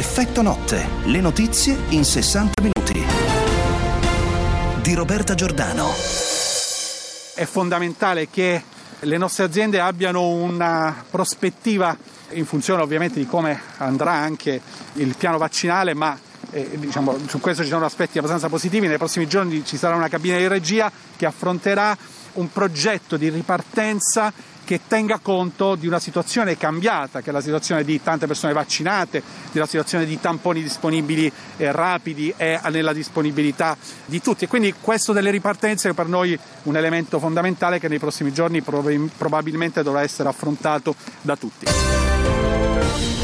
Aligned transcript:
Effetto 0.00 0.40
notte. 0.40 0.88
Le 1.04 1.20
notizie 1.20 1.76
in 1.90 2.06
60 2.06 2.62
minuti. 2.62 3.04
Di 4.80 4.94
Roberta 4.94 5.34
Giordano. 5.34 5.90
È 7.34 7.44
fondamentale 7.44 8.30
che 8.30 8.62
le 8.98 9.18
nostre 9.18 9.44
aziende 9.44 9.78
abbiano 9.78 10.26
una 10.30 11.04
prospettiva 11.10 11.94
in 12.30 12.46
funzione 12.46 12.80
ovviamente 12.80 13.18
di 13.18 13.26
come 13.26 13.60
andrà 13.76 14.12
anche 14.12 14.58
il 14.94 15.14
piano 15.18 15.36
vaccinale, 15.36 15.92
ma 15.92 16.18
eh, 16.50 16.78
diciamo, 16.78 17.18
su 17.28 17.38
questo 17.38 17.62
ci 17.62 17.68
sono 17.68 17.84
aspetti 17.84 18.16
abbastanza 18.16 18.48
positivi. 18.48 18.88
Nei 18.88 18.96
prossimi 18.96 19.26
giorni 19.26 19.66
ci 19.66 19.76
sarà 19.76 19.96
una 19.96 20.08
cabina 20.08 20.38
di 20.38 20.48
regia 20.48 20.90
che 21.14 21.26
affronterà 21.26 21.94
un 22.32 22.50
progetto 22.50 23.18
di 23.18 23.28
ripartenza 23.28 24.32
che 24.64 24.80
tenga 24.86 25.18
conto 25.20 25.74
di 25.74 25.86
una 25.86 25.98
situazione 25.98 26.56
cambiata, 26.56 27.20
che 27.20 27.30
è 27.30 27.32
la 27.32 27.40
situazione 27.40 27.84
di 27.84 28.00
tante 28.02 28.26
persone 28.26 28.52
vaccinate, 28.52 29.22
della 29.52 29.66
situazione 29.66 30.04
di 30.04 30.20
tamponi 30.20 30.62
disponibili 30.62 31.30
e 31.56 31.72
rapidi 31.72 32.32
e 32.36 32.60
nella 32.70 32.92
disponibilità 32.92 33.76
di 34.04 34.20
tutti. 34.20 34.44
E 34.44 34.48
quindi 34.48 34.74
questo 34.80 35.12
delle 35.12 35.30
ripartenze 35.30 35.90
è 35.90 35.92
per 35.92 36.06
noi 36.06 36.38
un 36.64 36.76
elemento 36.76 37.18
fondamentale 37.18 37.78
che 37.78 37.88
nei 37.88 37.98
prossimi 37.98 38.32
giorni 38.32 38.62
probabilmente 38.62 39.82
dovrà 39.82 40.02
essere 40.02 40.28
affrontato 40.28 40.94
da 41.22 41.36
tutti. 41.36 42.09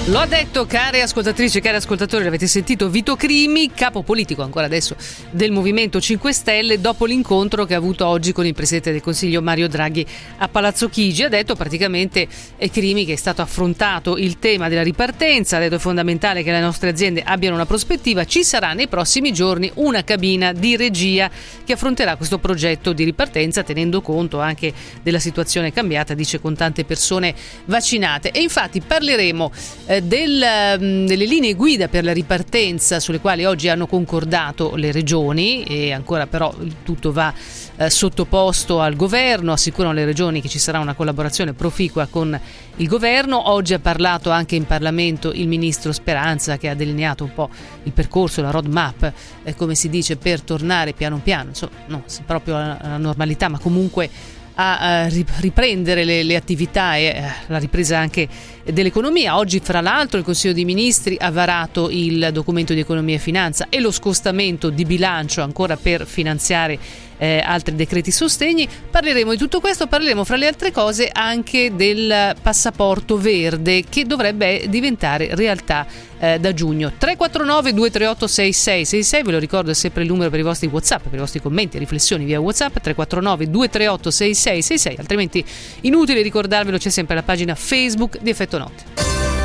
Lo 0.08 0.20
ha 0.20 0.26
detto, 0.26 0.66
care 0.66 1.02
ascoltatrici 1.02 1.60
cari 1.60 1.78
ascoltatori, 1.78 2.22
l'avete 2.22 2.46
sentito 2.46 2.88
Vito 2.88 3.16
Crimi, 3.16 3.72
capo 3.72 4.04
politico 4.04 4.42
ancora 4.42 4.66
adesso 4.66 4.94
del 5.32 5.50
Movimento 5.50 6.00
5 6.00 6.32
Stelle, 6.32 6.80
dopo 6.80 7.06
l'incontro 7.06 7.64
che 7.64 7.74
ha 7.74 7.78
avuto 7.78 8.06
oggi 8.06 8.30
con 8.30 8.46
il 8.46 8.54
Presidente 8.54 8.92
del 8.92 9.00
Consiglio 9.00 9.42
Mario 9.42 9.66
Draghi 9.66 10.06
a 10.36 10.46
Palazzo 10.46 10.88
Chigi. 10.88 11.24
Ha 11.24 11.28
detto 11.28 11.56
praticamente 11.56 12.28
è 12.56 12.70
Crimi 12.70 13.04
che 13.04 13.14
è 13.14 13.16
stato 13.16 13.42
affrontato 13.42 14.16
il 14.16 14.38
tema 14.38 14.68
della 14.68 14.84
ripartenza, 14.84 15.56
ha 15.56 15.58
detto 15.58 15.74
è 15.74 15.78
fondamentale 15.78 16.44
che 16.44 16.52
le 16.52 16.60
nostre 16.60 16.90
aziende 16.90 17.24
abbiano 17.24 17.56
una 17.56 17.66
prospettiva, 17.66 18.24
ci 18.24 18.44
sarà 18.44 18.74
nei 18.74 18.86
prossimi 18.86 19.32
giorni 19.32 19.68
una 19.74 20.04
cabina 20.04 20.52
di 20.52 20.76
regia 20.76 21.28
che 21.64 21.72
affronterà 21.72 22.14
questo 22.14 22.38
progetto 22.38 22.92
di 22.92 23.02
ripartenza 23.02 23.64
tenendo 23.64 24.00
conto 24.02 24.38
anche 24.38 24.72
della 25.02 25.18
situazione 25.18 25.72
cambiata, 25.72 26.14
dice 26.14 26.40
con 26.40 26.54
tante 26.54 26.84
persone 26.84 27.34
vaccinate. 27.64 28.30
E 28.30 28.40
infatti 28.40 28.80
parleremo 28.80 29.50
eh, 29.86 29.94
del, 30.02 30.78
mm, 30.78 31.06
delle 31.06 31.24
linee 31.24 31.54
guida 31.54 31.88
per 31.88 32.04
la 32.04 32.12
ripartenza 32.12 33.00
sulle 33.00 33.20
quali 33.20 33.44
oggi 33.44 33.68
hanno 33.68 33.86
concordato 33.86 34.74
le 34.76 34.92
regioni 34.92 35.64
e 35.64 35.92
ancora 35.92 36.26
però 36.26 36.54
tutto 36.82 37.12
va 37.12 37.32
eh, 37.76 37.90
sottoposto 37.90 38.80
al 38.80 38.96
governo, 38.96 39.52
assicurano 39.52 39.92
le 39.92 40.04
regioni 40.04 40.40
che 40.40 40.48
ci 40.48 40.58
sarà 40.58 40.78
una 40.78 40.94
collaborazione 40.94 41.52
proficua 41.52 42.06
con 42.06 42.38
il 42.76 42.88
governo. 42.88 43.50
Oggi 43.50 43.74
ha 43.74 43.78
parlato 43.78 44.30
anche 44.30 44.56
in 44.56 44.66
Parlamento 44.66 45.32
il 45.32 45.46
ministro 45.48 45.92
Speranza 45.92 46.56
che 46.56 46.68
ha 46.68 46.74
delineato 46.74 47.24
un 47.24 47.34
po' 47.34 47.50
il 47.82 47.92
percorso, 47.92 48.42
la 48.42 48.50
roadmap, 48.50 49.12
eh, 49.42 49.54
come 49.54 49.74
si 49.74 49.88
dice, 49.88 50.16
per 50.16 50.40
tornare 50.40 50.92
piano 50.92 51.20
piano, 51.22 51.50
insomma, 51.50 51.72
no, 51.86 52.04
proprio 52.24 52.56
alla 52.56 52.96
normalità, 52.96 53.48
ma 53.48 53.58
comunque 53.58 54.10
a 54.58 55.08
riprendere 55.08 56.04
le, 56.04 56.22
le 56.22 56.34
attività 56.34 56.96
e 56.96 57.04
eh, 57.04 57.22
la 57.46 57.58
ripresa 57.58 57.98
anche 57.98 58.26
dell'economia. 58.64 59.36
Oggi, 59.36 59.60
fra 59.60 59.80
l'altro, 59.80 60.18
il 60.18 60.24
Consiglio 60.24 60.54
dei 60.54 60.64
Ministri 60.64 61.16
ha 61.20 61.30
varato 61.30 61.90
il 61.90 62.30
documento 62.32 62.72
di 62.72 62.80
economia 62.80 63.16
e 63.16 63.18
finanza 63.18 63.66
e 63.68 63.80
lo 63.80 63.90
scostamento 63.90 64.70
di 64.70 64.84
bilancio 64.84 65.42
ancora 65.42 65.76
per 65.76 66.06
finanziare 66.06 66.78
eh, 67.18 67.42
altri 67.44 67.74
decreti 67.74 68.10
sostegni. 68.10 68.68
Parleremo 68.90 69.30
di 69.32 69.36
tutto 69.36 69.60
questo, 69.60 69.86
parleremo 69.86 70.24
fra 70.24 70.36
le 70.36 70.46
altre 70.46 70.72
cose 70.72 71.08
anche 71.12 71.74
del 71.74 72.34
passaporto 72.40 73.16
verde 73.18 73.84
che 73.88 74.04
dovrebbe 74.04 74.66
diventare 74.68 75.34
realtà 75.34 75.86
eh, 76.18 76.38
da 76.38 76.52
giugno. 76.52 76.92
349 76.96 77.72
238 77.72 78.26
6666, 78.26 79.22
ve 79.22 79.32
lo 79.32 79.38
ricordo 79.38 79.70
è 79.70 79.74
sempre 79.74 80.02
il 80.02 80.08
numero 80.08 80.30
per 80.30 80.40
i 80.40 80.42
vostri 80.42 80.66
WhatsApp, 80.68 81.04
per 81.04 81.14
i 81.14 81.18
vostri 81.18 81.40
commenti 81.40 81.76
e 81.76 81.80
riflessioni 81.80 82.24
via 82.24 82.40
WhatsApp 82.40 82.78
349 82.78 83.50
238 83.50 84.10
6666, 84.10 84.96
altrimenti 84.98 85.44
inutile 85.82 86.22
ricordarvelo 86.22 86.78
c'è 86.78 86.90
sempre 86.90 87.14
la 87.14 87.22
pagina 87.22 87.54
Facebook 87.54 88.18
di 88.20 88.30
Effetto 88.30 88.58
Notte. 88.58 89.35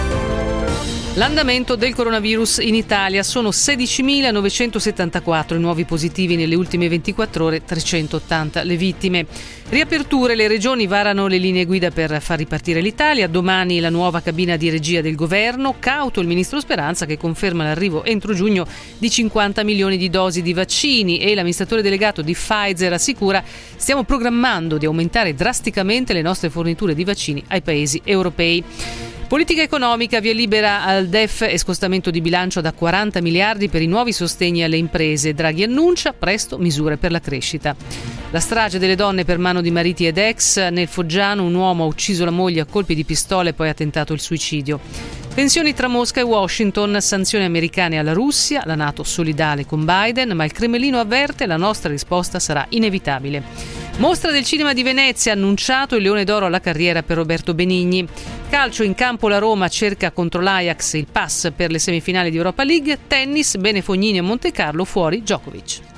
L'andamento 1.15 1.75
del 1.75 1.93
coronavirus 1.93 2.59
in 2.59 2.73
Italia 2.73 3.21
sono 3.21 3.49
16.974 3.49 5.55
i 5.55 5.59
nuovi 5.59 5.83
positivi 5.83 6.37
nelle 6.37 6.55
ultime 6.55 6.87
24 6.87 7.43
ore, 7.43 7.65
380 7.65 8.63
le 8.63 8.77
vittime. 8.77 9.25
Riaperture, 9.67 10.35
le 10.35 10.47
regioni 10.47 10.87
varano 10.87 11.27
le 11.27 11.37
linee 11.37 11.65
guida 11.65 11.91
per 11.91 12.21
far 12.21 12.37
ripartire 12.37 12.79
l'Italia, 12.79 13.27
domani 13.27 13.81
la 13.81 13.89
nuova 13.89 14.21
cabina 14.21 14.55
di 14.55 14.69
regia 14.69 15.01
del 15.01 15.15
governo, 15.15 15.75
cauto 15.79 16.21
il 16.21 16.27
ministro 16.27 16.61
Speranza 16.61 17.05
che 17.05 17.17
conferma 17.17 17.65
l'arrivo 17.65 18.05
entro 18.05 18.33
giugno 18.33 18.65
di 18.97 19.09
50 19.09 19.65
milioni 19.65 19.97
di 19.97 20.09
dosi 20.09 20.41
di 20.41 20.53
vaccini 20.53 21.19
e 21.19 21.35
l'amministratore 21.35 21.81
delegato 21.81 22.21
di 22.21 22.31
Pfizer 22.31 22.93
assicura 22.93 23.43
stiamo 23.75 24.05
programmando 24.05 24.77
di 24.77 24.85
aumentare 24.85 25.35
drasticamente 25.35 26.13
le 26.13 26.21
nostre 26.21 26.49
forniture 26.49 26.95
di 26.95 27.03
vaccini 27.03 27.43
ai 27.49 27.61
paesi 27.61 27.99
europei. 28.01 28.63
Politica 29.31 29.61
economica, 29.61 30.19
via 30.19 30.33
libera 30.33 30.83
al 30.83 31.07
DEF 31.07 31.43
e 31.43 31.57
scostamento 31.57 32.11
di 32.11 32.19
bilancio 32.19 32.59
da 32.59 32.73
40 32.73 33.21
miliardi 33.21 33.69
per 33.69 33.81
i 33.81 33.87
nuovi 33.87 34.11
sostegni 34.11 34.61
alle 34.61 34.75
imprese. 34.75 35.33
Draghi 35.33 35.63
annuncia 35.63 36.11
presto 36.11 36.57
misure 36.57 36.97
per 36.97 37.11
la 37.11 37.21
crescita. 37.21 37.73
La 38.31 38.41
strage 38.41 38.77
delle 38.77 38.95
donne 38.95 39.23
per 39.23 39.37
mano 39.37 39.61
di 39.61 39.71
mariti 39.71 40.05
ed 40.05 40.17
ex. 40.17 40.67
Nel 40.67 40.89
Foggiano 40.89 41.45
un 41.45 41.53
uomo 41.53 41.85
ha 41.85 41.87
ucciso 41.87 42.25
la 42.25 42.31
moglie 42.31 42.59
a 42.59 42.65
colpi 42.65 42.93
di 42.93 43.05
pistola 43.05 43.47
e 43.47 43.53
poi 43.53 43.69
ha 43.69 43.73
tentato 43.73 44.11
il 44.11 44.19
suicidio. 44.19 44.81
Tensioni 45.33 45.73
tra 45.73 45.87
Mosca 45.87 46.19
e 46.19 46.23
Washington, 46.23 46.97
sanzioni 46.99 47.45
americane 47.45 47.97
alla 47.97 48.11
Russia, 48.11 48.63
la 48.65 48.75
Nato 48.75 49.03
solidale 49.03 49.65
con 49.65 49.85
Biden, 49.85 50.35
ma 50.35 50.43
il 50.43 50.51
Cremlino 50.51 50.99
avverte 50.99 51.45
la 51.45 51.55
nostra 51.55 51.89
risposta 51.89 52.37
sarà 52.37 52.65
inevitabile. 52.67 53.80
Mostra 54.01 54.31
del 54.31 54.43
cinema 54.43 54.73
di 54.73 54.81
Venezia, 54.81 55.33
annunciato 55.33 55.95
il 55.95 56.01
Leone 56.01 56.23
d'Oro 56.23 56.47
alla 56.47 56.59
carriera 56.59 57.03
per 57.03 57.17
Roberto 57.17 57.53
Benigni. 57.53 58.03
Calcio 58.49 58.81
in 58.81 58.95
campo 58.95 59.27
la 59.27 59.37
Roma 59.37 59.67
cerca 59.67 60.09
contro 60.09 60.41
l'Ajax 60.41 60.93
il 60.93 61.05
pass 61.05 61.51
per 61.55 61.69
le 61.69 61.77
semifinali 61.77 62.31
di 62.31 62.37
Europa 62.37 62.63
League. 62.63 62.97
Tennis, 63.05 63.57
Bene 63.57 63.83
Fognini 63.83 64.17
a 64.17 64.23
Monte 64.23 64.51
Carlo, 64.51 64.85
fuori 64.85 65.21
Djokovic. 65.21 65.90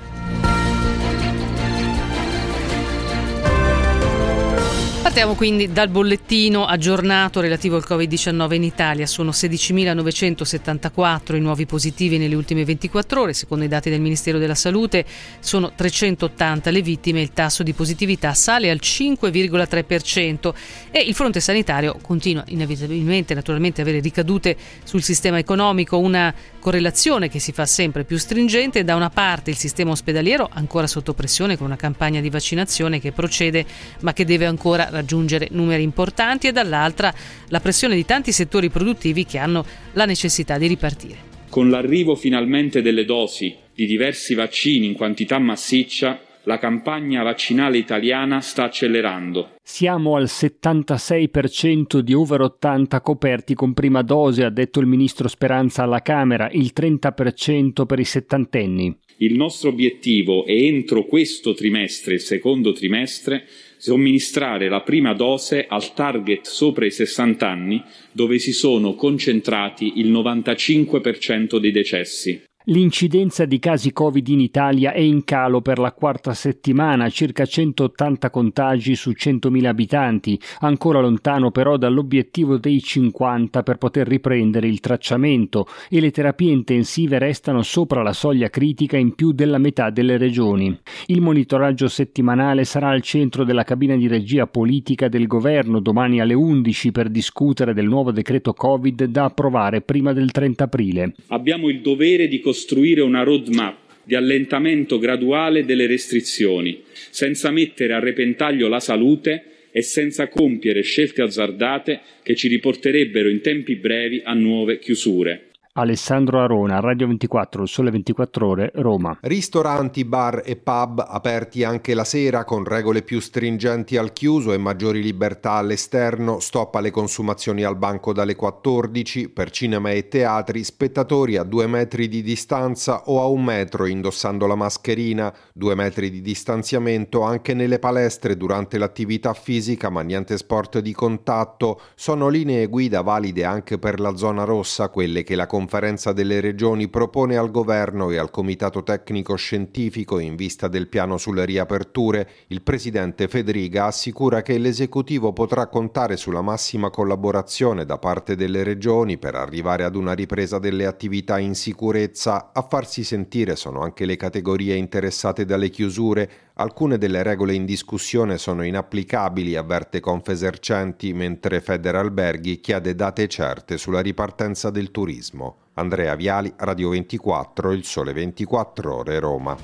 Partiamo 5.14 5.38
quindi 5.38 5.72
dal 5.72 5.90
bollettino 5.90 6.66
aggiornato 6.66 7.40
relativo 7.40 7.76
al 7.76 7.86
Covid-19 7.88 8.54
in 8.54 8.64
Italia. 8.64 9.06
Sono 9.06 9.30
16.974 9.30 11.36
i 11.36 11.40
nuovi 11.40 11.68
positivi 11.68 12.18
nelle 12.18 12.34
ultime 12.34 12.66
24 12.66 13.22
ore, 13.22 13.34
secondo 13.34 13.64
i 13.64 13.68
dati 13.68 13.92
del 13.92 14.02
Ministero 14.02 14.40
della 14.40 14.56
Salute. 14.56 15.06
Sono 15.40 15.74
380 15.76 16.72
le 16.72 16.82
vittime, 16.82 17.22
il 17.22 17.32
tasso 17.32 17.62
di 17.62 17.74
positività 17.74 18.34
sale 18.34 18.72
al 18.72 18.80
5,3% 18.82 20.52
e 20.90 21.02
il 21.02 21.14
fronte 21.14 21.40
sanitario 21.40 21.96
continua 22.02 22.44
inevitabilmente 22.48 23.36
naturalmente 23.36 23.82
a 23.82 23.84
avere 23.84 24.00
ricadute 24.00 24.58
sul 24.84 25.04
sistema 25.04 25.38
economico, 25.38 26.00
una 26.00 26.34
correlazione 26.58 27.30
che 27.30 27.38
si 27.38 27.52
fa 27.52 27.68
sempre 27.68 28.04
più 28.04 28.18
stringente. 28.18 28.84
Da 28.84 28.96
una 28.96 29.12
parte 29.12 29.52
il 29.52 29.58
sistema 29.58 29.92
ospedaliero 29.92 30.50
ancora 30.52 30.88
sotto 30.88 31.14
pressione 31.14 31.56
con 31.56 31.68
una 31.68 31.76
campagna 31.76 32.20
di 32.20 32.32
vaccinazione 32.32 33.00
che 33.00 33.12
procede 33.12 33.64
ma 34.00 34.14
che 34.14 34.26
deve 34.26 34.48
ancora 34.48 34.86
raggiungere 34.86 35.02
raggiungere 35.04 35.50
numeri 35.52 35.84
importanti 35.84 36.48
e 36.48 36.52
dall'altra 36.52 37.14
la 37.50 37.60
pressione 37.60 37.96
di 37.96 38.06
tanti 38.06 38.32
settori 38.32 38.70
produttivi 38.70 39.26
che 39.26 39.38
hanno 39.38 39.66
la 39.94 40.06
necessità 40.06 40.58
di 40.58 40.68
ripartire. 40.68 41.32
Con 41.50 41.70
l'arrivo 41.70 42.16
finalmente 42.16 42.82
delle 42.82 43.06
dosi 43.06 43.56
di 43.76 43.86
diversi 43.86 44.34
vaccini 44.34 44.88
in 44.88 44.94
quantità 44.94 45.38
massiccia, 45.38 46.20
la 46.46 46.58
campagna 46.58 47.24
vaccinale 47.24 47.78
italiana 47.78 48.42
sta 48.42 48.66
accelerando. 48.66 49.52
Siamo 49.62 50.16
al 50.16 50.26
76% 50.26 52.00
di 52.00 52.14
over 52.14 52.42
80 52.42 53.00
coperti 53.02 53.54
con 53.54 53.74
prima 53.74 54.02
dose, 54.02 54.44
ha 54.44 54.50
detto 54.50 54.80
il 54.80 54.88
ministro 54.88 55.28
Speranza 55.28 55.84
alla 55.84 56.02
Camera, 56.02 56.50
il 56.52 56.74
30% 56.76 57.86
per 57.86 58.00
i 58.00 58.04
settantenni. 58.04 58.98
Il 59.24 59.36
nostro 59.36 59.70
obiettivo 59.70 60.46
è 60.46 60.52
entro 60.52 61.06
questo 61.06 61.54
trimestre, 61.54 62.16
il 62.16 62.20
secondo 62.20 62.74
trimestre, 62.74 63.48
somministrare 63.78 64.68
la 64.68 64.82
prima 64.82 65.14
dose 65.14 65.66
al 65.66 65.94
target 65.94 66.46
sopra 66.46 66.86
i 66.86 66.92
60 66.92 67.48
anni, 67.48 67.82
dove 68.12 68.38
si 68.38 68.52
sono 68.52 68.96
concentrati 68.96 69.94
il 70.02 70.12
95% 70.12 71.58
dei 71.58 71.72
decessi. 71.72 72.44
L'incidenza 72.68 73.44
di 73.44 73.60
casi 73.60 73.92
Covid 73.92 74.26
in 74.30 74.40
Italia 74.40 74.94
è 74.94 75.00
in 75.00 75.26
calo 75.26 75.60
per 75.60 75.80
la 75.80 75.92
quarta 75.92 76.34
settimana, 76.34 77.10
circa 77.10 77.46
180 77.46 78.30
contagi 78.30 78.96
su 78.96 79.10
100.000 79.10 79.66
abitanti, 79.66 80.40
ancora 80.60 81.02
lontano 81.02 81.52
però 81.52 81.76
dall'obiettivo 81.76 82.58
dei 82.58 82.82
50 82.82 83.64
per 83.64 83.78
poter 83.78 84.08
riprendere 84.08 84.70
il 84.70 84.80
tracciamento 84.80 85.68
e 85.90 86.00
le 86.00 86.12
terapie 86.12 86.54
intensive 86.54 87.20
restano 87.20 87.64
sopra 87.64 88.02
la 88.02 88.14
soglia 88.14 88.50
critica 88.50 88.96
in 88.96 89.14
più 89.14 89.34
della 89.34 89.58
metà 89.58 89.90
delle 89.90 90.16
regioni. 90.16 90.74
Il 91.08 91.20
monitoraggio 91.20 91.90
settimanale 91.90 92.64
sarà 92.64 92.92
al 92.92 93.02
centro 93.02 93.44
della 93.44 93.66
cabina 93.66 93.98
di 93.98 94.08
regia 94.08 94.48
politica 94.48 95.10
del 95.10 95.28
governo 95.28 95.82
domani 95.82 96.22
alle 96.22 96.34
11 96.34 96.94
per 96.94 97.10
discutere 97.10 97.74
del 97.74 97.90
nuovo 97.90 98.14
decreto 98.14 98.54
Covid 98.54 99.04
da 99.04 99.26
approvare 99.26 99.82
prima 99.82 100.14
del 100.14 100.32
30 100.32 100.64
aprile. 100.64 101.14
Abbiamo 101.28 101.68
il 101.68 101.82
dovere 101.82 102.30
di 102.30 102.40
costruire 102.54 103.02
una 103.02 103.24
roadmap 103.24 103.78
di 104.04 104.14
allentamento 104.14 105.00
graduale 105.00 105.66
delle 105.66 105.88
restrizioni, 105.88 106.84
senza 107.10 107.50
mettere 107.50 107.94
a 107.94 108.00
repentaglio 108.00 108.68
la 108.68 108.80
salute 108.80 109.46
e 109.72 109.82
senza 109.82 110.28
compiere 110.28 110.84
scelte 110.84 111.24
azzardate 111.24 112.02
che 112.22 112.36
ci 112.36 112.48
riporterebbero 112.48 113.28
in 113.28 113.42
tempi 113.42 113.76
brevi 113.76 114.22
a 114.24 114.36
nuove 114.36 114.78
chiusure. 114.78 115.53
Alessandro 115.76 116.40
Arona, 116.40 116.80
Radio 116.80 117.08
24, 117.08 117.66
Sole 117.66 117.90
24 117.90 118.48
Ore, 118.48 118.72
Roma. 118.76 119.18
Ristoranti, 119.22 120.06
bar 120.06 120.44
e 120.46 120.56
pub 120.56 121.04
aperti 121.04 121.64
anche 121.64 121.96
la 121.96 122.04
sera 122.04 122.44
con 122.44 122.64
regole 122.64 123.02
più 123.02 123.20
stringenti 123.20 123.98
al 123.98 124.14
chiuso 124.14 124.54
e 124.54 124.60
maggiori 124.60 125.02
libertà 125.02 125.54
all'esterno, 125.54 126.40
stop 126.40 126.76
alle 126.76 126.92
consumazioni 126.92 127.64
al 127.64 127.76
banco 127.76 128.14
dalle 128.14 128.36
14, 128.36 129.30
per 129.30 129.50
cinema 129.50 129.90
e 129.90 130.08
teatri, 130.08 130.64
spettatori 130.64 131.38
a 131.38 131.44
due 131.44 131.66
metri 131.66 132.08
di 132.08 132.22
distanza 132.22 133.06
o 133.06 133.20
a 133.20 133.26
un 133.26 133.44
metro 133.44 133.88
indossando 133.88 134.46
la 134.46 134.54
mascherina, 134.54 135.34
due 135.54 135.74
metri 135.74 136.12
di 136.12 136.22
distanziamento 136.22 137.24
anche 137.24 137.56
nelle 137.56 137.80
palestre 137.80 138.38
durante 138.38 138.78
l'attività 138.78 139.34
fisica 139.34 139.90
ma 139.90 140.02
niente 140.02 140.38
sport 140.38 140.78
di 140.78 140.94
contatto, 140.94 141.82
sono 141.96 142.28
linee 142.28 142.68
guida 142.68 143.02
valide 143.02 143.44
anche 143.44 143.80
per 143.80 144.00
la 144.00 144.16
zona 144.16 144.44
rossa, 144.44 144.90
quelle 144.90 145.24
che 145.24 145.34
la 145.36 145.48
conferenza 145.64 146.12
delle 146.12 146.42
regioni 146.42 146.90
propone 146.90 147.38
al 147.38 147.50
governo 147.50 148.10
e 148.10 148.18
al 148.18 148.32
comitato 148.32 148.84
tecnico 148.84 149.36
scientifico 149.36 150.20
in 150.20 150.36
vista 150.36 150.68
del 150.68 150.90
piano 150.90 151.18
sulle 151.18 151.46
riaperture, 151.46 152.28
il 152.48 152.62
presidente 152.62 153.30
Federica 153.30 153.86
assicura 153.86 154.42
che 154.42 154.58
l'esecutivo 154.58 155.32
potrà 155.32 155.68
contare 155.68 156.18
sulla 156.18 156.42
massima 156.42 156.90
collaborazione 156.90 157.86
da 157.86 157.98
parte 157.98 158.36
delle 158.36 158.64
regioni 158.64 159.18
per 159.18 159.36
arrivare 159.36 159.86
ad 159.86 159.96
una 159.96 160.12
ripresa 160.12 160.60
delle 160.60 160.86
attività 160.86 161.40
in 161.40 161.56
sicurezza. 161.56 162.52
A 162.54 162.62
farsi 162.62 163.06
sentire 163.06 163.56
sono 163.56 163.84
anche 163.84 164.06
le 164.06 164.18
categorie 164.18 164.76
interessate 164.76 165.46
dalle 165.46 165.70
chiusure. 165.70 166.30
Alcune 166.56 166.98
delle 166.98 167.24
regole 167.24 167.54
in 167.54 167.64
discussione 167.64 168.38
sono 168.38 168.66
inapplicabili, 168.66 169.56
avverte 169.56 170.02
Confesercenti, 170.02 171.14
mentre 171.14 171.62
Federalberghi 171.62 172.60
chiede 172.60 172.96
date 172.96 173.30
certe 173.30 173.78
sulla 173.78 174.02
ripartenza 174.02 174.70
del 174.70 174.92
turismo. 174.92 175.53
Andrea 175.76 176.16
Viali, 176.16 176.54
Radio 176.58 176.90
24, 176.90 177.72
Il 177.72 177.84
Sole 177.84 178.14
24 178.14 178.96
Ore, 178.96 179.20
Roma. 179.20 179.58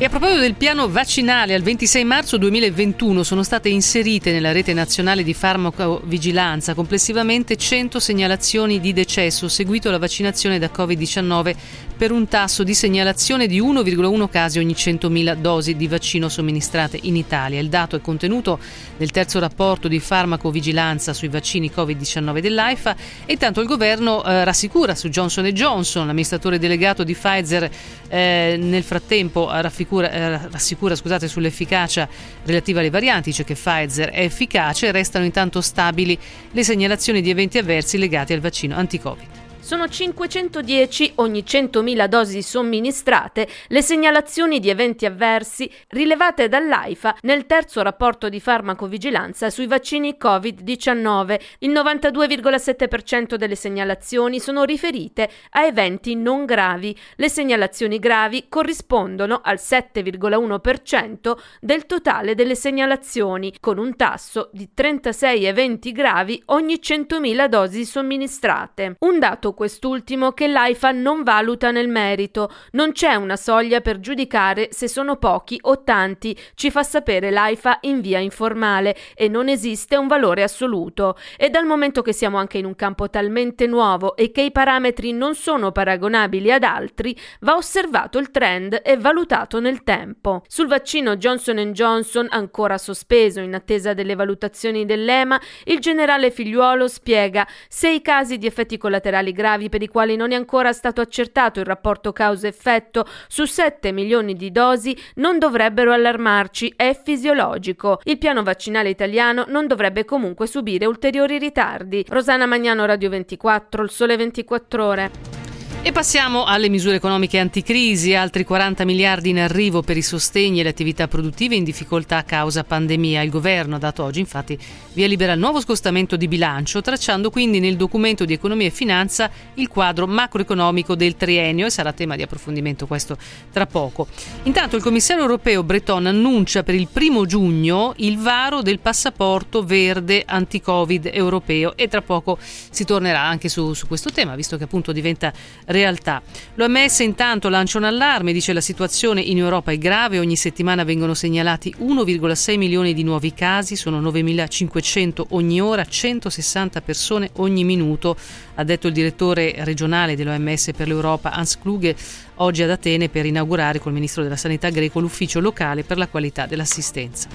E 0.00 0.04
a 0.04 0.08
proposito 0.08 0.38
del 0.38 0.54
piano 0.54 0.88
vaccinale, 0.88 1.54
al 1.54 1.62
26 1.62 2.04
marzo 2.04 2.36
2021 2.36 3.24
sono 3.24 3.42
state 3.42 3.68
inserite 3.68 4.30
nella 4.30 4.52
rete 4.52 4.72
nazionale 4.72 5.24
di 5.24 5.34
farmacovigilanza 5.34 6.74
complessivamente 6.74 7.56
100 7.56 7.98
segnalazioni 7.98 8.78
di 8.78 8.92
decesso 8.92 9.48
seguito 9.48 9.88
alla 9.88 9.98
vaccinazione 9.98 10.60
da 10.60 10.70
Covid-19 10.72 11.56
per 11.98 12.12
un 12.12 12.28
tasso 12.28 12.62
di 12.62 12.74
segnalazione 12.74 13.48
di 13.48 13.60
1,1 13.60 14.28
casi 14.28 14.60
ogni 14.60 14.74
100.000 14.74 15.34
dosi 15.34 15.74
di 15.74 15.88
vaccino 15.88 16.28
somministrate 16.28 16.96
in 17.02 17.16
Italia. 17.16 17.58
Il 17.58 17.68
dato 17.68 17.96
è 17.96 18.00
contenuto 18.00 18.60
nel 18.98 19.10
terzo 19.10 19.40
rapporto 19.40 19.88
di 19.88 19.98
farmacovigilanza 19.98 21.12
sui 21.12 21.26
vaccini 21.26 21.72
Covid-19 21.74 22.38
dell'AIFA 22.38 22.96
e 23.26 23.32
intanto 23.32 23.60
il 23.60 23.66
governo 23.66 24.24
eh, 24.24 24.44
rassicura 24.44 24.94
su 24.94 25.08
Johnson 25.08 25.46
Johnson, 25.46 26.06
l'amministratore 26.06 26.60
delegato 26.60 27.02
di 27.02 27.14
Pfizer 27.14 27.68
eh, 28.08 28.56
nel 28.60 28.84
frattempo 28.84 29.50
rassicura, 29.50 30.08
eh, 30.08 30.48
rassicura 30.52 30.94
scusate, 30.94 31.26
sull'efficacia 31.26 32.08
relativa 32.44 32.78
alle 32.78 32.90
varianti, 32.90 33.30
dice 33.30 33.42
che 33.42 33.54
Pfizer 33.54 34.10
è 34.10 34.22
efficace 34.22 34.92
restano 34.92 35.24
intanto 35.24 35.60
stabili 35.60 36.16
le 36.52 36.62
segnalazioni 36.62 37.20
di 37.20 37.30
eventi 37.30 37.58
avversi 37.58 37.98
legati 37.98 38.32
al 38.32 38.40
vaccino 38.40 38.76
anti-Covid. 38.76 39.46
Sono 39.68 39.86
510 39.86 41.12
ogni 41.16 41.44
100.000 41.46 42.06
dosi 42.06 42.40
somministrate 42.40 43.46
le 43.66 43.82
segnalazioni 43.82 44.60
di 44.60 44.70
eventi 44.70 45.04
avversi 45.04 45.70
rilevate 45.88 46.48
dall'AIFA 46.48 47.16
nel 47.20 47.44
terzo 47.44 47.82
rapporto 47.82 48.30
di 48.30 48.40
farmacovigilanza 48.40 49.50
sui 49.50 49.66
vaccini 49.66 50.16
Covid-19. 50.18 51.40
Il 51.58 51.72
92,7% 51.72 53.34
delle 53.34 53.56
segnalazioni 53.56 54.40
sono 54.40 54.64
riferite 54.64 55.28
a 55.50 55.66
eventi 55.66 56.14
non 56.14 56.46
gravi. 56.46 56.96
Le 57.16 57.28
segnalazioni 57.28 57.98
gravi 57.98 58.46
corrispondono 58.48 59.42
al 59.44 59.58
7,1% 59.60 61.36
del 61.60 61.84
totale 61.84 62.34
delle 62.34 62.54
segnalazioni, 62.54 63.52
con 63.60 63.76
un 63.76 63.96
tasso 63.96 64.48
di 64.50 64.70
36 64.72 65.44
eventi 65.44 65.92
gravi 65.92 66.42
ogni 66.46 66.78
100.000 66.82 67.46
dosi 67.48 67.84
somministrate. 67.84 68.96
Un 69.00 69.18
dato 69.18 69.56
quest'ultimo 69.58 70.30
che 70.30 70.46
l'AIFA 70.46 70.92
non 70.92 71.24
valuta 71.24 71.72
nel 71.72 71.88
merito. 71.88 72.48
Non 72.72 72.92
c'è 72.92 73.16
una 73.16 73.34
soglia 73.34 73.80
per 73.80 73.98
giudicare 73.98 74.68
se 74.70 74.86
sono 74.86 75.16
pochi 75.16 75.58
o 75.62 75.82
tanti, 75.82 76.38
ci 76.54 76.70
fa 76.70 76.84
sapere 76.84 77.32
l'AIFA 77.32 77.78
in 77.80 78.00
via 78.00 78.20
informale 78.20 78.94
e 79.16 79.26
non 79.26 79.48
esiste 79.48 79.96
un 79.96 80.06
valore 80.06 80.44
assoluto. 80.44 81.18
E 81.36 81.50
dal 81.50 81.66
momento 81.66 82.02
che 82.02 82.12
siamo 82.12 82.36
anche 82.36 82.58
in 82.58 82.66
un 82.66 82.76
campo 82.76 83.10
talmente 83.10 83.66
nuovo 83.66 84.14
e 84.14 84.30
che 84.30 84.42
i 84.42 84.52
parametri 84.52 85.10
non 85.10 85.34
sono 85.34 85.72
paragonabili 85.72 86.52
ad 86.52 86.62
altri, 86.62 87.18
va 87.40 87.56
osservato 87.56 88.18
il 88.18 88.30
trend 88.30 88.80
e 88.84 88.96
valutato 88.96 89.58
nel 89.58 89.82
tempo. 89.82 90.44
Sul 90.46 90.68
vaccino 90.68 91.16
Johnson 91.16 91.72
Johnson, 91.72 92.28
ancora 92.30 92.78
sospeso 92.78 93.40
in 93.40 93.54
attesa 93.54 93.92
delle 93.92 94.14
valutazioni 94.14 94.86
dell'EMA, 94.86 95.40
il 95.64 95.80
generale 95.80 96.30
Figliuolo 96.30 96.86
spiega 96.86 97.44
se 97.66 97.90
i 97.90 98.00
casi 98.00 98.38
di 98.38 98.46
effetti 98.46 98.78
collaterali 98.78 99.32
gravi 99.32 99.46
gravi 99.48 99.70
per 99.70 99.80
i 99.82 99.88
quali 99.88 100.14
non 100.14 100.32
è 100.32 100.34
ancora 100.34 100.74
stato 100.74 101.00
accertato 101.00 101.58
il 101.60 101.64
rapporto 101.64 102.12
causa-effetto 102.12 103.06
su 103.28 103.46
7 103.46 103.92
milioni 103.92 104.34
di 104.34 104.52
dosi 104.52 104.94
non 105.14 105.38
dovrebbero 105.38 105.92
allarmarci, 105.92 106.74
è 106.76 106.98
fisiologico. 107.02 108.00
Il 108.04 108.18
piano 108.18 108.42
vaccinale 108.42 108.90
italiano 108.90 109.46
non 109.48 109.66
dovrebbe 109.66 110.04
comunque 110.04 110.46
subire 110.46 110.84
ulteriori 110.84 111.38
ritardi. 111.38 112.04
Rosana 112.08 112.44
Magnano, 112.44 112.84
Radio 112.84 113.08
24, 113.08 113.82
il 113.82 113.90
sole 113.90 114.16
24 114.16 114.84
ore. 114.84 115.47
E 115.88 115.92
passiamo 115.92 116.44
alle 116.44 116.68
misure 116.68 116.96
economiche 116.96 117.38
anticrisi, 117.38 118.14
altri 118.14 118.44
40 118.44 118.84
miliardi 118.84 119.30
in 119.30 119.38
arrivo 119.38 119.80
per 119.80 119.96
i 119.96 120.02
sostegni 120.02 120.60
e 120.60 120.62
le 120.62 120.68
attività 120.68 121.08
produttive 121.08 121.54
in 121.54 121.64
difficoltà 121.64 122.18
a 122.18 122.24
causa 122.24 122.62
pandemia. 122.62 123.22
Il 123.22 123.30
governo 123.30 123.76
ha 123.76 123.78
dato 123.78 124.04
oggi 124.04 124.20
infatti 124.20 124.58
via 124.92 125.06
libera 125.06 125.32
al 125.32 125.38
nuovo 125.38 125.62
scostamento 125.62 126.16
di 126.16 126.28
bilancio, 126.28 126.82
tracciando 126.82 127.30
quindi 127.30 127.58
nel 127.58 127.76
documento 127.76 128.26
di 128.26 128.34
economia 128.34 128.66
e 128.66 128.70
finanza 128.70 129.30
il 129.54 129.68
quadro 129.68 130.06
macroeconomico 130.06 130.94
del 130.94 131.16
triennio 131.16 131.64
e 131.64 131.70
sarà 131.70 131.94
tema 131.94 132.16
di 132.16 132.22
approfondimento 132.22 132.86
questo 132.86 133.16
tra 133.50 133.64
poco. 133.64 134.08
Intanto 134.42 134.76
il 134.76 134.82
commissario 134.82 135.22
europeo 135.22 135.62
Breton 135.62 136.04
annuncia 136.04 136.64
per 136.64 136.74
il 136.74 136.88
primo 136.92 137.24
giugno 137.24 137.94
il 137.96 138.18
varo 138.18 138.60
del 138.60 138.78
passaporto 138.80 139.64
verde 139.64 140.22
anti-Covid 140.26 141.08
europeo 141.10 141.74
e 141.76 141.88
tra 141.88 142.02
poco 142.02 142.36
si 142.40 142.84
tornerà 142.84 143.22
anche 143.22 143.48
su, 143.48 143.72
su 143.72 143.86
questo 143.86 144.10
tema, 144.10 144.34
visto 144.34 144.58
che 144.58 144.64
appunto 144.64 144.92
diventa 144.92 145.32
realtà. 145.78 146.20
L'OMS 146.54 146.98
intanto 147.00 147.48
lancia 147.48 147.78
un 147.78 147.84
allarme, 147.84 148.32
dice 148.32 148.52
la 148.52 148.60
situazione 148.60 149.20
in 149.20 149.38
Europa 149.38 149.70
è 149.70 149.78
grave, 149.78 150.18
ogni 150.18 150.36
settimana 150.36 150.82
vengono 150.82 151.14
segnalati 151.14 151.72
1,6 151.78 152.56
milioni 152.56 152.94
di 152.94 153.04
nuovi 153.04 153.32
casi, 153.32 153.76
sono 153.76 154.00
9.500 154.00 155.26
ogni 155.30 155.60
ora, 155.60 155.84
160 155.84 156.80
persone 156.80 157.30
ogni 157.34 157.62
minuto, 157.62 158.16
ha 158.56 158.64
detto 158.64 158.88
il 158.88 158.92
direttore 158.92 159.54
regionale 159.58 160.16
dell'OMS 160.16 160.70
per 160.76 160.88
l'Europa 160.88 161.30
Hans 161.30 161.58
Kluge 161.58 161.94
oggi 162.38 162.62
ad 162.62 162.70
Atene 162.70 163.08
per 163.08 163.26
inaugurare 163.26 163.78
col 163.78 163.92
ministro 163.92 164.22
della 164.22 164.36
Sanità 164.36 164.68
greco 164.70 165.00
l'ufficio 165.00 165.40
locale 165.40 165.84
per 165.84 165.98
la 165.98 166.08
qualità 166.08 166.46
dell'assistenza. 166.46 167.28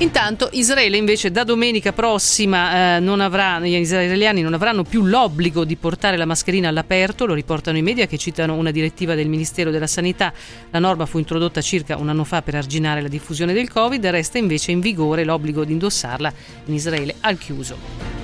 Intanto 0.00 0.48
Israele 0.52 0.96
invece 0.96 1.32
da 1.32 1.42
domenica 1.42 1.92
prossima 1.92 2.96
eh, 2.96 3.00
non 3.00 3.20
avrà, 3.20 3.58
gli 3.58 3.74
israeliani 3.74 4.42
non 4.42 4.54
avranno 4.54 4.84
più 4.84 5.04
l'obbligo 5.04 5.64
di 5.64 5.74
portare 5.74 6.16
la 6.16 6.24
mascherina 6.24 6.68
all'aperto, 6.68 7.26
lo 7.26 7.34
riportano 7.34 7.78
i 7.78 7.82
media 7.82 8.06
che 8.06 8.16
citano 8.16 8.54
una 8.54 8.70
direttiva 8.70 9.16
del 9.16 9.28
Ministero 9.28 9.72
della 9.72 9.88
Sanità. 9.88 10.32
La 10.70 10.78
norma 10.78 11.04
fu 11.04 11.18
introdotta 11.18 11.60
circa 11.60 11.96
un 11.96 12.08
anno 12.08 12.22
fa 12.22 12.42
per 12.42 12.54
arginare 12.54 13.00
la 13.02 13.08
diffusione 13.08 13.52
del 13.52 13.68
Covid, 13.72 14.06
resta 14.06 14.38
invece 14.38 14.70
in 14.70 14.78
vigore 14.78 15.24
l'obbligo 15.24 15.64
di 15.64 15.72
indossarla 15.72 16.32
in 16.66 16.74
Israele 16.74 17.16
al 17.20 17.36
chiuso. 17.36 18.17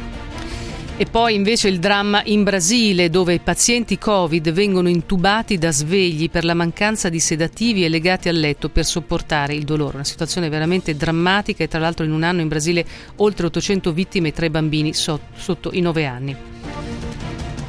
E 0.97 1.07
poi 1.07 1.35
invece 1.35 1.67
il 1.67 1.81
dramma 1.81 2.23
in 2.27 2.45
Brasile 2.45 3.11
dove 3.11 3.35
i 3.35 3.41
pazienti 3.41 3.99
Covid 3.99 4.53
vengono 4.53 4.89
intubati 4.89 5.59
da 5.59 5.73
svegli 5.73 6.31
per 6.31 6.45
la 6.45 6.55
mancanza 6.55 7.09
di 7.09 7.19
sedativi 7.19 7.85
e 7.85 7.89
legati 7.89 8.29
al 8.29 8.39
letto 8.39 8.69
per 8.69 8.85
sopportare 8.85 9.55
il 9.55 9.65
dolore. 9.65 9.97
Una 9.97 10.05
situazione 10.05 10.49
veramente 10.49 10.95
drammatica 10.95 11.65
e 11.65 11.69
tra 11.69 11.81
l'altro 11.81 12.05
in 12.05 12.13
un 12.13 12.23
anno 12.23 12.43
in 12.43 12.49
Brasile 12.49 12.87
oltre 13.17 13.47
800 13.47 13.93
vittime 13.93 14.29
e 14.29 14.33
tre 14.33 14.51
bambini 14.51 14.93
sotto 14.95 15.71
i 15.73 15.81
9 15.81 16.07
anni. 16.07 16.37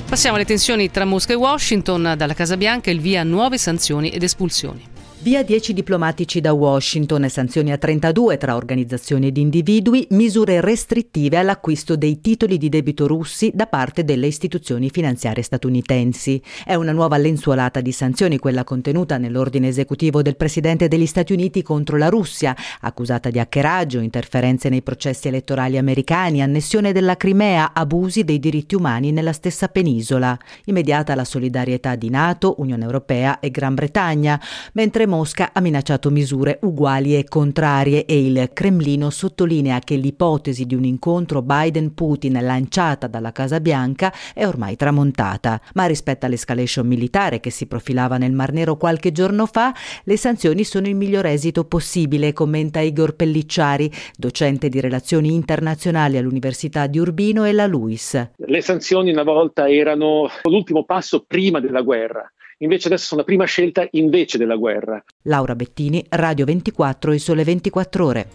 Passiamo 0.08 0.36
alle 0.36 0.46
tensioni 0.46 0.91
tra 0.91 1.03
Mosca 1.03 1.34
e 1.34 1.36
Washington. 1.36 2.13
Dalla 2.15 2.36
Casa 2.36 2.58
Bianca 2.58 2.91
il 2.91 3.00
via 3.00 3.22
a 3.22 3.24
nuove 3.24 3.58
sanzioni 3.58 4.10
ed 4.10 4.22
espulsioni. 4.22 4.94
Via 5.25 5.41
10 5.41 5.74
diplomatici 5.74 6.39
da 6.39 6.53
Washington 6.53 7.27
sanzioni 7.29 7.72
a 7.72 7.79
32 7.79 8.38
tra 8.38 8.55
organizzazioni 8.55 9.25
ed 9.25 9.38
individui, 9.38 10.05
misure 10.12 10.62
restrittive 10.62 11.38
all'acquisto 11.38 11.96
dei 11.96 12.22
titoli 12.22 12.60
di 12.60 12.70
debito 12.70 13.08
russi 13.08 13.50
da 13.51 13.65
parte 13.65 14.03
delle 14.03 14.27
istituzioni 14.27 14.91
finanziarie 14.91 15.41
statunitensi. 15.41 16.39
È 16.63 16.75
una 16.75 16.91
nuova 16.91 17.17
lenzuolata 17.17 17.82
di 17.82 17.91
sanzioni 17.91 18.38
quella 18.38 18.63
contenuta 18.63 19.17
nell'ordine 19.17 19.67
esecutivo 19.67 20.22
del 20.22 20.36
Presidente 20.36 20.88
degli 20.88 21.08
Stati 21.08 21.34
Uniti 21.34 21.63
contro 21.63 21.98
la 21.98 22.10
Russia, 22.10 22.55
accusata 22.82 23.32
di 23.32 23.39
hackeraggio, 23.39 24.01
interferenze 24.01 24.70
nei 24.70 24.84
processi 24.84 25.27
elettorali 25.27 25.79
americani, 25.79 26.44
annessione 26.44 26.91
della 26.91 27.17
Crimea, 27.17 27.72
abusi 27.74 28.24
dei 28.24 28.38
diritti 28.38 28.75
umani 28.75 29.12
nella 29.12 29.34
stessa 29.34 29.70
penisola. 29.70 30.38
Immediata 30.65 31.15
la 31.15 31.25
solidarietà 31.25 31.96
di 31.96 32.12
NATO, 32.12 32.53
Unione 32.60 32.84
Europea 32.84 33.39
e 33.39 33.50
Gran 33.50 33.74
Bretagna, 33.74 34.39
mentre 34.74 35.13
Mosca 35.15 35.51
ha 35.53 35.62
minacciato 35.62 36.10
misure 36.10 36.60
uguali 36.63 37.15
e 37.15 37.24
contrarie 37.24 38.03
e 38.05 38.25
il 38.25 38.50
Cremlino 38.51 39.10
sottolinea 39.10 39.79
che 39.79 39.95
l'ipotesi 39.95 40.65
di 40.65 40.75
un 40.75 40.84
incontro 40.84 41.41
Biden-Putin 41.41 42.38
lanciata 42.41 43.07
dalla 43.07 43.31
Casa 43.31 43.62
Bianca 43.62 44.13
è 44.34 44.45
ormai 44.45 44.75
tramontata. 44.75 45.62
Ma 45.75 45.86
rispetto 45.86 46.25
all'escalation 46.25 46.86
militare 46.86 47.39
che 47.39 47.50
si 47.50 47.65
profilava 47.65 48.17
nel 48.17 48.34
Mar 48.34 48.51
Nero 48.51 48.75
qualche 48.75 49.13
giorno 49.13 49.45
fa, 49.45 49.74
le 50.03 50.17
sanzioni 50.17 50.65
sono 50.65 50.88
il 50.88 50.95
miglior 50.95 51.25
esito 51.27 51.63
possibile, 51.63 52.34
commenta 52.34 52.81
Igor 52.81 53.15
Pellicciari, 53.15 53.89
docente 54.17 54.67
di 54.67 54.81
relazioni 54.81 55.34
internazionali 55.34 56.17
all'Università 56.17 56.88
di 56.88 57.00
Urbino 57.00 57.45
e 57.45 57.53
la 57.53 57.67
LUIS. 57.67 58.31
Le 58.36 58.62
sanzioni 58.62 59.12
una 59.12 59.24
volta 59.24 59.69
erano 59.69 60.27
l'ultimo 60.43 60.84
passo 60.84 61.24
prima 61.25 61.62
della 61.62 61.81
guerra 61.81 62.29
invece 62.65 62.88
adesso 62.88 63.05
sono 63.05 63.22
la 63.22 63.25
prima 63.25 63.45
scelta 63.45 63.88
invece 63.91 64.38
della 64.38 64.55
guerra. 64.55 65.03
Laura 65.24 65.55
Bettini, 65.55 66.05
Radio 66.10 66.45
24 66.45 67.12
e 67.13 67.19
Sole 67.19 67.43
24 67.43 68.05
Ore. 68.05 68.27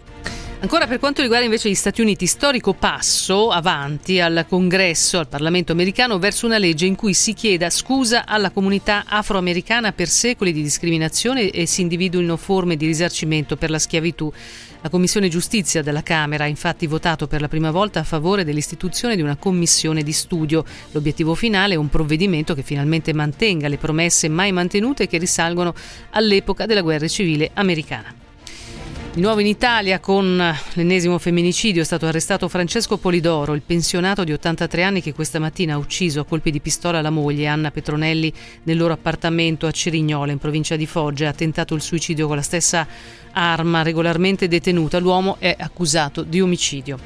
Ancora 0.61 0.85
per 0.85 0.99
quanto 0.99 1.23
riguarda 1.23 1.45
invece 1.45 1.69
gli 1.69 1.75
Stati 1.75 2.01
Uniti, 2.01 2.27
storico 2.27 2.73
passo 2.73 3.49
avanti 3.49 4.19
al 4.19 4.45
Congresso, 4.47 5.17
al 5.17 5.27
Parlamento 5.27 5.71
americano, 5.71 6.19
verso 6.19 6.45
una 6.45 6.59
legge 6.59 6.85
in 6.85 6.93
cui 6.93 7.15
si 7.15 7.33
chieda 7.33 7.71
scusa 7.71 8.27
alla 8.27 8.51
comunità 8.51 9.05
afroamericana 9.07 9.91
per 9.91 10.07
secoli 10.07 10.53
di 10.53 10.61
discriminazione 10.61 11.49
e 11.49 11.65
si 11.65 11.81
individuino 11.81 12.37
forme 12.37 12.75
di 12.75 12.85
risarcimento 12.85 13.55
per 13.55 13.71
la 13.71 13.79
schiavitù. 13.79 14.31
La 14.83 14.89
Commissione 14.89 15.29
Giustizia 15.29 15.83
della 15.83 16.01
Camera 16.01 16.45
ha 16.45 16.47
infatti 16.47 16.87
votato 16.87 17.27
per 17.27 17.39
la 17.39 17.47
prima 17.47 17.69
volta 17.69 17.99
a 17.99 18.03
favore 18.03 18.43
dell'istituzione 18.43 19.15
di 19.15 19.21
una 19.21 19.35
commissione 19.35 20.01
di 20.01 20.11
studio. 20.11 20.65
L'obiettivo 20.93 21.35
finale 21.35 21.75
è 21.75 21.77
un 21.77 21.87
provvedimento 21.87 22.55
che 22.55 22.63
finalmente 22.63 23.13
mantenga 23.13 23.67
le 23.67 23.77
promesse 23.77 24.27
mai 24.27 24.51
mantenute 24.51 25.05
che 25.05 25.19
risalgono 25.19 25.75
all'epoca 26.09 26.65
della 26.65 26.81
guerra 26.81 27.07
civile 27.07 27.51
americana. 27.53 28.30
Di 29.13 29.19
nuovo 29.19 29.41
in 29.41 29.47
Italia 29.47 29.99
con 29.99 30.41
l'ennesimo 30.75 31.19
femminicidio 31.19 31.81
è 31.81 31.85
stato 31.85 32.05
arrestato 32.05 32.47
Francesco 32.47 32.95
Polidoro, 32.95 33.53
il 33.53 33.61
pensionato 33.61 34.23
di 34.23 34.31
83 34.31 34.83
anni 34.83 35.01
che 35.01 35.13
questa 35.13 35.37
mattina 35.37 35.73
ha 35.73 35.77
ucciso 35.77 36.21
a 36.21 36.23
colpi 36.23 36.49
di 36.49 36.61
pistola 36.61 37.01
la 37.01 37.09
moglie 37.09 37.45
Anna 37.45 37.71
Petronelli 37.71 38.31
nel 38.63 38.77
loro 38.77 38.93
appartamento 38.93 39.67
a 39.67 39.71
Cerignola 39.71 40.31
in 40.31 40.37
provincia 40.37 40.77
di 40.77 40.85
Foggia. 40.85 41.27
Ha 41.27 41.33
tentato 41.33 41.75
il 41.75 41.81
suicidio 41.81 42.25
con 42.25 42.37
la 42.37 42.41
stessa 42.41 42.87
arma 43.33 43.81
regolarmente 43.81 44.47
detenuta. 44.47 44.97
L'uomo 44.97 45.35
è 45.39 45.53
accusato 45.59 46.23
di 46.23 46.39
omicidio. 46.39 46.97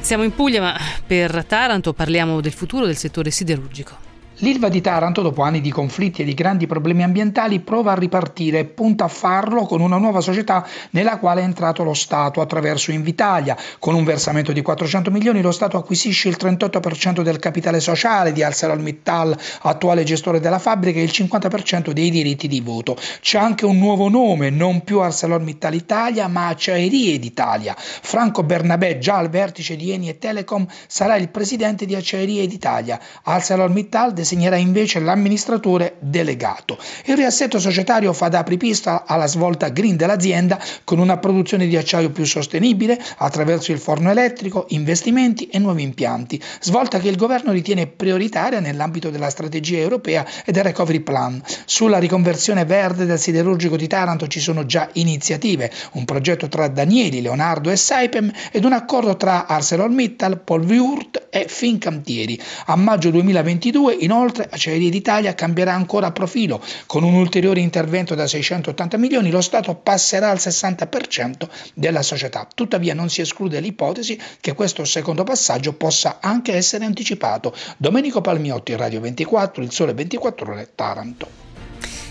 Siamo 0.00 0.22
in 0.22 0.34
Puglia, 0.34 0.62
ma 0.62 0.80
per 1.06 1.44
Taranto 1.44 1.92
parliamo 1.92 2.40
del 2.40 2.52
futuro 2.52 2.86
del 2.86 2.96
settore 2.96 3.30
siderurgico. 3.30 4.11
L'Ilva 4.42 4.68
di 4.68 4.80
Taranto, 4.80 5.22
dopo 5.22 5.42
anni 5.42 5.60
di 5.60 5.70
conflitti 5.70 6.22
e 6.22 6.24
di 6.24 6.34
grandi 6.34 6.66
problemi 6.66 7.04
ambientali, 7.04 7.60
prova 7.60 7.92
a 7.92 7.94
ripartire 7.94 8.58
e 8.58 8.64
punta 8.64 9.04
a 9.04 9.08
farlo 9.08 9.66
con 9.66 9.80
una 9.80 9.98
nuova 9.98 10.20
società 10.20 10.66
nella 10.90 11.18
quale 11.18 11.42
è 11.42 11.44
entrato 11.44 11.84
lo 11.84 11.94
Stato 11.94 12.40
attraverso 12.40 12.90
Invitalia. 12.90 13.56
Con 13.78 13.94
un 13.94 14.02
versamento 14.02 14.50
di 14.50 14.60
400 14.60 15.12
milioni 15.12 15.42
lo 15.42 15.52
Stato 15.52 15.76
acquisisce 15.76 16.28
il 16.28 16.38
38% 16.40 17.22
del 17.22 17.38
capitale 17.38 17.78
sociale 17.78 18.32
di 18.32 18.42
ArcelorMittal, 18.42 19.38
attuale 19.60 20.02
gestore 20.02 20.40
della 20.40 20.58
fabbrica, 20.58 20.98
e 20.98 21.04
il 21.04 21.12
50% 21.14 21.92
dei 21.92 22.10
diritti 22.10 22.48
di 22.48 22.60
voto. 22.60 22.96
C'è 23.20 23.38
anche 23.38 23.64
un 23.64 23.78
nuovo 23.78 24.08
nome, 24.08 24.50
non 24.50 24.82
più 24.82 24.98
ArcelorMittal 24.98 25.74
Italia, 25.74 26.26
ma 26.26 26.48
Acciaierie 26.48 27.20
d'Italia. 27.20 27.76
Franco 27.78 28.42
Bernabé, 28.42 28.98
già 28.98 29.18
al 29.18 29.30
vertice 29.30 29.76
di 29.76 29.92
Eni 29.92 30.08
e 30.08 30.18
Telecom, 30.18 30.66
sarà 30.88 31.14
il 31.14 31.28
presidente 31.28 31.86
di 31.86 31.94
Acciaierie 31.94 32.44
d'Italia. 32.48 32.98
ArcelorMittal 33.22 34.12
designerà 34.32 34.56
invece 34.56 34.98
l'amministratore 34.98 35.96
delegato. 36.00 36.78
Il 37.04 37.16
riassetto 37.16 37.58
societario 37.58 38.12
fa 38.12 38.28
da 38.28 38.38
apripista 38.38 39.04
alla 39.06 39.26
svolta 39.26 39.68
green 39.68 39.96
dell'azienda 39.96 40.58
con 40.84 40.98
una 40.98 41.18
produzione 41.18 41.66
di 41.66 41.76
acciaio 41.76 42.10
più 42.10 42.24
sostenibile 42.24 42.98
attraverso 43.18 43.72
il 43.72 43.78
forno 43.78 44.10
elettrico, 44.10 44.66
investimenti 44.70 45.46
e 45.48 45.58
nuovi 45.58 45.82
impianti, 45.82 46.40
svolta 46.60 46.98
che 46.98 47.08
il 47.08 47.16
governo 47.16 47.52
ritiene 47.52 47.86
prioritaria 47.86 48.60
nell'ambito 48.60 49.10
della 49.10 49.28
strategia 49.28 49.78
europea 49.78 50.26
e 50.44 50.52
del 50.52 50.64
recovery 50.64 51.00
plan. 51.00 51.42
Sulla 51.66 51.98
riconversione 51.98 52.64
verde 52.64 53.04
del 53.04 53.18
siderurgico 53.18 53.76
di 53.76 53.86
Taranto 53.86 54.26
ci 54.28 54.40
sono 54.40 54.64
già 54.64 54.88
iniziative, 54.94 55.70
un 55.92 56.04
progetto 56.04 56.48
tra 56.48 56.68
Danieli, 56.68 57.20
Leonardo 57.20 57.70
e 57.70 57.76
Saipem 57.76 58.32
ed 58.50 58.64
un 58.64 58.72
accordo 58.72 59.16
tra 59.16 59.46
ArcelorMittal, 59.46 60.40
Polviurt 60.40 61.26
e 61.28 61.46
Fincantieri. 61.48 62.40
A 62.66 62.76
maggio 62.76 63.10
2022 63.10 63.96
inoltre 64.00 64.21
Inoltre 64.22 64.48
Acciaierie 64.48 64.88
d'Italia 64.88 65.34
cambierà 65.34 65.74
ancora 65.74 66.12
profilo. 66.12 66.62
Con 66.86 67.02
un 67.02 67.14
ulteriore 67.14 67.58
intervento 67.58 68.14
da 68.14 68.28
680 68.28 68.96
milioni 68.96 69.32
lo 69.32 69.40
Stato 69.40 69.74
passerà 69.74 70.30
al 70.30 70.36
60% 70.36 71.48
della 71.74 72.02
società. 72.02 72.46
Tuttavia 72.54 72.94
non 72.94 73.08
si 73.08 73.20
esclude 73.20 73.58
l'ipotesi 73.58 74.16
che 74.40 74.54
questo 74.54 74.84
secondo 74.84 75.24
passaggio 75.24 75.72
possa 75.72 76.18
anche 76.20 76.54
essere 76.54 76.84
anticipato. 76.84 77.52
Domenico 77.78 78.20
Palmiotti, 78.20 78.76
Radio 78.76 79.00
24, 79.00 79.60
Il 79.60 79.72
Sole 79.72 79.92
24 79.92 80.52
Ore, 80.52 80.70
Taranto. 80.72 81.41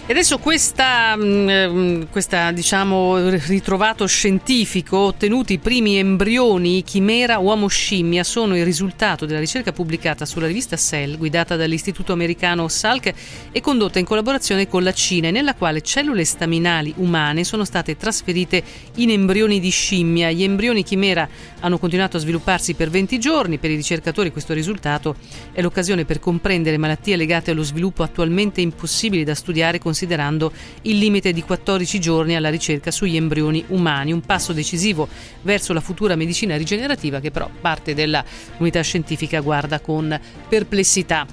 E 0.08 0.14
adesso 0.14 0.40
questa, 0.40 1.16
mm, 1.16 1.50
mm, 1.50 2.02
questa, 2.12 2.52
diciamo, 2.52 3.30
ritrovato 3.30 4.06
scientifico, 4.08 4.98
ottenuti 4.98 5.54
i 5.54 5.58
primi 5.60 5.98
embrioni 5.98 6.84
chimera 6.84 7.38
uomo-scimmia, 7.38 8.24
sono 8.24 8.58
il 8.58 8.66
risultato 8.66 9.28
della 9.28 9.40
ricerca 9.40 9.72
pubblicata 9.72 10.26
sulla 10.26 10.48
rivista 10.48 10.76
Cell, 10.76 11.18
guidata 11.18 11.56
dall'istituto 11.56 12.14
americano 12.14 12.68
Salk 12.68 13.14
e 13.52 13.62
condotta 13.62 14.00
in 14.00 14.06
collaborazione 14.06 14.68
con 14.68 14.82
la 14.84 14.92
Cina, 14.92 15.30
nella 15.30 15.54
quale 15.54 15.82
cellule 15.82 16.26
staminali 16.26 16.94
umane 16.98 17.44
sono 17.44 17.64
state 17.64 17.96
trasferite 17.96 18.64
in 18.96 19.12
embrioni 19.12 19.60
di 19.60 19.70
scimmia. 19.70 20.32
Gli 20.32 20.44
embrioni 20.44 20.84
chimera 20.84 21.30
hanno 21.60 21.78
continuato 21.78 22.18
a 22.18 22.20
svilupparsi 22.20 22.74
per 22.74 22.90
20 22.90 23.20
giorni. 23.20 23.60
Per 23.60 23.70
i 23.70 23.76
ricercatori 23.76 24.32
questo 24.32 24.54
risultato 24.54 25.16
è 25.54 25.62
l'occasione 25.62 26.06
per 26.06 26.20
comprendere 26.20 26.78
malattie 26.78 27.16
legate 27.16 27.52
allo 27.52 27.64
sviluppo 27.64 28.04
attualmente 28.04 28.62
impossibili 28.62 29.24
da 29.24 29.36
studiare 29.36 29.80
con 29.80 29.91
considerando 29.92 30.54
il 30.84 30.98
limite 30.98 31.34
di 31.34 31.44
14 31.44 32.00
giorni 32.00 32.36
alla 32.36 32.50
ricerca 32.50 32.92
sugli 32.92 33.18
embrioni 33.18 33.64
umani, 33.68 34.14
un 34.14 34.22
passo 34.22 34.54
decisivo 34.54 35.08
verso 35.42 35.74
la 35.74 35.82
futura 35.82 36.16
medicina 36.16 36.56
rigenerativa 36.56 37.20
che 37.20 37.30
però 37.30 37.50
parte 37.60 37.94
della 37.94 38.24
comunità 38.54 38.82
scientifica 38.82 39.42
guarda 39.42 39.82
con 39.82 40.18
perplessità. 40.48 41.28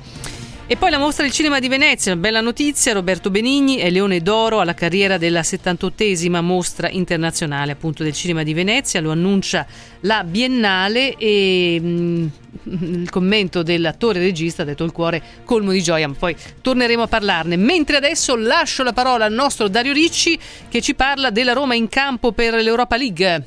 E 0.71 0.77
poi 0.77 0.91
la 0.91 0.99
mostra 0.99 1.25
del 1.25 1.33
cinema 1.33 1.61
di 1.61 1.69
Venezia, 1.69 2.15
bella 2.15 2.43
notizia, 2.43 2.93
Roberto 2.93 3.31
Benigni 3.31 3.79
è 3.79 3.89
Leone 3.89 4.21
d'Oro 4.21 4.61
alla 4.61 4.75
carriera 4.75 5.17
della 5.17 5.41
78esima 5.41 6.43
mostra 6.43 6.91
internazionale 6.91 7.73
appunto 7.73 8.03
del 8.03 8.13
cinema 8.13 8.43
di 8.43 8.53
Venezia, 8.53 9.01
lo 9.01 9.11
annuncia 9.11 9.65
la 10.01 10.23
Biennale 10.25 11.15
e 11.17 11.81
mh, 11.81 11.89
mm, 11.89 12.29
il 13.01 13.09
commento 13.09 13.63
dell'attore 13.63 14.19
regista 14.19 14.61
ha 14.61 14.67
detto 14.67 14.85
il 14.85 14.93
cuore 14.93 15.23
colmo 15.47 15.73
di 15.73 15.81
gioia, 15.81 16.07
ma 16.07 16.15
poi 16.19 16.37
torneremo 16.61 17.05
a 17.05 17.07
parlarne. 17.07 17.57
Mentre 17.57 17.97
adesso 17.97 18.37
lascio 18.37 18.83
la 18.83 18.93
parola 18.93 19.25
al 19.25 19.33
nostro 19.33 19.69
Dario 19.69 19.95
Ricci 19.95 20.39
che 20.69 20.83
ci 20.83 20.95
parla 20.95 21.31
della 21.31 21.55
Roma 21.55 21.77
in 21.77 21.89
campo 21.89 22.33
per 22.33 22.53
l'Europa 22.53 22.99
League. 22.99 23.43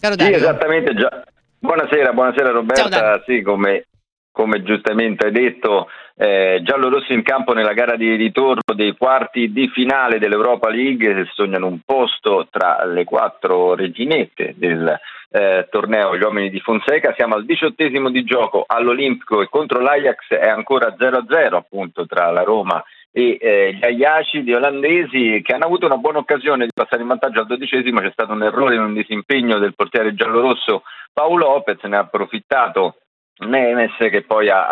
Caro 0.00 0.16
Dario. 0.16 0.36
Sì, 0.36 0.42
esattamente 0.42 0.94
già. 0.94 1.22
Buonasera, 1.60 2.12
buonasera 2.12 2.50
Roberta. 2.50 2.88
Ciao, 2.90 3.22
sì, 3.24 3.40
come, 3.40 3.86
come 4.32 4.64
giustamente 4.64 5.26
hai 5.26 5.32
detto, 5.32 5.86
eh, 6.22 6.60
giallorossi 6.62 7.14
in 7.14 7.22
campo 7.22 7.54
nella 7.54 7.72
gara 7.72 7.96
di 7.96 8.14
ritorno 8.14 8.74
dei 8.74 8.94
quarti 8.94 9.52
di 9.52 9.68
finale 9.68 10.18
dell'Europa 10.18 10.68
League, 10.68 11.26
sognano 11.32 11.66
un 11.66 11.78
posto 11.82 12.46
tra 12.50 12.84
le 12.84 13.04
quattro 13.04 13.74
reginette 13.74 14.52
del 14.58 15.00
eh, 15.30 15.66
torneo 15.70 16.14
Gli 16.18 16.22
uomini 16.22 16.50
di 16.50 16.60
Fonseca. 16.60 17.14
Siamo 17.16 17.36
al 17.36 17.46
diciottesimo 17.46 18.10
di 18.10 18.22
gioco 18.22 18.64
all'Olimpico 18.66 19.40
e 19.40 19.48
contro 19.48 19.80
l'Ajax 19.80 20.34
è 20.34 20.46
ancora 20.46 20.94
0-0 20.94 21.54
appunto 21.54 22.04
tra 22.04 22.30
la 22.30 22.42
Roma 22.42 22.84
e 23.10 23.38
eh, 23.40 23.78
gli 23.80 23.82
Ayacidi 23.82 24.52
olandesi 24.52 25.40
che 25.42 25.54
hanno 25.54 25.64
avuto 25.64 25.86
una 25.86 25.96
buona 25.96 26.18
occasione 26.18 26.66
di 26.66 26.72
passare 26.74 27.00
in 27.00 27.08
vantaggio 27.08 27.40
al 27.40 27.46
dodicesimo. 27.46 28.00
C'è 28.00 28.10
stato 28.12 28.32
un 28.32 28.42
errore 28.42 28.74
in 28.74 28.82
un 28.82 28.92
disimpegno 28.92 29.58
del 29.58 29.74
portiere 29.74 30.14
giallorosso 30.14 30.82
Paolo 31.14 31.46
Lopez, 31.46 31.82
ne 31.84 31.96
ha 31.96 32.00
approfittato 32.00 32.96
Nemes 33.38 33.96
che 33.96 34.22
poi 34.22 34.50
ha, 34.50 34.66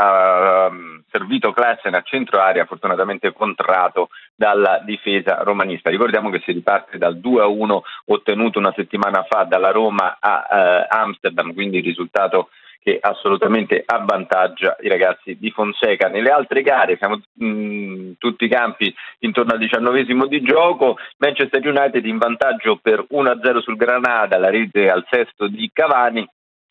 ha 0.67 0.71
servito 1.19 1.53
Klassen 1.53 1.95
a 1.95 2.03
centro 2.03 2.41
area, 2.41 2.65
fortunatamente 2.65 3.33
contrato 3.33 4.11
dalla 4.35 4.81
difesa 4.85 5.43
romanista. 5.43 5.91
Ricordiamo 5.91 6.31
che 6.31 6.41
si 6.45 6.53
riparte 6.53 6.97
dal 6.97 7.17
2-1 7.17 7.81
ottenuto 8.07 8.59
una 8.59 8.73
settimana 8.75 9.27
fa 9.29 9.43
dalla 9.43 9.71
Roma 9.71 10.19
a 10.21 10.47
eh, 10.51 10.87
Amsterdam, 10.89 11.53
quindi 11.53 11.81
risultato 11.81 12.51
che 12.81 12.99
assolutamente 13.01 13.83
avvantaggia 13.85 14.77
i 14.81 14.89
ragazzi 14.89 15.37
di 15.37 15.51
Fonseca. 15.51 16.09
Nelle 16.09 16.31
altre 16.31 16.63
gare 16.63 16.97
siamo 16.97 17.21
mh, 17.33 18.13
tutti 18.19 18.45
i 18.45 18.49
campi 18.49 18.95
intorno 19.19 19.53
al 19.53 19.59
diciannovesimo 19.59 20.27
di 20.27 20.41
gioco, 20.41 20.97
Manchester 21.19 21.67
United 21.67 22.07
in 22.07 22.19
vantaggio 22.19 22.79
per 22.81 23.05
1-0 23.11 23.59
sul 23.59 23.77
Granada, 23.77 24.39
la 24.39 24.51
rete 24.51 24.89
al 24.89 25.05
sesto 25.11 25.49
di 25.49 25.69
Cavani 25.73 26.27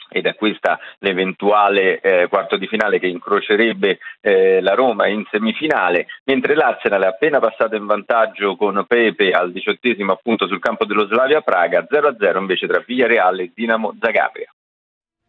ed 0.09 0.25
è 0.25 0.35
questa 0.35 0.79
l'eventuale 0.99 1.99
eh, 1.99 2.27
quarto 2.27 2.57
di 2.57 2.67
finale 2.67 2.99
che 2.99 3.07
incrocerebbe 3.07 3.99
eh, 4.21 4.61
la 4.61 4.73
Roma 4.73 5.07
in 5.07 5.25
semifinale, 5.29 6.07
mentre 6.25 6.55
l'Arsenal 6.55 7.03
è 7.03 7.07
appena 7.07 7.39
passato 7.39 7.75
in 7.75 7.85
vantaggio 7.85 8.55
con 8.55 8.85
Pepe 8.87 9.31
al 9.31 9.51
diciottesimo 9.51 10.11
appunto 10.11 10.47
sul 10.47 10.59
campo 10.59 10.85
dello 10.85 11.07
Slavia 11.07 11.41
Praga, 11.41 11.85
0-0 11.89 12.37
invece 12.37 12.67
tra 12.67 12.83
Villareal 12.85 13.39
e 13.39 13.51
Dinamo 13.53 13.95
Zagabria. 13.99 14.51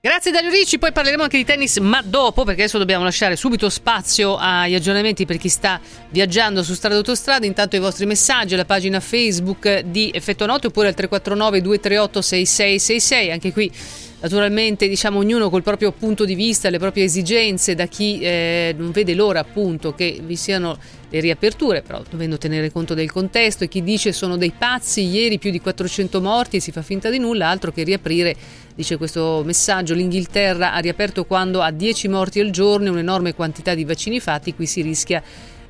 Grazie 0.00 0.30
Dario 0.30 0.50
Ricci, 0.50 0.78
poi 0.78 0.92
parleremo 0.92 1.24
anche 1.24 1.38
di 1.38 1.44
tennis, 1.44 1.78
ma 1.78 2.00
dopo, 2.02 2.44
perché 2.44 2.60
adesso 2.60 2.78
dobbiamo 2.78 3.02
lasciare 3.02 3.34
subito 3.34 3.68
spazio 3.68 4.36
agli 4.36 4.76
aggiornamenti 4.76 5.26
per 5.26 5.38
chi 5.38 5.48
sta 5.48 5.80
viaggiando 6.10 6.62
su 6.62 6.74
strade 6.74 6.94
e 6.94 6.98
autostrade. 6.98 7.46
Intanto 7.46 7.74
i 7.74 7.80
vostri 7.80 8.06
messaggi 8.06 8.54
alla 8.54 8.64
pagina 8.64 9.00
Facebook 9.00 9.80
di 9.80 10.12
Effetto 10.14 10.46
Note 10.46 10.68
oppure 10.68 10.86
al 10.86 10.94
349 10.94 11.60
238 11.62 12.22
6666. 12.22 13.32
Anche 13.32 13.52
qui 13.52 13.72
naturalmente 14.20 14.86
diciamo 14.86 15.18
ognuno 15.18 15.50
col 15.50 15.64
proprio 15.64 15.90
punto 15.90 16.24
di 16.24 16.36
vista, 16.36 16.70
le 16.70 16.78
proprie 16.78 17.02
esigenze, 17.02 17.74
da 17.74 17.86
chi 17.86 18.20
eh, 18.20 18.76
non 18.78 18.92
vede 18.92 19.14
l'ora 19.14 19.40
appunto 19.40 19.94
che 19.94 20.20
vi 20.22 20.36
siano 20.36 20.78
le 21.10 21.20
riaperture, 21.20 21.82
però 21.82 22.02
dovendo 22.08 22.38
tenere 22.38 22.70
conto 22.70 22.94
del 22.94 23.10
contesto 23.10 23.64
e 23.64 23.68
chi 23.68 23.82
dice 23.82 24.12
sono 24.12 24.36
dei 24.36 24.52
pazzi, 24.56 25.02
ieri 25.02 25.38
più 25.38 25.50
di 25.50 25.60
400 25.60 26.20
morti 26.20 26.56
e 26.56 26.60
si 26.60 26.70
fa 26.70 26.82
finta 26.82 27.10
di 27.10 27.18
nulla, 27.18 27.48
altro 27.48 27.72
che 27.72 27.82
riaprire, 27.82 28.36
dice 28.78 28.97
questo 28.97 29.42
messaggio, 29.44 29.92
l'Inghilterra 29.92 30.73
ha 30.73 30.78
riaperto 30.78 31.25
quando 31.25 31.62
ha 31.62 31.73
10 31.73 32.06
morti 32.06 32.38
al 32.38 32.50
giorno 32.50 32.87
e 32.87 32.90
un'enorme 32.90 33.35
quantità 33.35 33.75
di 33.75 33.85
vaccini 33.85 34.20
fatti, 34.20 34.54
qui 34.54 34.66
si 34.66 34.82
rischia 34.82 35.20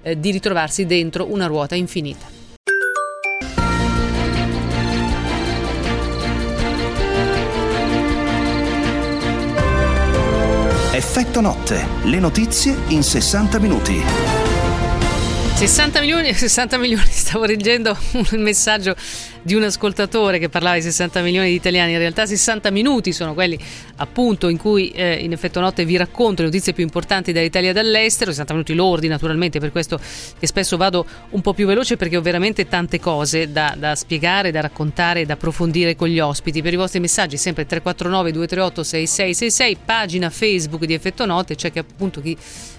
eh, 0.02 0.20
di 0.20 0.30
ritrovarsi 0.30 0.84
dentro 0.84 1.32
una 1.32 1.46
ruota 1.46 1.74
infinita. 1.74 2.26
Effetto 10.92 11.40
notte, 11.40 11.86
le 12.04 12.18
notizie 12.18 12.76
in 12.88 13.02
60 13.02 13.58
minuti. 13.58 14.37
60 15.58 15.98
milioni, 15.98 16.32
60 16.32 16.78
milioni, 16.78 17.08
stavo 17.10 17.44
leggendo 17.44 17.98
un 18.12 18.40
messaggio 18.42 18.94
di 19.42 19.54
un 19.54 19.64
ascoltatore 19.64 20.38
che 20.38 20.48
parlava 20.48 20.76
di 20.76 20.82
60 20.82 21.20
milioni 21.20 21.48
di 21.48 21.56
italiani, 21.56 21.92
in 21.94 21.98
realtà 21.98 22.26
60 22.26 22.70
minuti 22.70 23.12
sono 23.12 23.34
quelli 23.34 23.58
appunto 23.96 24.48
in 24.50 24.56
cui 24.56 24.90
eh, 24.90 25.14
in 25.14 25.32
effetto 25.32 25.58
notte 25.58 25.84
vi 25.84 25.96
racconto 25.96 26.42
le 26.42 26.48
notizie 26.48 26.74
più 26.74 26.84
importanti 26.84 27.32
dall'Italia 27.32 27.70
e 27.70 27.72
dall'estero, 27.72 28.30
60 28.30 28.52
minuti 28.52 28.74
lordi 28.74 29.08
naturalmente, 29.08 29.58
per 29.58 29.72
questo 29.72 29.98
che 30.38 30.46
spesso 30.46 30.76
vado 30.76 31.04
un 31.30 31.40
po' 31.40 31.54
più 31.54 31.66
veloce 31.66 31.96
perché 31.96 32.16
ho 32.16 32.22
veramente 32.22 32.68
tante 32.68 33.00
cose 33.00 33.50
da, 33.50 33.74
da 33.76 33.96
spiegare, 33.96 34.52
da 34.52 34.60
raccontare, 34.60 35.26
da 35.26 35.32
approfondire 35.32 35.96
con 35.96 36.06
gli 36.06 36.20
ospiti. 36.20 36.62
Per 36.62 36.72
i 36.72 36.76
vostri 36.76 37.00
messaggi 37.00 37.36
sempre 37.36 37.66
349 37.66 38.30
238 38.30 38.82
6666, 38.84 39.78
pagina 39.84 40.30
Facebook 40.30 40.84
di 40.84 40.94
Effetto 40.94 41.26
Note, 41.26 41.56
c'è 41.56 41.72
che 41.72 41.80
appunto 41.80 42.20
chi 42.20 42.36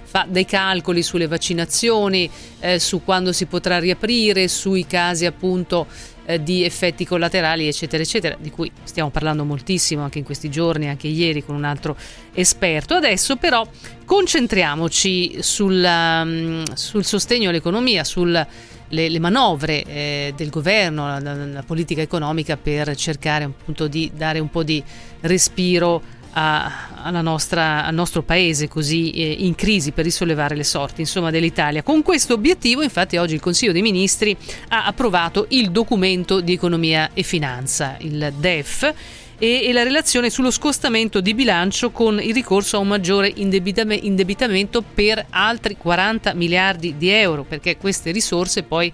fa 0.09 0.25
dei 0.27 0.45
calcoli 0.45 1.03
sulle 1.03 1.27
vaccinazioni, 1.27 2.27
eh, 2.61 2.79
su 2.79 3.03
quando 3.03 3.31
si 3.31 3.45
potrà 3.45 3.77
riaprire, 3.77 4.47
sui 4.47 4.87
casi 4.87 5.27
appunto 5.27 5.85
eh, 6.25 6.41
di 6.41 6.63
effetti 6.63 7.05
collaterali, 7.05 7.67
eccetera, 7.67 8.01
eccetera, 8.01 8.35
di 8.39 8.49
cui 8.49 8.71
stiamo 8.81 9.11
parlando 9.11 9.45
moltissimo 9.45 10.01
anche 10.01 10.17
in 10.17 10.25
questi 10.25 10.49
giorni, 10.49 10.89
anche 10.89 11.07
ieri 11.07 11.45
con 11.45 11.53
un 11.53 11.63
altro 11.63 11.95
esperto. 12.33 12.95
Adesso 12.95 13.35
però 13.35 13.63
concentriamoci 14.03 15.43
sul, 15.43 15.83
um, 15.83 16.63
sul 16.73 17.05
sostegno 17.05 17.49
all'economia, 17.49 18.03
sulle 18.03 18.47
le, 18.89 19.19
manovre 19.19 19.83
eh, 19.83 20.33
del 20.35 20.49
governo, 20.49 21.05
la, 21.05 21.19
la, 21.19 21.45
la, 21.45 21.61
politica 21.61 22.01
economica 22.01 22.57
per 22.57 22.95
cercare 22.95 23.43
appunto 23.43 23.87
di 23.87 24.09
dare 24.11 24.39
un 24.39 24.49
po' 24.49 24.63
di 24.63 24.83
respiro 25.19 26.01
a, 26.33 27.21
nostra, 27.21 27.85
al 27.85 27.93
nostro 27.93 28.21
paese 28.21 28.67
così 28.67 29.11
eh, 29.11 29.31
in 29.39 29.55
crisi 29.55 29.91
per 29.91 30.03
risollevare 30.03 30.55
le 30.55 30.63
sorti 30.63 31.01
insomma, 31.01 31.31
dell'Italia. 31.31 31.83
Con 31.83 32.01
questo 32.01 32.33
obiettivo 32.33 32.81
infatti 32.81 33.17
oggi 33.17 33.33
il 33.33 33.41
Consiglio 33.41 33.71
dei 33.71 33.81
Ministri 33.81 34.35
ha 34.69 34.85
approvato 34.85 35.45
il 35.49 35.71
documento 35.71 36.41
di 36.41 36.53
economia 36.53 37.11
e 37.13 37.23
finanza, 37.23 37.95
il 37.99 38.33
DEF, 38.37 38.93
e, 39.39 39.61
e 39.63 39.73
la 39.73 39.83
relazione 39.83 40.29
sullo 40.29 40.51
scostamento 40.51 41.21
di 41.21 41.33
bilancio 41.33 41.91
con 41.91 42.21
il 42.21 42.33
ricorso 42.33 42.75
a 42.75 42.79
un 42.79 42.89
maggiore 42.89 43.31
indebitamento 43.33 44.81
per 44.81 45.25
altri 45.29 45.77
40 45.77 46.33
miliardi 46.33 46.95
di 46.97 47.09
euro, 47.09 47.43
perché 47.43 47.77
queste 47.77 48.11
risorse 48.11 48.63
poi 48.63 48.91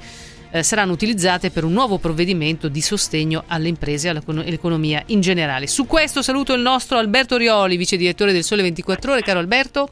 eh, 0.51 0.63
saranno 0.63 0.91
utilizzate 0.91 1.51
per 1.51 1.63
un 1.63 1.73
nuovo 1.73 1.97
provvedimento 1.97 2.67
di 2.67 2.81
sostegno 2.81 3.43
alle 3.47 3.67
imprese 3.67 4.08
e 4.08 4.12
all'economia 4.12 5.03
in 5.08 5.21
generale. 5.21 5.67
Su 5.67 5.86
questo 5.86 6.21
saluto 6.21 6.53
il 6.53 6.62
nostro 6.62 6.97
Alberto 6.97 7.38
Rioli, 7.38 7.77
vice 7.77 7.97
direttore 7.97 8.31
del 8.31 8.43
Sole 8.43 8.62
24 8.62 9.12
Ore. 9.12 9.21
Caro 9.21 9.39
Alberto. 9.39 9.89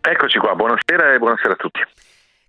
Eccoci 0.00 0.38
qua, 0.38 0.54
buonasera 0.54 1.14
e 1.14 1.18
buonasera 1.18 1.52
a 1.52 1.56
tutti. 1.56 1.80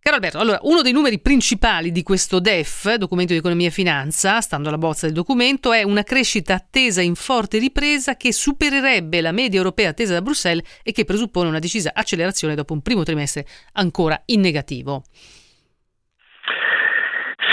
Caro 0.06 0.18
Alberto, 0.18 0.38
allora, 0.38 0.60
uno 0.62 0.84
dei 0.84 0.92
numeri 0.92 1.20
principali 1.20 1.92
di 1.92 2.04
questo 2.04 2.40
DEF, 2.40 2.94
documento 2.94 3.34
di 3.34 3.40
economia 3.40 3.70
e 3.70 3.72
finanza, 3.72 4.40
stando 4.40 4.68
alla 4.68 4.78
bozza 4.78 5.08
del 5.08 5.16
documento, 5.16 5.74
è 5.74 5.82
una 5.82 6.04
crescita 6.04 6.54
attesa 6.54 7.02
in 7.02 7.16
forte 7.16 7.58
ripresa 7.58 8.16
che 8.16 8.32
supererebbe 8.32 9.20
la 9.20 9.32
media 9.32 9.58
europea 9.58 9.90
attesa 9.90 10.14
da 10.14 10.22
Bruxelles 10.22 10.64
e 10.84 10.92
che 10.92 11.06
presuppone 11.06 11.50
una 11.50 11.58
decisa 11.58 11.90
accelerazione 11.92 12.54
dopo 12.54 12.74
un 12.74 12.84
primo 12.84 13.02
trimestre 13.02 13.48
ancora 13.74 14.22
in 14.26 14.42
negativo. 14.42 15.06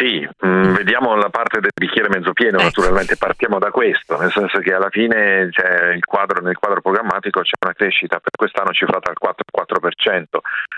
Sì, 0.03 0.19
mh, 0.19 0.49
mm, 0.49 0.75
vediamo 0.75 1.15
la 1.15 1.31
parte 1.31 1.61
del 1.61 1.71
bicchiere 1.73 2.09
mezzo 2.09 2.33
pieno, 2.33 2.57
ecco. 2.57 2.65
naturalmente 2.65 3.17
partiamo 3.17 3.61
da 3.61 3.71
questo, 3.71 4.19
nel 4.19 4.33
senso 4.33 4.59
che 4.59 4.75
alla 4.75 4.91
fine 4.91 5.49
il 5.95 6.05
quadro, 6.05 6.41
nel 6.43 6.59
quadro 6.59 6.81
programmatico 6.81 7.43
c'è 7.43 7.53
una 7.65 7.73
crescita 7.73 8.19
per 8.19 8.33
quest'anno 8.37 8.73
cifrata 8.73 9.13
al 9.13 9.17
4%, 9.23 10.25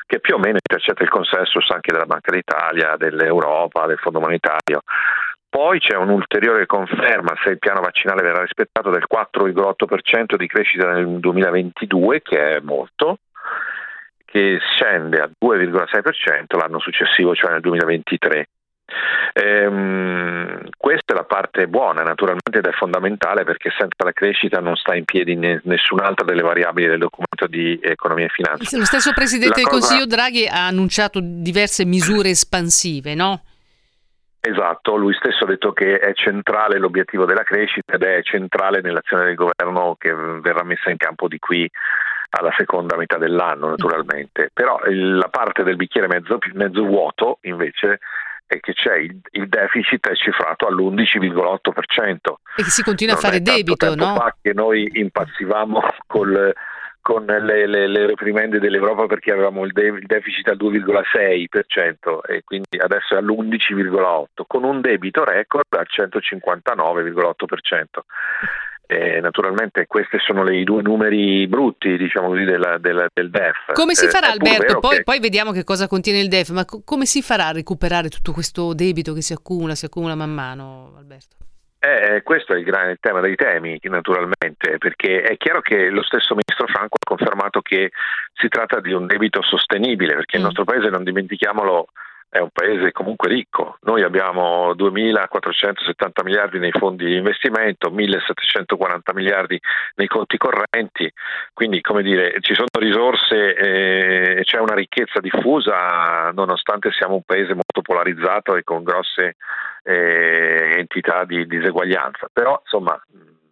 che 0.05 0.21
più 0.21 0.35
o 0.35 0.39
meno 0.39 0.59
intercetta 0.61 1.03
il 1.03 1.09
consensus 1.09 1.71
anche 1.71 1.91
della 1.91 2.05
Banca 2.05 2.33
d'Italia, 2.33 2.97
dell'Europa, 2.99 3.87
del 3.87 3.97
Fondo 3.97 4.21
Monetario. 4.21 4.83
Poi 5.49 5.79
c'è 5.79 5.97
un'ulteriore 5.97 6.67
conferma, 6.67 7.33
se 7.43 7.49
il 7.49 7.59
piano 7.59 7.81
vaccinale 7.81 8.21
verrà 8.21 8.43
rispettato, 8.43 8.91
del 8.91 9.07
4,8% 9.11 10.37
di 10.37 10.47
crescita 10.47 10.93
nel 10.93 11.07
2022, 11.07 12.21
che 12.21 12.57
è 12.57 12.61
molto, 12.61 13.21
che 14.27 14.59
scende 14.61 15.23
a 15.23 15.31
2,6% 15.31 16.59
l'anno 16.59 16.79
successivo, 16.79 17.35
cioè 17.35 17.53
nel 17.53 17.61
2023. 17.63 18.49
Ehm, 19.33 20.69
questa 20.77 21.13
è 21.13 21.17
la 21.17 21.25
parte 21.25 21.67
buona, 21.67 22.03
naturalmente 22.03 22.59
ed 22.59 22.67
è 22.67 22.73
fondamentale 22.73 23.45
perché 23.45 23.71
senza 23.71 24.05
la 24.05 24.13
crescita 24.13 24.61
non 24.61 24.77
sta 24.77 24.95
in 24.95 25.05
piedi 25.05 25.35
nessun'altra 25.35 26.25
delle 26.25 26.43
variabili 26.43 26.87
del 26.87 26.99
documento 26.99 27.47
di 27.47 27.79
economia 27.83 28.27
e 28.27 28.29
finanza. 28.29 28.77
Lo 28.77 28.85
stesso 28.85 29.13
Presidente 29.13 29.61
del 29.61 29.69
Consiglio 29.69 30.07
Draghi 30.07 30.47
ha 30.47 30.67
annunciato 30.67 31.21
diverse 31.23 31.85
misure 31.85 32.31
espansive, 32.31 33.15
no? 33.15 33.43
Esatto, 34.47 34.97
lui 34.97 35.15
stesso 35.15 35.45
ha 35.45 35.47
detto 35.47 35.73
che 35.73 35.99
è 35.99 36.13
centrale 36.13 36.79
l'obiettivo 36.79 37.25
della 37.25 37.45
crescita 37.45 37.95
ed 37.95 38.03
è 38.03 38.23
centrale 38.23 38.83
nell'azione 38.83 39.25
del 39.25 39.37
governo 39.37 39.97
che 39.99 40.13
verrà 40.13 40.63
messa 40.63 40.91
in 40.91 40.99
campo 40.99 41.29
di 41.29 41.39
qui 41.39 41.69
alla 42.29 42.53
seconda 42.57 42.97
metà 42.97 43.17
dell'anno 43.17 43.71
naturalmente, 43.71 44.51
però 44.53 44.79
la 44.85 45.29
parte 45.29 45.63
del 45.63 45.77
bicchiere 45.77 46.09
mezzo, 46.09 46.39
mezzo 46.53 46.85
vuoto 46.85 47.39
invece 47.43 48.01
è 48.47 48.61
che 48.61 48.73
c'è 48.73 48.97
il, 48.97 49.19
il, 49.33 49.49
deficit 49.49 50.09
è 50.09 50.15
cifrato 50.15 50.67
all'11,8%. 50.67 52.17
E 52.57 52.63
che 52.63 52.71
si 52.71 52.83
continua 52.83 53.15
non 53.15 53.23
a 53.23 53.27
fare 53.27 53.41
debito, 53.41 53.95
no? 53.95 54.15
fa 54.15 54.37
che 54.41 54.53
noi 54.53 54.89
impazzivamo 54.93 55.81
col, 56.07 56.53
con 57.01 57.25
le, 57.27 57.67
le, 57.67 57.87
le, 57.87 58.07
reprimende 58.07 58.59
dell'Europa 58.59 59.07
perché 59.07 59.33
avevamo 59.33 59.65
il, 59.65 59.73
de- 59.73 59.87
il 59.87 60.07
deficit 60.07 60.49
al 60.49 60.57
2,6% 60.57 62.21
e 62.27 62.43
quindi 62.45 62.79
adesso 62.79 63.15
è 63.15 63.19
all'11,8% 63.19 64.45
con 64.47 64.65
un 64.65 64.81
debito 64.81 65.25
record 65.25 65.67
al 65.71 65.87
159,8%. 65.87 67.85
Eh, 68.87 69.21
naturalmente 69.21 69.87
questi 69.87 70.19
sono 70.19 70.49
i 70.51 70.63
due 70.63 70.83
numeri 70.83 71.47
brutti 71.47 71.97
diciamo 71.97 72.29
così, 72.29 72.45
della, 72.45 72.77
della, 72.79 73.07
del 73.13 73.31
DEF. 73.31 73.73
Come 73.73 73.95
si 73.95 74.05
eh, 74.05 74.09
farà 74.09 74.31
Alberto? 74.31 74.79
Poi, 74.81 74.97
che... 74.97 75.03
poi, 75.03 75.21
vediamo 75.21 75.53
che 75.53 75.65
cosa 75.65 75.89
contiene 75.89 76.21
il 76.21 76.29
DEF, 76.29 76.51
ma 76.51 76.65
co- 76.65 76.83
come 76.85 77.07
si 77.07 77.23
farà 77.23 77.47
a 77.47 77.53
recuperare 77.53 78.09
tutto 78.09 78.33
questo 78.33 78.75
debito 78.75 79.15
che 79.15 79.23
si 79.23 79.33
accumula, 79.33 79.75
si 79.75 79.87
accumula 79.87 80.15
man 80.15 80.31
mano 80.31 80.95
Alberto? 80.99 81.37
Eh, 81.85 82.23
questo 82.23 82.55
è 82.55 82.57
il, 82.57 82.65
gran, 82.65 82.89
il 82.89 82.99
tema 82.99 83.21
dei 83.21 83.37
temi, 83.37 83.79
naturalmente, 83.83 84.79
perché 84.79 85.21
è 85.21 85.37
chiaro 85.37 85.61
che 85.61 85.91
lo 85.91 86.03
stesso 86.03 86.35
ministro 86.35 86.67
Franco 86.67 86.97
ha 86.99 87.07
confermato 87.07 87.61
che 87.61 87.91
si 88.33 88.49
tratta 88.49 88.81
di 88.81 88.93
un 88.95 89.07
debito 89.07 89.43
sostenibile, 89.43 90.15
perché 90.15 90.39
mm. 90.39 90.41
il 90.41 90.47
nostro 90.47 90.65
paese, 90.65 90.89
non 90.89 91.05
dimentichiamolo, 91.05 91.89
è 92.35 92.41
un 92.41 92.51
paese 92.53 92.91
comunque 92.91 93.29
ricco. 93.29 93.79
Noi 93.83 94.03
abbiamo 94.03 94.73
2.470 94.73 96.25
miliardi 96.25 96.59
nei 96.59 96.73
fondi 96.73 97.05
di 97.05 97.15
investimento, 97.15 97.91
1.740 97.91 99.15
miliardi 99.15 99.61
nei 99.95 100.09
conti 100.09 100.37
correnti, 100.37 101.09
quindi 101.53 101.81
come 101.81 102.03
dire, 102.03 102.35
ci 102.41 102.55
sono 102.55 102.67
risorse 102.73 103.55
e 103.55 104.41
c'è 104.43 104.59
una 104.59 104.75
ricchezza 104.75 105.21
diffusa 105.21 106.33
nonostante 106.33 106.91
siamo 106.91 107.15
un 107.15 107.23
paese 107.23 107.55
molto 107.55 107.83
polarizzato 107.83 108.57
e 108.57 108.65
con 108.65 108.83
grosse 108.83 109.37
eh, 109.85 110.75
entità 110.79 111.25
di 111.25 111.47
diseguaglianza. 111.47 112.27
Però 112.33 112.61
insomma 112.65 113.01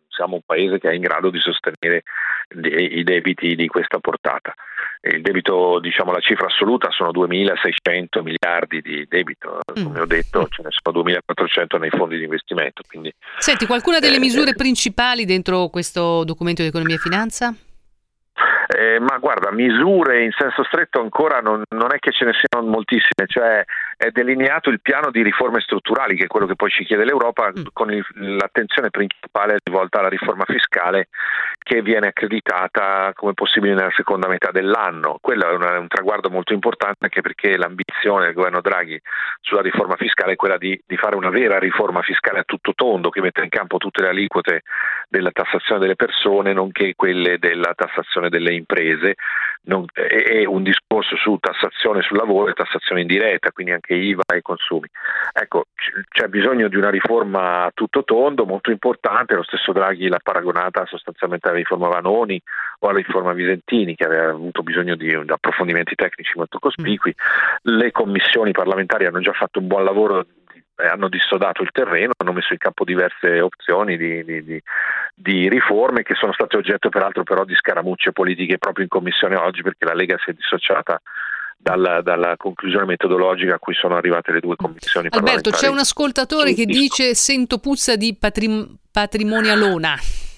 siamo 0.08 0.34
un 0.34 0.42
paese 0.44 0.80
che 0.80 0.90
è 0.90 0.94
in 0.94 1.02
grado 1.02 1.30
di 1.30 1.38
sostenere 1.38 2.02
i 2.50 3.04
debiti 3.04 3.54
di 3.54 3.68
questa 3.68 4.00
portata. 4.00 4.52
Il 5.04 5.20
debito, 5.20 5.80
diciamo 5.80 6.12
la 6.12 6.20
cifra 6.20 6.46
assoluta 6.46 6.88
sono 6.92 7.10
2.600 7.10 8.22
miliardi 8.22 8.80
di 8.80 9.04
debito, 9.08 9.58
come 9.74 9.98
ho 9.98 10.06
detto 10.06 10.46
ce 10.48 10.62
ne 10.62 10.68
sono 10.70 11.02
2.400 11.02 11.78
nei 11.80 11.90
fondi 11.90 12.18
di 12.18 12.22
investimento. 12.22 12.82
Quindi, 12.86 13.12
Senti, 13.38 13.66
qualcuna 13.66 13.98
delle 13.98 14.16
eh, 14.16 14.20
misure 14.20 14.54
principali 14.54 15.24
dentro 15.24 15.68
questo 15.68 16.22
documento 16.22 16.62
di 16.62 16.68
economia 16.68 16.94
e 16.94 16.98
finanza? 16.98 17.52
Eh, 18.68 19.00
ma 19.00 19.18
guarda, 19.18 19.50
misure 19.50 20.22
in 20.22 20.30
senso 20.38 20.62
stretto 20.64 21.00
ancora 21.00 21.40
non, 21.40 21.62
non, 21.70 21.92
è 21.92 21.98
che 21.98 22.12
ce 22.12 22.24
ne 22.24 22.32
siano 22.32 22.66
moltissime, 22.66 23.26
cioè 23.26 23.64
è 24.02 24.10
delineato 24.10 24.68
il 24.68 24.80
piano 24.80 25.12
di 25.12 25.22
riforme 25.22 25.60
strutturali, 25.60 26.16
che 26.16 26.24
è 26.24 26.26
quello 26.26 26.46
che 26.46 26.56
poi 26.56 26.70
ci 26.70 26.84
chiede 26.84 27.04
l'Europa, 27.04 27.52
mm. 27.56 27.66
con 27.72 27.92
il, 27.92 28.04
l'attenzione 28.14 28.90
principale 28.90 29.58
rivolta 29.62 30.00
alla 30.00 30.08
riforma 30.08 30.44
fiscale 30.44 31.06
che 31.62 31.82
viene 31.82 32.08
accreditata 32.08 33.12
come 33.14 33.32
possibile 33.32 33.74
nella 33.74 33.92
seconda 33.94 34.26
metà 34.26 34.50
dell'anno. 34.50 35.18
Quello 35.20 35.48
è, 35.48 35.52
una, 35.54 35.78
un 35.78 35.86
traguardo 35.86 36.30
molto 36.30 36.52
importante 36.52 37.04
anche 37.04 37.20
perché 37.20 37.56
l'ambizione 37.56 38.24
del 38.24 38.34
governo 38.34 38.60
Draghi 38.60 39.00
sulla 39.40 39.62
riforma 39.62 39.94
fiscale 39.94 40.32
è 40.32 40.36
quella 40.36 40.58
di, 40.58 40.80
di 40.84 40.96
fare 40.96 41.14
una 41.14 41.30
vera 41.30 41.60
riforma 41.60 42.02
fiscale 42.02 42.40
a 42.40 42.44
tutto 42.44 42.74
tondo 42.74 43.08
che 43.08 43.20
metta 43.20 43.44
in 43.44 43.50
campo 43.50 43.76
tutte 43.76 44.02
le 44.02 44.08
aliquote 44.08 44.62
della 45.08 45.30
tassazione 45.30 45.78
delle 45.78 45.94
persone, 45.94 46.52
nonché 46.52 46.94
quelle 46.96 47.38
della 47.38 47.72
tassazione 47.76 48.30
delle 48.30 48.52
imprese 48.52 49.14
non, 49.64 49.84
e, 49.92 50.44
un 50.44 50.64
discorso 50.64 51.16
su 51.16 51.36
tassazione 51.38 52.02
sul 52.02 52.16
lavoro 52.16 52.50
e 52.50 52.54
tassazione 52.54 53.02
indiretta, 53.02 53.52
quindi 53.52 53.72
anche 53.72 53.91
IVA 53.94 54.22
ai 54.26 54.42
consumi. 54.42 54.88
Ecco, 55.32 55.66
c'è 56.08 56.28
bisogno 56.28 56.68
di 56.68 56.76
una 56.76 56.90
riforma 56.90 57.64
a 57.64 57.70
tutto 57.72 58.04
tondo 58.04 58.44
molto 58.44 58.70
importante, 58.70 59.34
lo 59.34 59.42
stesso 59.42 59.72
Draghi 59.72 60.08
l'ha 60.08 60.20
paragonata 60.22 60.84
sostanzialmente 60.86 61.48
alla 61.48 61.56
riforma 61.56 61.88
Vanoni 61.88 62.40
o 62.80 62.88
alla 62.88 62.98
riforma 62.98 63.32
Visentini 63.32 63.94
che 63.94 64.04
aveva 64.04 64.30
avuto 64.30 64.62
bisogno 64.62 64.94
di, 64.94 65.06
di 65.06 65.32
approfondimenti 65.32 65.94
tecnici 65.94 66.32
molto 66.36 66.58
cospicui. 66.58 67.14
Le 67.62 67.90
commissioni 67.90 68.52
parlamentari 68.52 69.06
hanno 69.06 69.20
già 69.20 69.32
fatto 69.32 69.58
un 69.58 69.66
buon 69.66 69.84
lavoro 69.84 70.26
eh, 70.76 70.86
hanno 70.86 71.08
dissodato 71.08 71.62
il 71.62 71.70
terreno, 71.70 72.12
hanno 72.16 72.32
messo 72.32 72.52
in 72.52 72.58
campo 72.58 72.84
diverse 72.84 73.40
opzioni 73.40 73.96
di, 73.96 74.24
di, 74.24 74.42
di, 74.42 74.62
di, 75.14 75.48
riforme 75.48 76.02
che 76.02 76.14
sono 76.14 76.32
state 76.32 76.56
oggetto 76.56 76.88
peraltro 76.88 77.22
però 77.22 77.44
di 77.44 77.54
scaramucce 77.54 78.12
politiche 78.12 78.58
proprio 78.58 78.84
in 78.84 78.90
commissione 78.90 79.36
oggi 79.36 79.62
perché 79.62 79.84
la 79.84 79.94
Lega 79.94 80.16
si 80.18 80.30
è 80.30 80.32
dissociata 80.32 81.00
dalla, 81.62 82.02
dalla, 82.02 82.36
conclusione 82.36 82.84
metodologica 82.84 83.54
a 83.54 83.58
cui 83.58 83.74
sono 83.74 83.96
arrivate 83.96 84.32
le 84.32 84.40
due 84.40 84.56
commissioni 84.56 85.08
Alberto, 85.10 85.50
c'è 85.50 85.68
un 85.68 85.78
ascoltatore 85.78 86.54
che 86.54 86.64
dice 86.64 87.14
sento 87.14 87.58
puzza 87.58 87.94
di 87.96 88.16
patrim- 88.18 88.76
patrimonialona. 88.90 89.96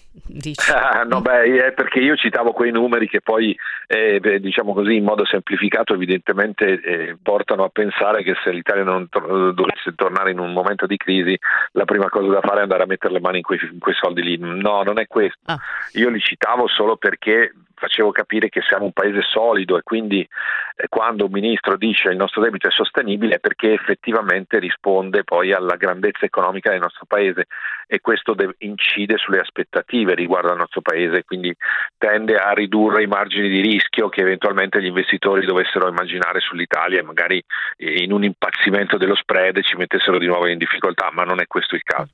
Ah, 0.73 1.03
no, 1.03 1.21
beh, 1.21 1.67
è 1.67 1.73
perché 1.73 1.99
io 1.99 2.15
citavo 2.15 2.53
quei 2.53 2.71
numeri 2.71 3.09
che 3.09 3.21
poi, 3.21 3.57
eh, 3.89 4.21
diciamo 4.41 4.73
così, 4.73 4.95
in 4.95 5.03
modo 5.03 5.25
semplificato, 5.25 5.93
evidentemente 5.93 6.81
eh, 6.81 7.17
portano 7.21 7.65
a 7.65 7.69
pensare 7.69 8.23
che 8.23 8.35
se 8.45 8.53
l'Italia 8.53 8.85
non 8.85 9.09
to- 9.09 9.51
dovesse 9.51 9.93
tornare 9.97 10.31
in 10.31 10.39
un 10.39 10.53
momento 10.53 10.87
di 10.87 10.97
crisi, 10.97 11.37
la 11.73 11.85
prima 11.85 12.09
cosa 12.11 12.29
da 12.29 12.41
fare 12.41 12.61
è 12.61 12.63
andare 12.63 12.85
a 12.85 12.87
mettere 12.87 13.13
le 13.13 13.21
mani 13.21 13.39
in 13.39 13.43
quei, 13.43 13.59
in 13.73 13.81
quei 13.81 13.95
soldi 13.95 14.23
lì. 14.23 14.39
No, 14.39 14.83
non 14.85 15.01
è 15.01 15.09
questo. 15.09 15.41
Ah. 15.47 15.59
Io 15.95 16.11
li 16.11 16.21
citavo 16.21 16.69
solo 16.69 16.97
perché 16.97 17.53
facevo 17.85 18.11
capire 18.13 18.49
che 18.49 18.63
siamo 18.63 18.87
un 18.87 18.93
paese 18.93 19.21
solido 19.23 19.77
e 19.77 19.83
quindi 19.83 20.21
eh, 20.21 20.89
quando 20.89 21.27
un 21.27 21.31
ministro 21.31 21.77
dice 21.77 22.09
il 22.09 22.17
nostro 22.17 22.41
debito 22.41 22.69
è 22.69 22.71
sostenibile 22.71 23.37
è 23.37 23.39
perché 23.41 23.73
effettivamente 23.73 24.59
risponde 24.59 25.25
poi 25.25 25.53
alla 25.53 25.77
grandezza 25.77 26.25
economica 26.25 26.71
del 26.71 26.81
nostro 26.81 27.05
paese 27.07 27.47
e 27.87 28.01
questo 28.01 28.35
de- 28.35 28.55
incide 28.59 29.19
sulle 29.19 29.41
aspettative 29.41 30.15
riguardo 30.15 30.51
al 30.51 30.57
nostro 30.57 30.81
paese 30.81 31.25
quindi 31.25 31.55
tende 31.99 32.37
a 32.37 32.53
ridurre 32.53 33.03
i 33.03 33.07
margini 33.07 33.49
di 33.49 33.61
rischio 33.61 34.09
che 34.09 34.23
eventualmente 34.23 34.81
gli 34.81 34.87
investitori 34.87 35.45
dovessero 35.45 35.89
immaginare 35.89 36.41
sull'Italia 36.41 37.01
e 37.01 37.03
magari 37.03 37.43
in 37.79 38.13
un 38.13 38.25
impazzimento 38.25 38.97
dello 38.97 39.15
spread 39.15 39.61
ci 39.63 39.77
mettessero 39.77 40.19
di 40.19 40.27
nuovo 40.27 40.47
in 40.47 40.59
difficoltà, 40.59 41.11
ma 41.13 41.25
non 41.25 41.41
è 41.41 41.47
questo 41.47 41.75
il 41.75 41.83
caso. 41.83 42.11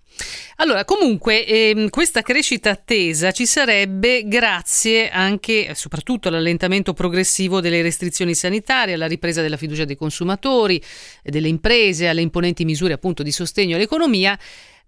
Allora, 0.57 0.85
comunque 0.85 1.47
ehm, 1.47 1.89
questa 1.89 2.23
crescita 2.23 2.71
attesa 2.71 3.31
ci 3.31 3.47
sarebbe 3.47 4.25
grazie 4.27 5.11
anche 5.11 5.60
soprattutto 5.75 6.29
all'allentamento 6.29 6.93
progressivo 6.93 7.61
delle 7.61 7.83
restrizioni 7.83 8.35
sanitarie, 8.35 8.95
alla 8.95 9.07
ripresa 9.07 9.43
della 9.43 9.57
fiducia 9.57 9.85
dei 9.85 9.97
consumatori, 9.97 10.83
delle 11.23 11.49
imprese, 11.49 12.09
alle 12.09 12.23
imponenti 12.23 12.65
misure 12.65 12.93
appunto 12.93 13.23
di 13.23 13.33
sostegno 13.33 13.77
all'economia 13.77 14.39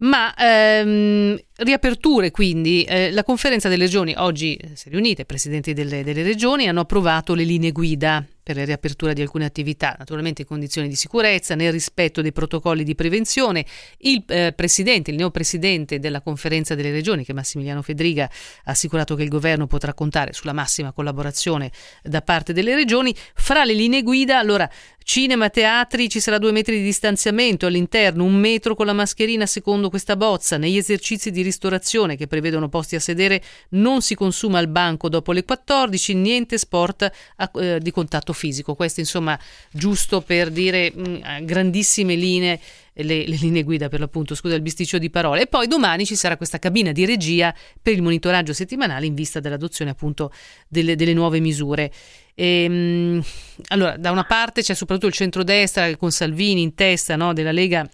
ma 0.03 0.35
ehm, 0.35 1.39
riaperture 1.57 2.31
quindi, 2.31 2.83
eh, 2.85 3.11
la 3.11 3.23
conferenza 3.23 3.69
delle 3.69 3.85
regioni 3.85 4.15
oggi 4.17 4.59
si 4.75 4.89
è 4.89 4.91
riunita, 4.91 5.23
i 5.23 5.27
presidenti 5.27 5.73
delle, 5.73 6.03
delle 6.03 6.23
regioni 6.23 6.69
hanno 6.69 6.81
approvato 6.81 7.35
le 7.35 7.45
linee 7.45 7.73
guida 7.73 8.25
per 8.43 8.57
la 8.57 8.65
riapertura 8.65 9.13
di 9.13 9.23
alcune 9.23 9.45
attività, 9.45 9.95
naturalmente 9.97 10.43
in 10.43 10.49
condizioni 10.49 10.89
di 10.89 10.97
sicurezza, 10.97 11.55
nel 11.55 11.71
rispetto 11.71 12.23
dei 12.23 12.33
protocolli 12.33 12.83
di 12.83 12.97
prevenzione. 12.97 13.65
Il 13.99 14.25
eh, 14.27 14.53
presidente, 14.53 15.11
il 15.11 15.17
neopresidente 15.17 16.01
della 16.01 16.21
conferenza 16.21 16.75
delle 16.75 16.91
regioni, 16.91 17.25
che 17.25 17.33
Massimiliano 17.33 17.83
Fedriga, 17.83 18.25
ha 18.25 18.71
assicurato 18.73 19.15
che 19.15 19.23
il 19.23 19.29
governo 19.29 19.69
potrà 19.69 19.95
contare 19.95 20.33
sulla 20.33 20.53
massima 20.53 20.91
collaborazione 20.91 21.71
da 22.03 22.21
parte 22.21 22.53
delle 22.53 22.75
regioni. 22.75 23.15
Fra 23.35 23.65
le 23.65 23.75
linee 23.75 24.03
guida, 24.03 24.39
allora, 24.39 24.69
cinema, 25.05 25.49
teatri, 25.49 26.09
ci 26.09 26.19
sarà 26.19 26.39
due 26.39 26.51
metri 26.51 26.79
di 26.79 26.83
distanziamento 26.83 27.67
all'interno, 27.67 28.25
un 28.25 28.35
metro 28.35 28.75
con 28.75 28.87
la 28.87 28.93
mascherina 28.93 29.47
secondo 29.47 29.89
questa 29.93 30.17
bozza. 30.17 30.57
Negli 30.57 30.79
esercizi 30.79 31.31
di 31.31 31.43
ristorazione 31.43 32.17
che 32.17 32.27
prevedono 32.27 32.71
posti 32.71 32.97
a 32.97 33.01
sedere 33.01 33.43
non 33.71 34.01
si 34.01 34.15
consuma 34.15 34.59
al 34.59 34.69
banco 34.69 35.11
dopo 35.11 35.33
le 35.33 35.45
14, 35.45 36.15
niente 36.15 36.57
sport 36.57 37.11
a, 37.37 37.51
eh, 37.57 37.79
di 37.79 37.91
contatto 37.91 38.33
fisico. 38.33 38.75
Questo 38.75 39.01
insomma 39.01 39.39
giusto 39.71 40.23
per 40.23 40.51
dire 40.51 40.91
mh, 40.95 41.09
mm, 41.09 41.45
grandissime 41.45 42.15
linee 42.15 42.59
le, 42.95 43.27
le, 43.27 43.37
linee 43.37 43.63
guida 43.63 43.89
per 43.89 44.01
l'appunto, 44.01 44.35
scusa 44.35 44.55
il 44.55 44.63
bisticcio 44.63 44.97
di 44.97 45.11
parole. 45.11 45.43
E 45.43 45.47
poi 45.47 45.67
domani 45.67 46.07
ci 46.07 46.17
sarà 46.17 46.39
questa 46.39 46.59
cabina 46.59 46.91
di 46.93 47.05
regia 47.05 47.55
per 47.81 47.93
il 47.93 48.01
monitoraggio 48.01 48.55
settimanale 48.55 49.05
in 49.05 49.15
vista 49.15 49.41
dell'adozione 49.41 49.91
appunto 49.91 50.33
delle, 50.69 50.97
delle 50.97 51.13
nuove 51.13 51.39
misure. 51.39 51.93
E, 52.35 52.65
ehm, 52.65 53.25
allora, 53.69 53.99
da 53.99 54.11
una 54.11 54.25
parte 54.25 54.63
c'è 54.63 54.73
soprattutto 54.73 55.09
il 55.09 55.13
centrodestra 55.13 55.95
con 55.97 56.11
Salvini 56.11 56.63
in 56.63 56.75
testa 56.75 57.15
no, 57.15 57.35
della 57.35 57.53
Lega 57.53 57.87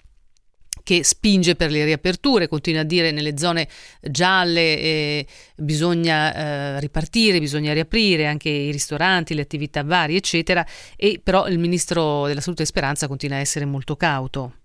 che 0.88 1.04
spinge 1.04 1.54
per 1.54 1.70
le 1.70 1.84
riaperture, 1.84 2.48
continua 2.48 2.80
a 2.80 2.84
dire 2.84 3.10
nelle 3.10 3.36
zone 3.36 3.68
gialle 4.00 4.78
eh, 4.78 5.26
bisogna 5.54 6.34
eh, 6.34 6.80
ripartire, 6.80 7.38
bisogna 7.40 7.74
riaprire 7.74 8.26
anche 8.26 8.48
i 8.48 8.70
ristoranti, 8.70 9.34
le 9.34 9.42
attività 9.42 9.84
varie, 9.84 10.16
eccetera, 10.16 10.66
e 10.96 11.20
però 11.22 11.46
il 11.46 11.58
ministro 11.58 12.26
della 12.26 12.40
Salute 12.40 12.62
e 12.62 12.66
Speranza 12.66 13.06
continua 13.06 13.36
a 13.36 13.40
essere 13.40 13.66
molto 13.66 13.96
cauto. 13.96 14.57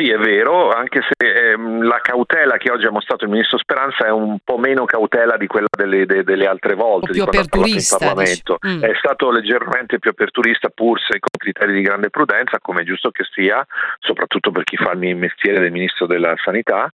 Sì, 0.00 0.08
è 0.08 0.16
vero, 0.16 0.70
anche 0.70 1.02
se 1.02 1.50
ehm, 1.50 1.82
la 1.82 1.98
cautela 2.00 2.56
che 2.56 2.70
oggi 2.70 2.86
ha 2.86 2.90
mostrato 2.90 3.24
il 3.24 3.30
ministro 3.30 3.58
Speranza 3.58 4.06
è 4.06 4.10
un 4.10 4.38
po' 4.42 4.56
meno 4.56 4.86
cautela 4.86 5.36
di 5.36 5.46
quella 5.46 5.66
delle, 5.76 6.06
de, 6.06 6.24
delle 6.24 6.46
altre 6.46 6.74
volte, 6.74 7.12
di 7.12 7.18
quando 7.18 7.44
parlato 7.46 7.68
in 7.68 7.86
Parlamento. 7.98 8.58
Mm. 8.66 8.82
È 8.82 8.94
stato 8.96 9.30
leggermente 9.30 9.98
più 9.98 10.08
aperturista, 10.08 10.70
pur 10.70 10.98
se 10.98 11.18
con 11.18 11.28
criteri 11.36 11.74
di 11.74 11.82
grande 11.82 12.08
prudenza, 12.08 12.56
come 12.62 12.80
è 12.80 12.84
giusto 12.84 13.10
che 13.10 13.24
sia, 13.30 13.62
soprattutto 13.98 14.50
per 14.50 14.64
chi 14.64 14.76
fa 14.76 14.92
il 14.92 15.16
mestiere 15.16 15.60
del 15.60 15.70
ministro 15.70 16.06
della 16.06 16.34
Sanità. 16.42 16.90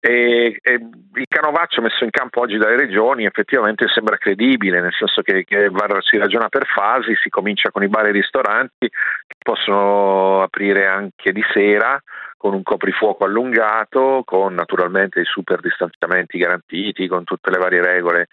E, 0.00 0.58
e 0.60 0.72
il 0.72 1.26
canovaccio 1.28 1.80
messo 1.82 2.02
in 2.02 2.10
campo 2.10 2.40
oggi 2.40 2.56
dalle 2.56 2.76
regioni 2.76 3.26
effettivamente 3.26 3.86
sembra 3.86 4.16
credibile, 4.16 4.80
nel 4.80 4.94
senso 4.98 5.22
che, 5.22 5.44
che 5.44 5.70
si 6.00 6.16
ragiona 6.16 6.48
per 6.48 6.66
fasi, 6.66 7.14
si 7.22 7.28
comincia 7.28 7.70
con 7.70 7.84
i 7.84 7.88
bar 7.88 8.06
e 8.06 8.08
i 8.08 8.12
ristoranti 8.12 8.88
che 8.88 9.36
possono 9.38 10.42
aprire 10.42 10.88
anche 10.88 11.30
di 11.30 11.44
sera 11.52 12.02
con 12.40 12.54
un 12.54 12.62
coprifuoco 12.62 13.26
allungato, 13.26 14.22
con 14.24 14.54
naturalmente 14.54 15.20
i 15.20 15.26
super 15.26 15.60
distanziamenti 15.60 16.38
garantiti, 16.38 17.06
con 17.06 17.22
tutte 17.22 17.50
le 17.50 17.58
varie 17.58 17.82
regole 17.82 18.28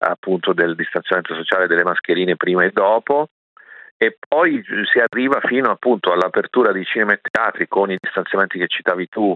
appunto 0.00 0.52
del 0.52 0.74
distanziamento 0.74 1.32
sociale 1.36 1.68
delle 1.68 1.84
mascherine 1.84 2.34
prima 2.34 2.64
e 2.64 2.72
dopo. 2.72 3.28
E 3.96 4.18
poi 4.26 4.60
si 4.92 4.98
arriva 4.98 5.38
fino 5.44 5.70
appunto 5.70 6.10
all'apertura 6.10 6.72
di 6.72 6.84
cinema 6.84 7.12
e 7.12 7.20
teatri 7.22 7.68
con 7.68 7.88
i 7.92 7.98
distanziamenti 8.00 8.58
che 8.58 8.66
citavi 8.66 9.08
tu 9.08 9.32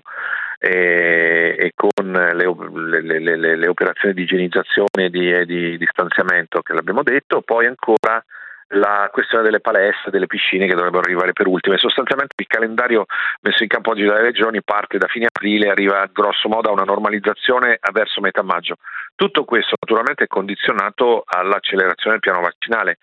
e, 0.59 1.55
e 1.57 1.73
con 1.77 2.11
le, 2.11 3.01
le, 3.01 3.21
le, 3.21 3.57
le, 3.57 3.69
operazioni 3.69 4.12
di 4.12 4.23
igienizzazione 4.23 5.05
e 5.05 5.09
di, 5.11 5.47
di 5.47 5.79
distanziamento 5.79 6.62
che 6.62 6.73
l'abbiamo 6.73 7.05
detto, 7.05 7.43
poi 7.43 7.67
ancora 7.67 8.21
la 8.70 9.09
questione 9.12 9.44
delle 9.44 9.61
palestre, 9.61 10.11
delle 10.11 10.26
piscine 10.26 10.66
che 10.66 10.74
dovrebbero 10.74 11.02
arrivare 11.02 11.33
per 11.33 11.46
ultime. 11.46 11.79
Sostanzialmente 11.79 12.35
il 12.37 12.46
calendario 12.46 13.05
messo 13.42 13.62
in 13.62 13.68
campo 13.68 13.90
oggi 13.90 14.05
dalle 14.05 14.22
regioni 14.22 14.62
parte 14.62 14.98
da 14.98 15.07
fine 15.07 15.26
aprile 15.26 15.66
e 15.66 15.70
arriva 15.70 16.09
grosso 16.12 16.48
modo 16.48 16.68
a 16.68 16.72
una 16.72 16.85
normalizzazione 16.85 17.79
verso 17.92 18.20
metà 18.20 18.42
maggio. 18.42 18.76
Tutto 19.14 19.44
questo 19.44 19.76
naturalmente 19.81 20.24
è 20.24 20.26
condizionato 20.29 21.22
all'accelerazione 21.26 22.18
del 22.18 22.20
piano 22.20 22.40
vaccinale 22.40 22.98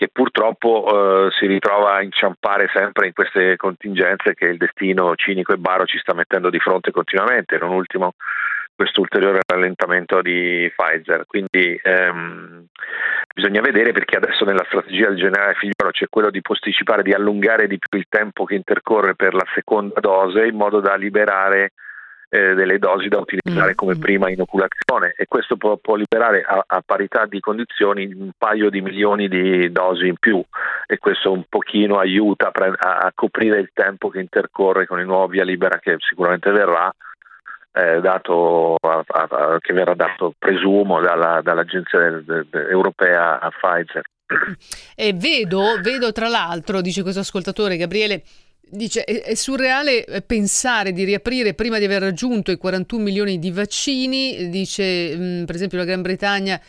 che 0.00 0.08
purtroppo 0.10 1.26
eh, 1.26 1.30
si 1.32 1.44
ritrova 1.44 1.96
a 1.96 2.02
inciampare 2.02 2.70
sempre 2.72 3.08
in 3.08 3.12
queste 3.12 3.56
contingenze 3.56 4.32
che 4.32 4.46
il 4.46 4.56
destino 4.56 5.14
cinico 5.14 5.52
e 5.52 5.58
baro 5.58 5.84
ci 5.84 5.98
sta 5.98 6.14
mettendo 6.14 6.48
di 6.48 6.58
fronte 6.58 6.90
continuamente, 6.90 7.58
non 7.58 7.72
ultimo 7.72 8.14
questo 8.74 9.02
ulteriore 9.02 9.40
rallentamento 9.46 10.22
di 10.22 10.72
Pfizer. 10.74 11.26
Quindi 11.26 11.78
ehm, 11.82 12.64
bisogna 13.40 13.62
vedere 13.62 13.92
perché 13.92 14.16
adesso 14.16 14.44
nella 14.44 14.64
strategia 14.66 15.08
del 15.08 15.16
generale 15.16 15.54
Figliolo 15.54 15.90
c'è 15.92 16.06
quello 16.10 16.30
di 16.30 16.42
posticipare, 16.42 17.02
di 17.02 17.12
allungare 17.12 17.66
di 17.66 17.78
più 17.78 17.98
il 17.98 18.04
tempo 18.06 18.44
che 18.44 18.54
intercorre 18.54 19.14
per 19.14 19.32
la 19.32 19.46
seconda 19.54 19.98
dose 19.98 20.46
in 20.46 20.56
modo 20.56 20.80
da 20.80 20.94
liberare 20.94 21.72
eh, 22.28 22.54
delle 22.54 22.78
dosi 22.78 23.08
da 23.08 23.18
utilizzare 23.18 23.72
mm, 23.72 23.74
come 23.74 23.96
mm. 23.96 24.00
prima 24.00 24.30
inoculazione 24.30 25.14
e 25.16 25.24
questo 25.26 25.56
può, 25.56 25.78
può 25.78 25.96
liberare 25.96 26.42
a, 26.42 26.62
a, 26.64 26.82
parità 26.84 27.24
di 27.24 27.40
condizioni 27.40 28.12
un 28.12 28.30
paio 28.36 28.68
di 28.68 28.82
milioni 28.82 29.26
di 29.26 29.72
dosi 29.72 30.06
in 30.06 30.16
più 30.20 30.40
e 30.86 30.98
questo 30.98 31.32
un 31.32 31.44
pochino 31.48 31.98
aiuta 31.98 32.52
a, 32.52 32.98
a 32.98 33.12
coprire 33.14 33.58
il 33.58 33.70
tempo 33.72 34.10
che 34.10 34.20
intercorre 34.20 34.86
con 34.86 35.00
il 35.00 35.06
nuovo 35.06 35.28
via 35.28 35.44
libera 35.44 35.78
che 35.78 35.96
sicuramente 35.98 36.50
verrà 36.50 36.94
eh, 37.72 38.00
dato 38.00 38.76
a, 38.80 39.04
a, 39.06 39.58
che 39.60 39.72
verrà 39.72 39.94
dato, 39.94 40.34
presumo, 40.38 41.00
dalla, 41.00 41.40
dall'agenzia 41.42 42.22
europea 42.52 43.38
a 43.38 43.50
Pfizer. 43.50 44.02
E 44.94 45.12
vedo, 45.12 45.80
vedo 45.82 46.12
tra 46.12 46.28
l'altro, 46.28 46.80
dice 46.80 47.02
questo 47.02 47.20
ascoltatore 47.20 47.76
Gabriele, 47.76 48.22
dice 48.70 49.02
è, 49.04 49.22
è, 49.22 49.34
surreale 49.34 50.04
eh, 50.04 50.22
pensare 50.22 50.92
di 50.92 51.04
riaprire 51.04 51.54
prima 51.54 51.78
di 51.78 51.84
aver 51.84 52.02
raggiunto 52.02 52.50
i 52.50 52.56
41 52.56 53.02
milioni 53.02 53.38
di 53.38 53.50
vaccini, 53.50 54.48
dice 54.48 55.16
mh, 55.16 55.22
mm, 55.22 55.44
per 55.44 55.54
esempio 55.54 55.78
la 55.78 55.84
Gran 55.84 56.02
Bretagna 56.02 56.60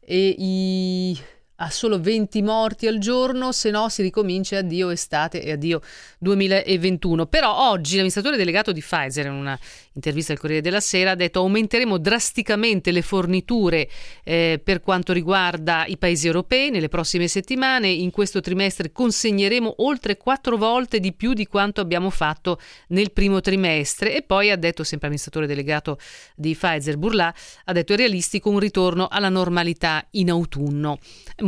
e 0.00 0.34
i 0.38 1.18
a 1.62 1.70
solo 1.70 2.00
20 2.00 2.40
morti 2.42 2.86
al 2.86 2.98
giorno, 2.98 3.52
se 3.52 3.70
no 3.70 3.88
si 3.88 4.02
ricomincia 4.02 4.58
addio 4.58 4.90
estate 4.90 5.42
e 5.42 5.52
addio 5.52 5.80
2021. 6.18 7.26
Però 7.26 7.68
oggi 7.70 7.92
l'amministratore 7.92 8.36
delegato 8.36 8.72
di 8.72 8.80
Pfizer 8.80 9.26
in 9.26 9.32
una 9.32 9.58
intervista 9.92 10.32
al 10.32 10.38
Corriere 10.38 10.62
della 10.62 10.80
Sera 10.80 11.10
ha 11.10 11.14
detto 11.14 11.40
aumenteremo 11.40 11.98
drasticamente 11.98 12.90
le 12.92 13.02
forniture 13.02 13.88
eh, 14.24 14.60
per 14.62 14.80
quanto 14.80 15.12
riguarda 15.12 15.84
i 15.86 15.98
paesi 15.98 16.26
europei 16.26 16.70
nelle 16.70 16.88
prossime 16.88 17.28
settimane, 17.28 17.88
in 17.88 18.10
questo 18.10 18.40
trimestre 18.40 18.92
consegneremo 18.92 19.74
oltre 19.78 20.16
quattro 20.16 20.56
volte 20.56 20.98
di 20.98 21.12
più 21.12 21.34
di 21.34 21.46
quanto 21.46 21.82
abbiamo 21.82 22.08
fatto 22.08 22.58
nel 22.88 23.12
primo 23.12 23.40
trimestre. 23.40 24.16
E 24.16 24.22
poi 24.22 24.50
ha 24.50 24.56
detto 24.56 24.82
sempre 24.82 25.08
amministratore 25.08 25.46
delegato 25.46 25.98
di 26.34 26.54
Pfizer 26.54 26.96
Burla, 26.96 27.34
ha 27.64 27.72
detto 27.72 27.92
è 27.92 27.96
realistico 27.96 28.48
un 28.48 28.58
ritorno 28.58 29.08
alla 29.10 29.28
normalità 29.28 30.06
in 30.12 30.30
autunno 30.30 30.98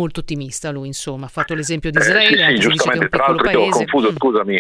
molto 0.02 0.20
ottimista 0.20 0.70
lui, 0.70 0.88
insomma, 0.88 1.26
ha 1.26 1.28
fatto 1.28 1.54
l'esempio 1.54 1.90
di 1.90 1.98
Israele, 1.98 2.46
eh, 2.46 2.50
sì, 2.50 2.62
sì, 2.62 2.68
giustamente, 2.68 3.08
tra 3.08 3.26
l'altro 3.28 3.50
io 3.50 3.60
ho 3.60 3.68
confuso, 3.68 4.10
mm. 4.10 4.16
scusami, 4.16 4.56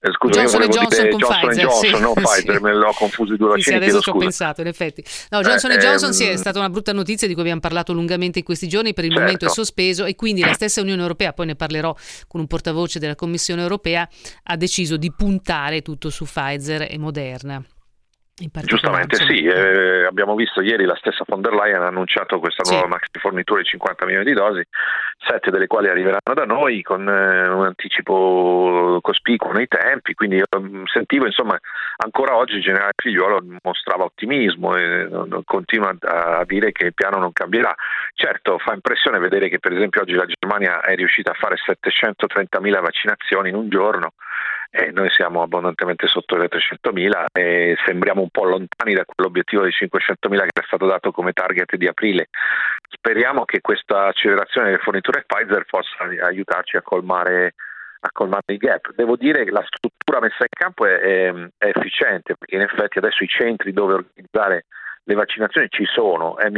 eh, 0.00 0.12
scusa, 0.12 0.40
Johnson 0.40 0.62
io 0.62 0.68
Johnson 0.68 1.08
con 1.10 1.18
Johnson 1.18 1.48
Pfizer, 1.48 1.64
Johnson, 1.66 1.94
sì. 1.94 2.00
non 2.00 2.14
Pfizer, 2.22 2.56
sì. 2.56 2.62
me 2.62 2.74
l'ho 2.74 2.92
confuso 2.92 3.34
i 3.34 3.36
due 3.36 3.48
vaccini. 3.48 3.64
Sì, 3.64 3.74
adesso 3.74 4.00
ci 4.00 4.10
ho 4.10 4.16
pensato, 4.16 4.60
in 4.60 4.66
effetti. 4.68 5.04
No, 5.30 5.40
Johnson 5.40 5.70
eh, 5.72 5.76
Johnson 5.78 6.08
ehm... 6.10 6.14
sì, 6.14 6.24
è 6.24 6.36
stata 6.36 6.58
una 6.58 6.70
brutta 6.70 6.92
notizia 6.92 7.26
di 7.26 7.32
cui 7.34 7.42
abbiamo 7.42 7.60
parlato 7.60 7.92
lungamente 7.92 8.38
in 8.38 8.44
questi 8.44 8.68
giorni, 8.68 8.94
per 8.94 9.04
il 9.04 9.10
certo. 9.10 9.24
momento 9.24 9.46
è 9.46 9.50
sospeso 9.50 10.04
e 10.04 10.14
quindi 10.14 10.40
la 10.40 10.52
stessa 10.52 10.80
Unione 10.80 11.02
Europea, 11.02 11.32
poi 11.32 11.46
ne 11.46 11.56
parlerò 11.56 11.94
con 12.26 12.40
un 12.40 12.46
portavoce 12.46 12.98
della 12.98 13.16
Commissione 13.16 13.60
Europea, 13.60 14.08
ha 14.44 14.56
deciso 14.56 14.96
di 14.96 15.12
puntare 15.12 15.82
tutto 15.82 16.10
su 16.10 16.24
Pfizer 16.24 16.86
e 16.88 16.96
Moderna. 16.96 17.62
Giustamente 18.64 19.16
sì, 19.16 19.44
eh, 19.44 20.04
abbiamo 20.04 20.34
visto 20.34 20.60
ieri 20.60 20.84
la 20.84 20.94
stessa 20.96 21.24
von 21.26 21.40
der 21.40 21.52
Leyen 21.52 21.82
ha 21.82 21.88
annunciato 21.88 22.38
questa 22.38 22.62
nuova 22.68 22.84
sì. 22.84 22.90
maxi 22.90 23.18
fornitura 23.18 23.60
di 23.60 23.66
50 23.66 24.04
milioni 24.04 24.24
di 24.24 24.32
dosi, 24.32 24.62
sette 25.18 25.50
delle 25.50 25.66
quali 25.66 25.88
arriveranno 25.88 26.34
da 26.34 26.44
noi 26.44 26.82
con 26.82 27.08
eh, 27.08 27.48
un 27.48 27.64
anticipo 27.64 28.98
cospicuo 29.00 29.52
nei 29.52 29.66
tempi, 29.66 30.14
quindi 30.14 30.36
io 30.36 30.46
mm, 30.56 30.84
sentivo 30.84 31.26
insomma 31.26 31.58
ancora 31.96 32.36
oggi 32.36 32.56
il 32.56 32.62
generale 32.62 32.92
Figliuolo 32.96 33.44
mostrava 33.62 34.04
ottimismo 34.04 34.76
e 34.76 35.08
continua 35.44 35.94
a 36.00 36.44
dire 36.44 36.72
che 36.72 36.86
il 36.86 36.94
piano 36.94 37.18
non 37.18 37.32
cambierà. 37.32 37.74
Certo 38.14 38.58
fa 38.58 38.74
impressione 38.74 39.18
vedere 39.18 39.48
che 39.48 39.58
per 39.58 39.72
esempio 39.72 40.02
oggi 40.02 40.14
la 40.14 40.26
Germania 40.26 40.80
è 40.80 40.94
riuscita 40.94 41.32
a 41.32 41.34
fare 41.34 41.56
730 41.56 42.60
mila 42.60 42.80
vaccinazioni 42.80 43.48
in 43.48 43.56
un 43.56 43.68
giorno 43.68 44.12
e 44.70 44.90
noi 44.92 45.08
siamo 45.10 45.42
abbondantemente 45.42 46.06
sotto 46.06 46.36
le 46.36 46.48
300.000 46.48 47.26
e 47.32 47.76
sembriamo 47.86 48.20
un 48.20 48.27
po' 48.30 48.44
lontani 48.44 48.94
da 48.94 49.04
quell'obiettivo 49.04 49.64
di 49.64 49.70
500.000 49.70 50.38
che 50.38 50.60
è 50.60 50.66
stato 50.66 50.86
dato 50.86 51.10
come 51.10 51.32
target 51.32 51.76
di 51.76 51.86
aprile. 51.86 52.28
Speriamo 52.90 53.44
che 53.44 53.60
questa 53.60 54.06
accelerazione 54.06 54.68
delle 54.68 54.82
forniture 54.82 55.24
Pfizer 55.26 55.64
possa 55.68 56.04
aiutarci 56.22 56.76
a 56.76 56.82
colmare, 56.82 57.54
a 58.00 58.08
colmare 58.12 58.44
il 58.46 58.58
gap. 58.58 58.92
Devo 58.94 59.16
dire 59.16 59.44
che 59.44 59.50
la 59.50 59.64
struttura 59.66 60.20
messa 60.20 60.42
in 60.42 60.48
campo 60.50 60.86
è, 60.86 60.98
è, 60.98 61.32
è 61.58 61.66
efficiente 61.74 62.36
perché 62.36 62.56
in 62.56 62.62
effetti 62.62 62.98
adesso 62.98 63.22
i 63.24 63.28
centri 63.28 63.72
dove 63.72 63.94
organizzare 63.94 64.66
le 65.08 65.14
vaccinazioni 65.14 65.68
ci 65.70 65.86
sono, 65.86 66.36
eh, 66.36 66.50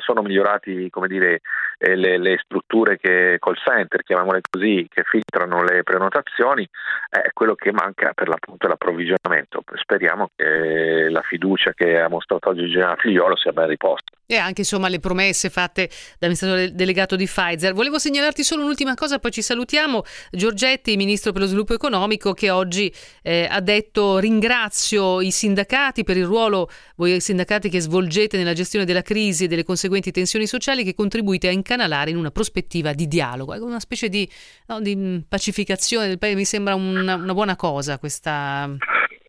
sono 0.00 0.22
migliorati 0.22 0.90
dire, 1.06 1.40
eh, 1.78 1.94
le, 1.94 2.18
le, 2.18 2.36
strutture 2.42 2.98
che 2.98 3.36
call 3.38 3.54
center, 3.54 4.02
chiamiamole 4.02 4.40
così, 4.50 4.88
che 4.92 5.04
filtrano 5.04 5.62
le 5.62 5.84
prenotazioni, 5.84 6.64
eh, 6.64 7.30
quello 7.32 7.54
che 7.54 7.70
manca 7.70 8.12
per 8.12 8.26
l'appunto 8.26 8.66
l'approvvigionamento. 8.66 9.62
Speriamo 9.76 10.30
che 10.34 11.08
la 11.08 11.22
fiducia 11.22 11.72
che 11.74 12.00
ha 12.00 12.08
mostrato 12.08 12.48
oggi 12.48 12.62
il 12.62 12.72
generale 12.72 12.98
Figliolo 12.98 13.36
sia 13.36 13.52
ben 13.52 13.68
riposta. 13.68 14.10
E 14.26 14.36
anche 14.36 14.62
insomma 14.62 14.88
le 14.88 15.00
promesse 15.00 15.50
fatte 15.50 15.88
dall'amministratore 16.18 16.74
delegato 16.74 17.14
di 17.14 17.26
Pfizer. 17.26 17.74
Volevo 17.74 17.98
segnalarti 17.98 18.42
solo 18.42 18.62
un'ultima 18.62 18.94
cosa, 18.94 19.18
poi 19.18 19.30
ci 19.30 19.42
salutiamo. 19.42 20.02
Giorgetti, 20.30 20.96
ministro 20.96 21.32
per 21.32 21.42
lo 21.42 21.46
sviluppo 21.46 21.74
economico, 21.74 22.32
che 22.32 22.50
oggi 22.50 22.92
eh, 23.22 23.46
ha 23.50 23.60
detto 23.60 24.18
ringrazio 24.18 25.20
i 25.20 25.30
sindacati 25.30 26.04
per 26.04 26.16
il 26.16 26.24
ruolo, 26.24 26.70
voi 26.96 27.20
sindacati 27.20 27.68
che 27.68 27.80
svolgete 27.80 28.38
nella 28.38 28.54
gestione 28.54 28.86
della 28.86 29.02
crisi 29.02 29.44
e 29.44 29.46
delle 29.46 29.62
conseguenti 29.62 30.10
tensioni 30.10 30.46
sociali 30.46 30.84
che 30.84 30.94
contribuite 30.94 31.48
a 31.48 31.50
incanalare 31.50 32.10
in 32.10 32.16
una 32.16 32.30
prospettiva 32.30 32.94
di 32.94 33.06
dialogo, 33.06 33.54
una 33.62 33.80
specie 33.80 34.08
di, 34.08 34.28
no, 34.66 34.80
di 34.80 35.22
pacificazione 35.28 36.06
del 36.06 36.18
paese. 36.18 36.36
Mi 36.36 36.44
sembra 36.46 36.74
una, 36.74 37.14
una 37.16 37.34
buona 37.34 37.56
cosa 37.56 37.98
questa 37.98 38.74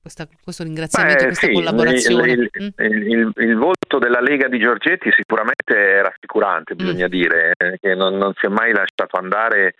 questa, 0.06 0.28
questo 0.44 0.62
ringraziamento, 0.62 1.18
Beh, 1.18 1.26
questa 1.26 1.48
sì, 1.48 1.54
collaborazione. 1.54 2.32
Il, 2.32 2.50
il, 2.54 2.74
mm? 2.80 3.10
il, 3.10 3.32
il, 3.38 3.56
volto 3.56 3.98
della 3.98 4.22
Lega 4.22 4.48
di 4.48 4.60
Giorgetti 4.60 5.12
sicuramente 5.12 5.74
è 5.74 6.02
rassicurante, 6.04 6.76
bisogna 6.76 7.08
mm. 7.08 7.10
dire, 7.10 7.54
eh, 7.58 7.80
che 7.82 7.96
non, 7.96 8.16
non, 8.16 8.32
si 8.36 8.46
è 8.46 8.50
mai 8.50 8.72
lasciato 8.72 9.18
andare 9.18 9.74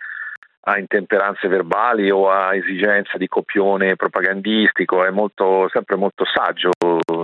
a 0.68 0.78
intemperanze 0.78 1.46
verbali 1.46 2.10
o 2.10 2.28
a 2.28 2.56
esigenza 2.56 3.16
di 3.18 3.28
copione 3.28 3.94
propagandistico, 3.94 5.04
è 5.04 5.10
molto, 5.10 5.68
sempre 5.72 5.94
molto 5.94 6.24
saggio, 6.24 6.70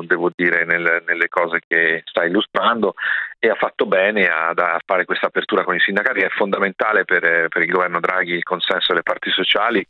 devo 0.05 0.31
dire, 0.33 0.65
nel, 0.65 1.03
nelle 1.05 1.29
cose 1.29 1.59
che 1.67 2.05
sta 2.05 2.25
illustrando 2.25 2.95
e 3.41 3.49
ha 3.49 3.57
fatto 3.57 3.85
bene 3.85 4.29
a, 4.29 4.51
a 4.51 4.81
fare 4.87 5.05
questa 5.05 5.27
apertura 5.27 5.65
con 5.65 5.75
i 5.75 5.81
sindacati, 5.81 6.21
è 6.21 6.29
fondamentale 6.29 7.05
per, 7.05 7.49
per 7.49 7.63
il 7.63 7.71
governo 7.73 7.99
Draghi 7.99 8.35
il 8.35 8.45
consenso 8.45 8.93
delle 8.93 9.03
parti 9.03 9.31
sociali 9.31 9.85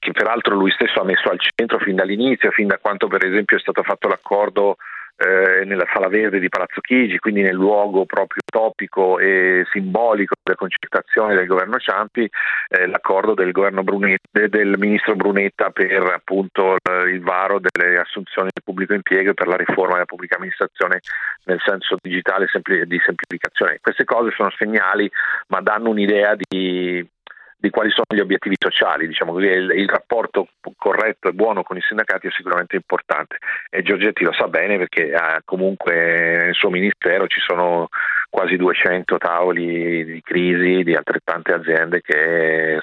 che 0.00 0.12
peraltro 0.12 0.56
lui 0.56 0.70
stesso 0.72 1.00
ha 1.00 1.04
messo 1.04 1.28
al 1.28 1.38
centro 1.38 1.78
fin 1.78 1.94
dall'inizio, 1.94 2.50
fin 2.50 2.66
da 2.66 2.78
quando 2.78 3.06
per 3.06 3.24
esempio 3.24 3.56
è 3.56 3.60
stato 3.60 3.82
fatto 3.82 4.08
l'accordo 4.08 4.76
eh, 5.20 5.66
nella 5.66 5.86
Sala 5.92 6.08
Verde 6.08 6.40
di 6.40 6.48
Palazzo 6.48 6.80
Chigi, 6.80 7.18
quindi 7.18 7.42
nel 7.42 7.54
luogo 7.54 8.06
proprio 8.06 8.40
topico 8.50 9.18
e 9.18 9.66
simbolico 9.70 10.34
della 10.42 10.56
concertazione 10.56 11.34
del 11.34 11.46
governo 11.46 11.76
Ciampi, 11.76 12.26
eh, 12.68 12.86
l'accordo 12.86 13.34
del, 13.34 13.50
Brunetta, 13.52 14.46
del, 14.48 14.78
ministro 14.78 15.16
Brunetta 15.16 15.68
per 15.68 16.10
appunto 16.14 16.76
il 17.06 17.20
varo 17.20 17.60
delle 17.60 17.98
assunzioni 17.98 18.48
del 18.50 18.64
pubblico 18.64 18.94
impiego 18.94 19.32
e 19.32 19.34
per 19.34 19.48
la 19.48 19.56
riforma 19.56 19.92
della 19.92 20.06
pubblica 20.06 20.36
amministrazione 20.36 21.00
nel 21.44 21.60
senso 21.62 21.96
digitale 22.00 22.46
di 22.86 23.00
semplificazione. 23.04 23.78
Queste 23.82 24.04
cose 24.04 24.30
sono 24.34 24.50
segnali 24.56 25.10
ma 25.48 25.60
danno 25.60 25.90
un'idea 25.90 26.34
di 26.34 27.06
di 27.60 27.68
quali 27.68 27.90
sono 27.90 28.06
gli 28.08 28.20
obiettivi 28.20 28.56
sociali, 28.58 29.06
diciamo 29.06 29.32
così, 29.32 29.46
il, 29.46 29.70
il, 29.76 29.88
rapporto 29.88 30.48
corretto 30.78 31.28
e 31.28 31.32
buono 31.32 31.62
con 31.62 31.76
i 31.76 31.82
sindacati 31.82 32.26
è 32.26 32.30
sicuramente 32.30 32.74
importante 32.74 33.36
e 33.68 33.82
Giorgetti 33.82 34.24
lo 34.24 34.32
sa 34.32 34.48
bene 34.48 34.78
perché 34.78 35.12
ha, 35.12 35.42
comunque 35.44 35.92
nel 36.44 36.54
suo 36.54 36.70
ministero 36.70 37.26
ci 37.26 37.40
sono 37.40 37.88
quasi 38.30 38.56
200 38.56 39.18
tavoli 39.18 40.04
di 40.06 40.22
crisi 40.22 40.82
di 40.82 40.94
altrettante 40.94 41.52
aziende 41.52 42.00
che 42.00 42.80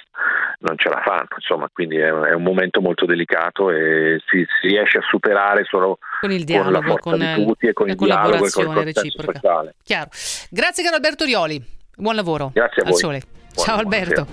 non 0.59 0.77
ce 0.77 0.89
la 0.89 1.01
fanno, 1.03 1.27
insomma, 1.35 1.67
quindi 1.73 1.97
è, 1.97 2.09
è 2.09 2.33
un 2.33 2.43
momento 2.43 2.79
molto 2.79 3.05
delicato 3.05 3.71
e 3.71 4.21
si, 4.27 4.45
si, 4.61 4.67
riesce 4.67 4.99
a 4.99 5.01
superare 5.09 5.63
solo 5.63 5.97
con 6.21 6.31
il 6.31 6.43
dialogo, 6.43 6.97
con, 6.97 7.17
con 7.17 7.45
tutti 7.45 7.67
e 7.67 7.73
con 7.73 7.89
il 7.89 7.95
dialogo 7.95 8.45
e 8.45 8.51
con 8.51 8.77
il 8.77 8.83
reciproca. 8.83 9.39
Sociale. 9.39 9.75
Chiaro. 9.83 10.09
Grazie 10.51 10.83
caro 10.83 10.95
Alberto 10.95 11.25
Rioli, 11.25 11.59
buon 11.95 12.13
lavoro. 12.13 12.51
Grazie 12.53 12.83
a 12.83 12.85
voi. 12.85 12.93
Al 12.93 12.99
sole. 12.99 13.21
Ciao 13.57 13.77
Alberto. 13.77 14.27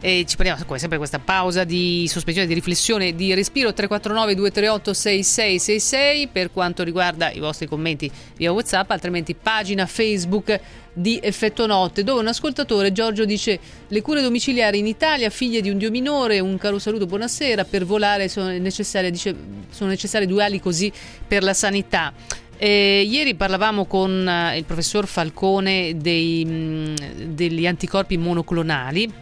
E 0.00 0.26
ci 0.28 0.36
prendiamo 0.36 0.62
come 0.66 0.78
sempre 0.78 0.98
questa 0.98 1.18
pausa 1.18 1.64
di 1.64 2.06
sospensione, 2.08 2.46
di 2.46 2.52
riflessione, 2.52 3.14
di 3.14 3.32
respiro 3.32 3.72
349 3.72 4.34
238 4.34 4.92
6666 4.92 6.28
per 6.28 6.50
quanto 6.52 6.82
riguarda 6.82 7.30
i 7.30 7.38
vostri 7.38 7.66
commenti 7.66 8.10
via 8.36 8.52
WhatsApp, 8.52 8.90
altrimenti 8.90 9.34
pagina 9.34 9.86
Facebook 9.86 10.60
di 10.92 11.18
Effetto 11.22 11.66
Notte, 11.66 12.04
dove 12.04 12.20
un 12.20 12.26
ascoltatore, 12.26 12.92
Giorgio, 12.92 13.24
dice 13.24 13.58
le 13.88 14.02
cure 14.02 14.20
domiciliari 14.20 14.78
in 14.78 14.86
Italia, 14.86 15.30
figlie 15.30 15.62
di 15.62 15.70
un 15.70 15.78
dio 15.78 15.90
minore, 15.90 16.38
un 16.40 16.58
caro 16.58 16.78
saluto, 16.78 17.06
buonasera, 17.06 17.64
per 17.64 17.86
volare 17.86 18.28
sono 18.28 18.50
necessarie, 18.50 19.10
dice, 19.10 19.34
sono 19.70 19.88
necessarie 19.88 20.26
due 20.26 20.44
ali 20.44 20.60
così 20.60 20.92
per 21.26 21.42
la 21.42 21.54
sanità. 21.54 22.12
Eh, 22.56 23.04
ieri 23.08 23.34
parlavamo 23.34 23.84
con 23.84 24.28
eh, 24.28 24.56
il 24.56 24.64
professor 24.64 25.06
Falcone 25.06 25.96
dei, 25.96 26.44
mm, 26.46 26.94
degli 27.26 27.66
anticorpi 27.66 28.16
monoclonali, 28.16 29.12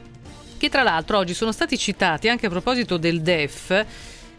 che 0.59 0.69
tra 0.69 0.83
l'altro 0.83 1.19
oggi 1.19 1.35
sono 1.35 1.51
stati 1.51 1.79
citati 1.79 2.29
anche 2.29 2.47
a 2.47 2.51
proposito 2.51 2.97
del 2.97 3.23
DEF. 3.23 3.87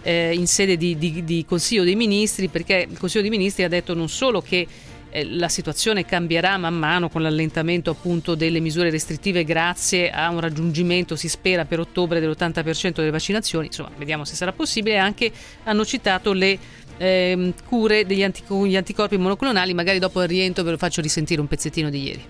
Eh, 0.06 0.34
in 0.34 0.48
sede 0.48 0.76
di, 0.76 0.98
di, 0.98 1.24
di, 1.24 1.46
Consiglio 1.46 1.86
dei 1.86 1.96
Ministri, 1.96 2.50
perché 2.50 2.86
il 2.90 2.98
Consiglio 2.98 3.22
dei 3.22 3.32
Ministri 3.32 3.64
ha 3.64 3.70
detto 3.70 3.94
non 3.94 4.10
solo 4.10 4.42
che 4.42 4.68
eh, 5.16 5.26
la 5.26 5.48
situazione 5.48 6.06
cambierà 6.06 6.58
man 6.58 6.74
mano 6.74 7.08
con 7.08 7.22
l'allentamento 7.22 7.92
appunto 7.92 8.34
delle 8.34 8.60
misure 8.60 8.90
restrittive 8.90 9.44
grazie 9.44 10.10
a 10.10 10.30
un 10.30 10.40
raggiungimento, 10.40 11.16
si 11.16 11.30
spera, 11.30 11.66
per 11.66 11.80
ottobre 11.80 12.20
dell'80% 12.20 12.94
delle 12.96 13.12
vaccinazioni, 13.12 13.68
insomma, 13.68 13.92
vediamo 13.96 14.26
se 14.26 14.36
sarà 14.36 14.52
possibile, 14.52 14.98
anche 14.98 15.32
hanno 15.64 15.86
citato 15.86 16.34
le 16.34 16.58
eh, 16.98 17.54
cure 17.68 18.06
degli 18.06 18.24
antic- 18.24 18.50
anticorpi 18.52 19.18
monoclonali, 19.18 19.74
magari 19.74 20.00
dopo 20.00 20.22
il 20.22 20.28
rientro 20.28 20.64
ve 20.64 20.72
lo 20.72 20.78
faccio 20.78 21.02
risentire 21.02 21.42
un 21.42 21.48
pezzettino 21.48 21.90
di 21.90 22.04
ieri. 22.04 22.26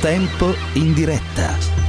Tempo 0.00 0.54
in 0.74 0.92
diretta. 0.92 1.82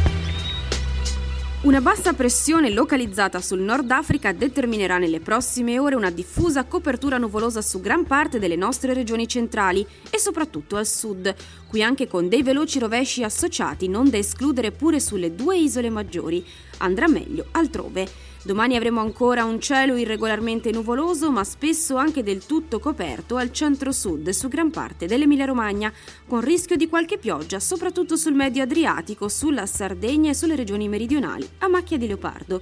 Una 1.65 1.81
bassa 1.81 2.13
pressione 2.13 2.69
localizzata 2.69 3.41
sul 3.41 3.59
Nord 3.59 3.89
Africa 3.89 4.31
determinerà 4.31 4.99
nelle 4.99 5.19
prossime 5.19 5.79
ore 5.79 5.95
una 5.95 6.11
diffusa 6.11 6.63
copertura 6.63 7.17
nuvolosa 7.17 7.63
su 7.63 7.81
gran 7.81 8.05
parte 8.05 8.37
delle 8.37 8.55
nostre 8.55 8.93
regioni 8.93 9.27
centrali 9.27 9.83
e 10.11 10.19
soprattutto 10.19 10.75
al 10.75 10.85
sud, 10.85 11.33
qui 11.67 11.81
anche 11.81 12.07
con 12.07 12.29
dei 12.29 12.43
veloci 12.43 12.77
rovesci 12.77 13.23
associati 13.23 13.87
non 13.87 14.11
da 14.11 14.17
escludere 14.17 14.71
pure 14.71 14.99
sulle 14.99 15.33
due 15.33 15.57
isole 15.57 15.89
maggiori. 15.89 16.45
Andrà 16.77 17.07
meglio 17.07 17.47
altrove. 17.51 18.07
Domani 18.45 18.75
avremo 18.75 19.01
ancora 19.01 19.43
un 19.43 19.59
cielo 19.59 19.95
irregolarmente 19.95 20.69
nuvoloso, 20.69 21.31
ma 21.31 21.43
spesso 21.43 21.95
anche 21.95 22.21
del 22.21 22.45
tutto 22.45 22.77
coperto 22.77 23.37
al 23.37 23.51
centro-sud 23.51 24.29
su 24.29 24.49
gran 24.49 24.69
parte 24.69 25.07
dell'Emilia-Romagna, 25.07 25.91
con 26.27 26.41
rischio 26.41 26.75
di 26.75 26.87
qualche 26.87 27.17
pioggia, 27.17 27.59
soprattutto 27.59 28.15
sul 28.15 28.35
medio 28.35 28.61
Adriatico, 28.61 29.29
sulla 29.29 29.65
Sardegna 29.65 30.29
e 30.29 30.35
sulle 30.35 30.55
regioni 30.55 30.87
meridionali, 30.87 31.49
a 31.57 31.67
macchia 31.67 31.97
di 31.97 32.05
leopardo. 32.05 32.61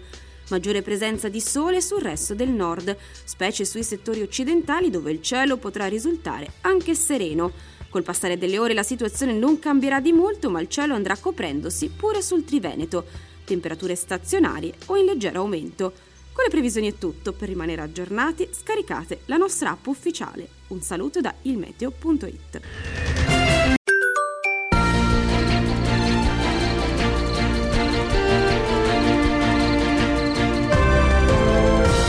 Maggiore 0.51 0.81
presenza 0.81 1.27
di 1.27 1.41
sole 1.41 1.81
sul 1.81 1.99
resto 1.99 2.33
del 2.33 2.51
nord, 2.51 2.95
specie 3.25 3.65
sui 3.65 3.83
settori 3.83 4.21
occidentali 4.21 4.89
dove 4.89 5.11
il 5.11 5.21
cielo 5.21 5.57
potrà 5.57 5.87
risultare 5.87 6.49
anche 6.61 6.95
sereno. 6.95 7.51
Col 7.89 8.03
passare 8.03 8.37
delle 8.37 8.57
ore 8.57 8.73
la 8.73 8.83
situazione 8.83 9.33
non 9.33 9.59
cambierà 9.59 9.99
di 9.99 10.13
molto, 10.13 10.49
ma 10.49 10.61
il 10.61 10.69
cielo 10.69 10.93
andrà 10.93 11.17
coprendosi 11.17 11.89
pure 11.89 12.21
sul 12.21 12.45
Triveneto 12.45 13.31
temperature 13.43 13.95
stazionarie 13.95 14.73
o 14.87 14.97
in 14.97 15.05
leggero 15.05 15.39
aumento. 15.39 15.93
Con 16.31 16.43
le 16.43 16.49
previsioni 16.49 16.91
è 16.91 16.97
tutto, 16.97 17.33
per 17.33 17.47
rimanere 17.47 17.81
aggiornati 17.81 18.49
scaricate 18.51 19.21
la 19.25 19.37
nostra 19.37 19.71
app 19.71 19.85
ufficiale. 19.87 20.47
Un 20.67 20.81
saluto 20.81 21.21
da 21.21 21.33
ilmeteo.it. 21.41 22.61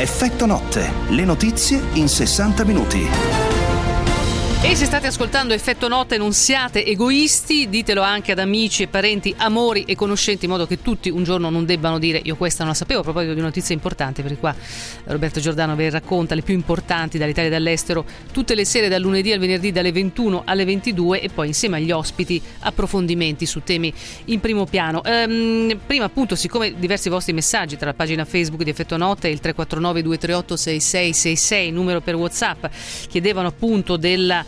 Effetto 0.05 0.45
notte, 0.45 0.93
le 1.09 1.25
notizie 1.25 1.81
in 1.95 2.09
60 2.09 2.65
minuti. 2.65 3.64
E 4.67 4.77
se 4.77 4.87
state 4.87 5.07
ascoltando 5.07 5.53
Effetto 5.53 5.89
Notte 5.89 6.17
non 6.17 6.33
siate 6.33 6.87
egoisti, 6.87 7.69
ditelo 7.69 8.01
anche 8.01 8.33
ad 8.33 8.39
amici 8.39 8.83
e 8.83 8.89
parenti, 8.89 9.33
amori 9.37 9.85
e 9.87 9.95
conoscenti, 9.95 10.47
in 10.47 10.51
modo 10.51 10.67
che 10.67 10.81
tutti 10.81 11.11
un 11.11 11.23
giorno 11.23 11.51
non 11.51 11.67
debbano 11.67 11.99
dire 11.99 12.19
io 12.25 12.35
questa 12.35 12.65
non 12.65 12.73
la 12.73 12.79
sapevo, 12.79 13.01
a 13.01 13.03
proposito 13.03 13.35
di 13.35 13.43
notizie 13.43 13.75
importanti, 13.75 14.23
perché 14.23 14.39
qua 14.39 14.55
Roberto 15.05 15.39
Giordano 15.39 15.77
vi 15.77 15.91
racconta 15.91 16.35
le 16.35 16.41
più 16.41 16.55
importanti 16.55 17.19
dall'Italia 17.19 17.51
e 17.51 17.53
dall'estero, 17.53 18.07
tutte 18.33 18.55
le 18.55 18.65
sere 18.65 18.89
dal 18.89 19.03
lunedì 19.03 19.33
al 19.33 19.39
venerdì 19.39 19.71
dalle 19.71 19.93
21 19.93 20.43
alle 20.47 20.65
22 20.65 21.21
e 21.21 21.29
poi 21.29 21.49
insieme 21.49 21.77
agli 21.77 21.91
ospiti 21.93 22.41
approfondimenti 22.61 23.45
su 23.45 23.63
temi 23.63 23.93
in 24.25 24.41
primo 24.41 24.65
piano. 24.65 25.05
Ehm, 25.05 25.79
prima 25.87 26.07
appunto, 26.07 26.35
siccome 26.37 26.73
diversi 26.79 27.11
vostri 27.11 27.35
messaggi 27.35 27.77
tra 27.77 27.87
la 27.87 27.95
pagina 27.95 28.25
Facebook 28.25 28.63
di 28.63 28.71
Effetto 28.71 28.97
Notte 28.97 29.29
e 29.29 29.31
il 29.31 29.41
349 29.41 30.03
238 30.03 30.57
6666, 30.57 31.71
numero 31.71 32.01
per 32.01 32.15
Whatsapp, 32.15 32.65
chiedevano 33.09 33.49
appunto 33.49 33.99
della 33.99 34.45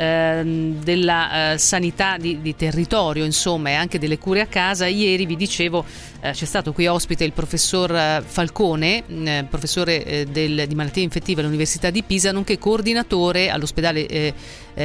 Ehm, 0.00 0.82
della 0.82 1.52
eh, 1.52 1.58
sanità 1.58 2.16
di, 2.16 2.40
di, 2.40 2.56
territorio, 2.56 3.22
insomma, 3.22 3.68
e 3.68 3.74
anche 3.74 3.98
delle 3.98 4.16
cure 4.16 4.40
a 4.40 4.46
casa. 4.46 4.86
Ieri 4.86 5.26
vi 5.26 5.36
dicevo 5.36 5.84
eh, 6.22 6.32
c'è 6.32 6.44
stato 6.44 6.72
qui 6.72 6.86
ospite 6.86 7.24
il 7.24 7.32
professor 7.32 7.94
eh, 7.94 8.22
Falcone, 8.24 9.04
mm, 9.10 9.26
eh, 9.26 9.46
professore 9.48 10.04
eh, 10.04 10.24
del, 10.26 10.64
di 10.66 10.74
malattie 10.74 11.02
infettive 11.02 11.40
all'Università 11.40 11.88
di 11.88 12.02
Pisa, 12.02 12.30
nonché 12.30 12.58
coordinatore 12.58 13.48
all'ospedale 13.48 14.06
eh, 14.06 14.34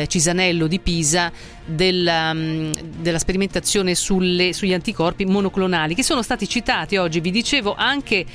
Cisanello 0.07 0.67
di 0.67 0.79
Pisa 0.79 1.31
della, 1.63 2.31
um, 2.31 2.73
della 2.97 3.19
sperimentazione 3.19 3.95
sulle, 3.95 4.51
sugli 4.51 4.73
anticorpi 4.73 5.23
monoclonali 5.25 5.95
che 5.95 6.03
sono 6.03 6.21
stati 6.21 6.49
citati 6.49 6.97
oggi, 6.97 7.21
vi 7.21 7.31
dicevo, 7.31 7.75
anche 7.77 8.25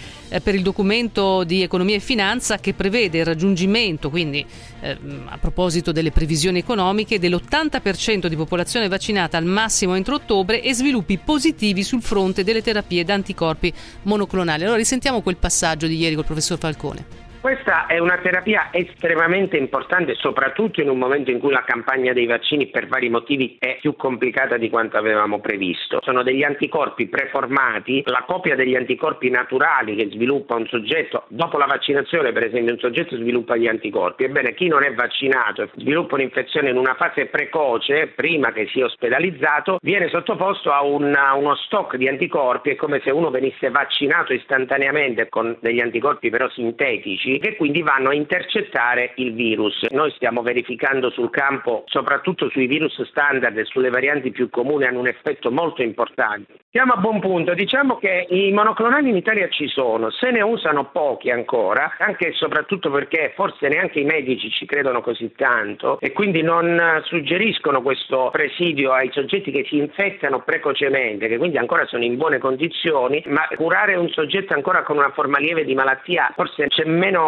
per 0.42 0.54
il 0.54 0.62
documento 0.62 1.44
di 1.44 1.62
economia 1.62 1.96
e 1.96 2.00
finanza 2.00 2.58
che 2.58 2.72
prevede 2.72 3.18
il 3.18 3.24
raggiungimento, 3.24 4.08
quindi 4.10 4.46
a 4.80 5.38
proposito 5.38 5.92
delle 5.92 6.12
previsioni 6.12 6.60
economiche, 6.60 6.69
dell'80% 6.74 8.26
di 8.26 8.37
popolazione 8.37 8.88
vaccinata 8.88 9.37
al 9.37 9.44
massimo 9.44 9.94
entro 9.94 10.14
ottobre 10.14 10.62
e 10.62 10.74
sviluppi 10.74 11.18
positivi 11.18 11.83
sul 11.83 12.02
fronte 12.02 12.44
delle 12.44 12.62
terapie 12.62 13.04
d'anticorpi 13.04 13.72
monoclonali. 14.02 14.62
Allora 14.62 14.76
risentiamo 14.76 15.20
quel 15.20 15.37
passaggio 15.37 15.87
di 15.87 15.96
ieri 15.96 16.14
col 16.14 16.24
professor 16.24 16.59
Falcone. 16.59 17.29
Questa 17.40 17.87
è 17.87 17.96
una 17.96 18.18
terapia 18.18 18.68
estremamente 18.70 19.57
importante, 19.57 20.14
soprattutto 20.14 20.83
in 20.83 20.90
un 20.90 20.98
momento 20.98 21.31
in 21.31 21.38
cui 21.38 21.50
la 21.50 21.64
campagna 21.64 22.12
dei 22.12 22.26
vaccini 22.26 22.66
per 22.66 22.87
vari 22.87 23.09
motivi 23.09 23.57
è 23.59 23.79
più 23.81 23.96
complicata 23.96 24.59
di 24.59 24.68
quanto 24.68 24.98
avevamo 24.98 25.40
previsto. 25.40 26.00
Sono 26.03 26.22
degli 26.22 26.42
anticorpi 26.42 27.07
preformati, 27.07 28.03
la 28.05 28.24
copia 28.26 28.55
degli 28.57 28.76
anticorpi 28.76 29.31
naturali 29.31 29.96
che 29.96 30.11
sviluppa 30.11 30.55
un 30.55 30.66
soggetto 30.66 31.24
dopo 31.29 31.57
la 31.57 31.64
vaccinazione, 31.64 32.33
per 32.33 32.44
esempio 32.44 32.74
un 32.74 32.79
soggetto 32.79 33.16
sviluppa 33.16 33.57
gli 33.57 33.68
anticorpi. 33.68 34.24
Ebbene, 34.24 34.53
chi 34.53 34.68
non 34.68 34.85
è 34.85 34.92
vaccinato 34.92 35.62
e 35.62 35.70
sviluppa 35.76 36.16
un'infezione 36.16 36.68
in 36.68 36.76
una 36.76 36.94
fase 36.94 37.24
precoce, 37.24 38.09
prima 38.09 38.53
che 38.53 38.68
sia 38.70 38.85
ospedalizzato, 38.85 39.79
viene 39.81 40.11
sottoposto 40.11 40.72
a 40.72 40.83
una, 40.83 41.33
uno 41.33 41.55
stock 41.55 41.96
di 41.96 42.07
anticorpi, 42.07 42.68
è 42.68 42.76
come 42.76 43.00
se 43.03 43.11
uno 43.11 43.31
venisse 43.31 43.70
vaccinato 43.70 44.35
istantaneamente 44.35 45.31
con 45.31 45.57
degli 45.62 45.81
anticorpi 45.81 46.29
però 46.29 46.46
sintetici 46.50 47.29
biologici 47.30 47.38
che 47.38 47.56
quindi 47.56 47.82
vanno 47.82 48.08
a 48.08 48.14
intercettare 48.14 49.12
il 49.16 49.34
virus. 49.34 49.86
Noi 49.90 50.10
stiamo 50.12 50.42
verificando 50.42 51.10
sul 51.10 51.30
campo, 51.30 51.84
soprattutto 51.86 52.48
sui 52.50 52.66
virus 52.66 53.00
standard 53.08 53.56
e 53.56 53.64
sulle 53.64 53.90
varianti 53.90 54.30
più 54.30 54.50
comuni, 54.50 54.86
hanno 54.86 55.00
un 55.00 55.06
effetto 55.06 55.50
molto 55.50 55.82
importante. 55.82 56.58
Siamo 56.72 56.92
a 56.92 56.98
buon 56.98 57.18
punto, 57.20 57.52
diciamo 57.52 57.96
che 57.96 58.26
i 58.30 58.52
monoclonali 58.52 59.08
in 59.08 59.16
Italia 59.16 59.48
ci 59.48 59.66
sono, 59.66 60.10
se 60.10 60.30
ne 60.30 60.40
usano 60.40 60.90
pochi 60.92 61.28
ancora, 61.30 61.96
anche 61.98 62.28
e 62.28 62.32
soprattutto 62.32 62.90
perché 62.90 63.32
forse 63.34 63.66
neanche 63.66 63.98
i 63.98 64.04
medici 64.04 64.50
ci 64.50 64.66
credono 64.66 65.00
così 65.00 65.32
tanto 65.34 65.98
e 65.98 66.12
quindi 66.12 66.42
non 66.42 67.00
suggeriscono 67.04 67.82
questo 67.82 68.28
presidio 68.30 68.92
ai 68.92 69.10
soggetti 69.12 69.50
che 69.50 69.64
si 69.68 69.78
infettano 69.78 70.42
precocemente, 70.42 71.26
che 71.26 71.38
quindi 71.38 71.59
ancora 71.59 71.86
sono 71.86 72.05
in 72.05 72.16
buone 72.16 72.38
condizioni, 72.38 73.20
ma 73.26 73.48
curare 73.57 73.96
un 73.96 74.09
soggetto 74.11 74.55
ancora 74.55 74.84
con 74.84 74.96
una 74.96 75.11
forma 75.11 75.38
lieve 75.38 75.64
di 75.64 75.74
malattia, 75.74 76.32
forse 76.36 76.68
c'è 76.68 76.84
meno 76.84 77.19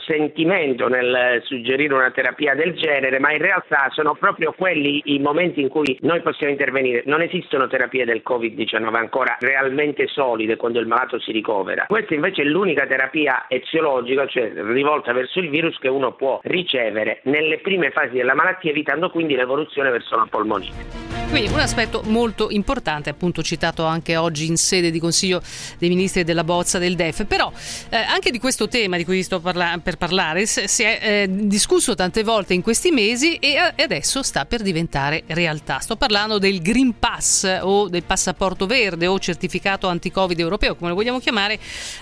sentimento 0.00 0.88
nel 0.88 1.40
suggerire 1.44 1.94
una 1.94 2.10
terapia 2.10 2.54
del 2.54 2.74
genere, 2.74 3.18
ma 3.18 3.32
in 3.32 3.38
realtà 3.38 3.88
sono 3.90 4.14
proprio 4.14 4.52
quelli 4.56 5.02
i 5.06 5.18
momenti 5.18 5.60
in 5.60 5.68
cui 5.68 5.96
noi 6.02 6.20
possiamo 6.20 6.52
intervenire. 6.52 7.02
Non 7.06 7.22
esistono 7.22 7.66
terapie 7.66 8.04
del 8.04 8.22
Covid-19 8.26 8.72
19 8.72 8.98
ancora 8.98 9.36
realmente 9.40 10.06
solide 10.08 10.56
quando 10.56 10.80
il 10.80 10.86
malato 10.86 11.18
si 11.20 11.32
ricovera. 11.32 11.86
Questa 11.88 12.14
invece 12.14 12.42
è 12.42 12.44
l'unica 12.44 12.86
terapia 12.86 13.46
eziologica, 13.48 14.26
cioè 14.26 14.52
rivolta 14.54 15.12
verso 15.12 15.38
il 15.38 15.50
virus 15.50 15.78
che 15.78 15.88
uno 15.88 16.12
può 16.12 16.40
ricevere 16.42 17.20
nelle 17.24 17.58
prime 17.58 17.90
fasi 17.90 18.14
della 18.14 18.34
malattia, 18.34 18.70
evitando 18.70 19.10
quindi 19.10 19.34
l'evoluzione 19.34 19.90
verso 19.90 20.16
la 20.16 20.26
polmonite. 20.28 21.01
Quindi 21.32 21.50
un 21.50 21.60
aspetto 21.60 22.02
molto 22.04 22.50
importante, 22.50 23.08
appunto 23.08 23.42
citato 23.42 23.86
anche 23.86 24.16
oggi 24.18 24.44
in 24.44 24.58
sede 24.58 24.90
di 24.90 24.98
Consiglio 24.98 25.40
dei 25.78 25.88
Ministri 25.88 26.24
della 26.24 26.44
bozza 26.44 26.78
del 26.78 26.94
DEF, 26.94 27.24
però 27.24 27.50
eh, 27.88 27.96
anche 27.96 28.30
di 28.30 28.38
questo 28.38 28.68
tema 28.68 28.98
di 28.98 29.06
cui 29.06 29.22
sto 29.22 29.40
parla- 29.40 29.80
per 29.82 29.96
parlare 29.96 30.44
si 30.44 30.82
è 30.82 30.98
eh, 31.00 31.26
discusso 31.30 31.94
tante 31.94 32.22
volte 32.22 32.52
in 32.52 32.60
questi 32.60 32.90
mesi 32.90 33.36
e, 33.36 33.54
e 33.74 33.82
adesso 33.82 34.22
sta 34.22 34.44
per 34.44 34.60
diventare 34.60 35.22
realtà. 35.28 35.78
Sto 35.78 35.96
parlando 35.96 36.36
del 36.36 36.60
Green 36.60 36.98
Pass 36.98 37.60
o 37.62 37.88
del 37.88 38.02
passaporto 38.02 38.66
verde 38.66 39.06
o 39.06 39.18
certificato 39.18 39.88
anti-Covid 39.88 40.38
europeo, 40.38 40.76
come 40.76 40.90
lo 40.90 40.96
vogliamo 40.96 41.18
chiamare. 41.18 41.58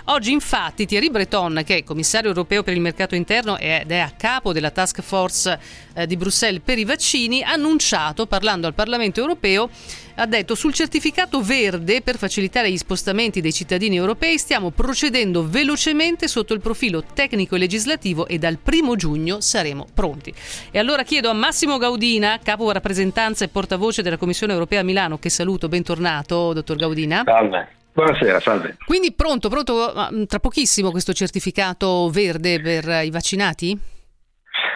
Oggi 0.06 0.32
infatti 0.32 0.86
Thierry 0.86 1.08
Breton, 1.08 1.62
che 1.64 1.76
è 1.76 1.84
commissario 1.84 2.30
europeo 2.30 2.64
per 2.64 2.74
il 2.74 2.80
mercato 2.80 3.14
interno 3.14 3.56
ed 3.58 3.92
è 3.92 3.98
a 3.98 4.10
capo 4.10 4.52
della 4.52 4.72
task 4.72 5.02
force 5.02 5.88
eh, 5.94 6.06
di 6.06 6.16
Bruxelles 6.16 6.60
per 6.64 6.78
i 6.78 6.84
vaccini, 6.84 7.42
ha 7.42 7.52
annunciato, 7.52 8.26
parlando 8.26 8.66
al 8.66 8.74
Parlamento 8.74 9.20
europeo, 9.20 9.68
ha 10.16 10.26
detto 10.26 10.54
sul 10.54 10.74
certificato 10.74 11.40
verde 11.40 12.02
per 12.02 12.18
facilitare 12.18 12.70
gli 12.70 12.76
spostamenti 12.76 13.40
dei 13.40 13.52
cittadini 13.52 13.96
europei 13.96 14.38
stiamo 14.38 14.70
procedendo 14.70 15.48
velocemente 15.48 16.28
sotto 16.28 16.52
il 16.52 16.60
profilo 16.60 17.02
tecnico 17.14 17.56
e 17.56 17.58
legislativo 17.58 18.26
e 18.26 18.38
dal 18.38 18.58
primo 18.58 18.96
giugno 18.96 19.40
saremo 19.40 19.86
pronti. 19.94 20.32
E 20.70 20.78
allora 20.78 21.04
chiedo 21.04 21.30
a 21.30 21.32
Massimo 21.32 21.78
Gaudina, 21.78 22.38
capo 22.42 22.70
rappresentanza 22.70 23.44
e 23.44 23.48
portavoce 23.48 24.02
della 24.02 24.18
Commissione 24.18 24.52
europea 24.52 24.80
a 24.80 24.84
Milano, 24.84 25.18
che 25.18 25.30
saluto, 25.30 25.68
bentornato 25.68 26.52
dottor 26.52 26.76
Gaudina. 26.76 27.22
Salve. 27.24 27.68
Buonasera, 27.92 28.40
salve. 28.40 28.76
Quindi 28.86 29.12
pronto, 29.12 29.48
pronto 29.48 29.92
tra 30.26 30.38
pochissimo 30.38 30.90
questo 30.90 31.12
certificato 31.12 32.08
verde 32.10 32.60
per 32.60 33.04
i 33.04 33.10
vaccinati? 33.10 33.78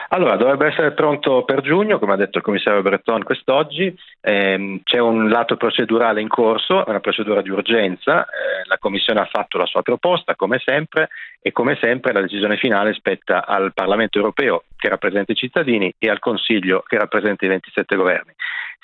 Allora, 0.09 0.37
dovrebbe 0.37 0.67
essere 0.67 0.93
pronto 0.93 1.45
per 1.45 1.61
giugno, 1.61 1.99
come 1.99 2.13
ha 2.13 2.17
detto 2.17 2.39
il 2.39 2.45
commissario 2.45 2.83
Breton 2.83 3.23
quest'oggi. 3.23 3.95
Eh, 4.21 4.81
c'è 4.85 4.99
un 4.99 5.29
lato 5.29 5.57
procedurale 5.57 6.21
in 6.21 6.29
corso, 6.29 6.85
una 6.87 7.01
procedura 7.01 7.43
di 7.43 7.51
urgenza. 7.51 8.25
Eh, 8.25 8.67
la 8.67 8.79
Commissione 8.79 9.21
ha 9.21 9.29
fatto 9.31 9.59
la 9.59 9.67
sua 9.67 9.83
proposta, 9.83 10.35
come 10.35 10.61
sempre, 10.65 11.09
e 11.41 11.53
come 11.53 11.77
sempre 11.81 12.13
la 12.13 12.21
decisione 12.21 12.57
finale 12.57 12.93
spetta 12.95 13.47
al 13.47 13.73
Parlamento 13.73 14.19
europeo, 14.19 14.65
che 14.77 14.89
rappresenta 14.89 15.33
i 15.33 15.37
cittadini, 15.37 15.93
e 15.99 16.09
al 16.09 16.19
Consiglio, 16.19 16.83
che 16.87 16.99
rappresenta 16.99 17.45
i 17.45 17.49
27 17.49 17.97
governi 17.97 18.35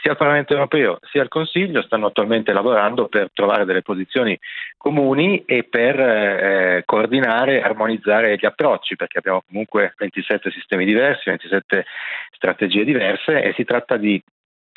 sia 0.00 0.12
il 0.12 0.16
Parlamento 0.16 0.52
europeo 0.54 0.98
sia 1.10 1.22
il 1.22 1.28
Consiglio 1.28 1.82
stanno 1.82 2.06
attualmente 2.06 2.52
lavorando 2.52 3.08
per 3.08 3.30
trovare 3.32 3.64
delle 3.64 3.82
posizioni 3.82 4.38
comuni 4.76 5.44
e 5.44 5.64
per 5.64 6.00
eh, 6.00 6.82
coordinare 6.86 7.58
e 7.58 7.62
armonizzare 7.62 8.36
gli 8.36 8.46
approcci, 8.46 8.96
perché 8.96 9.18
abbiamo 9.18 9.42
comunque 9.46 9.94
27 9.96 10.50
sistemi 10.50 10.84
diversi, 10.84 11.28
27 11.28 11.84
strategie 12.32 12.84
diverse 12.84 13.42
e 13.42 13.52
si 13.54 13.64
tratta 13.64 13.96
di 13.96 14.22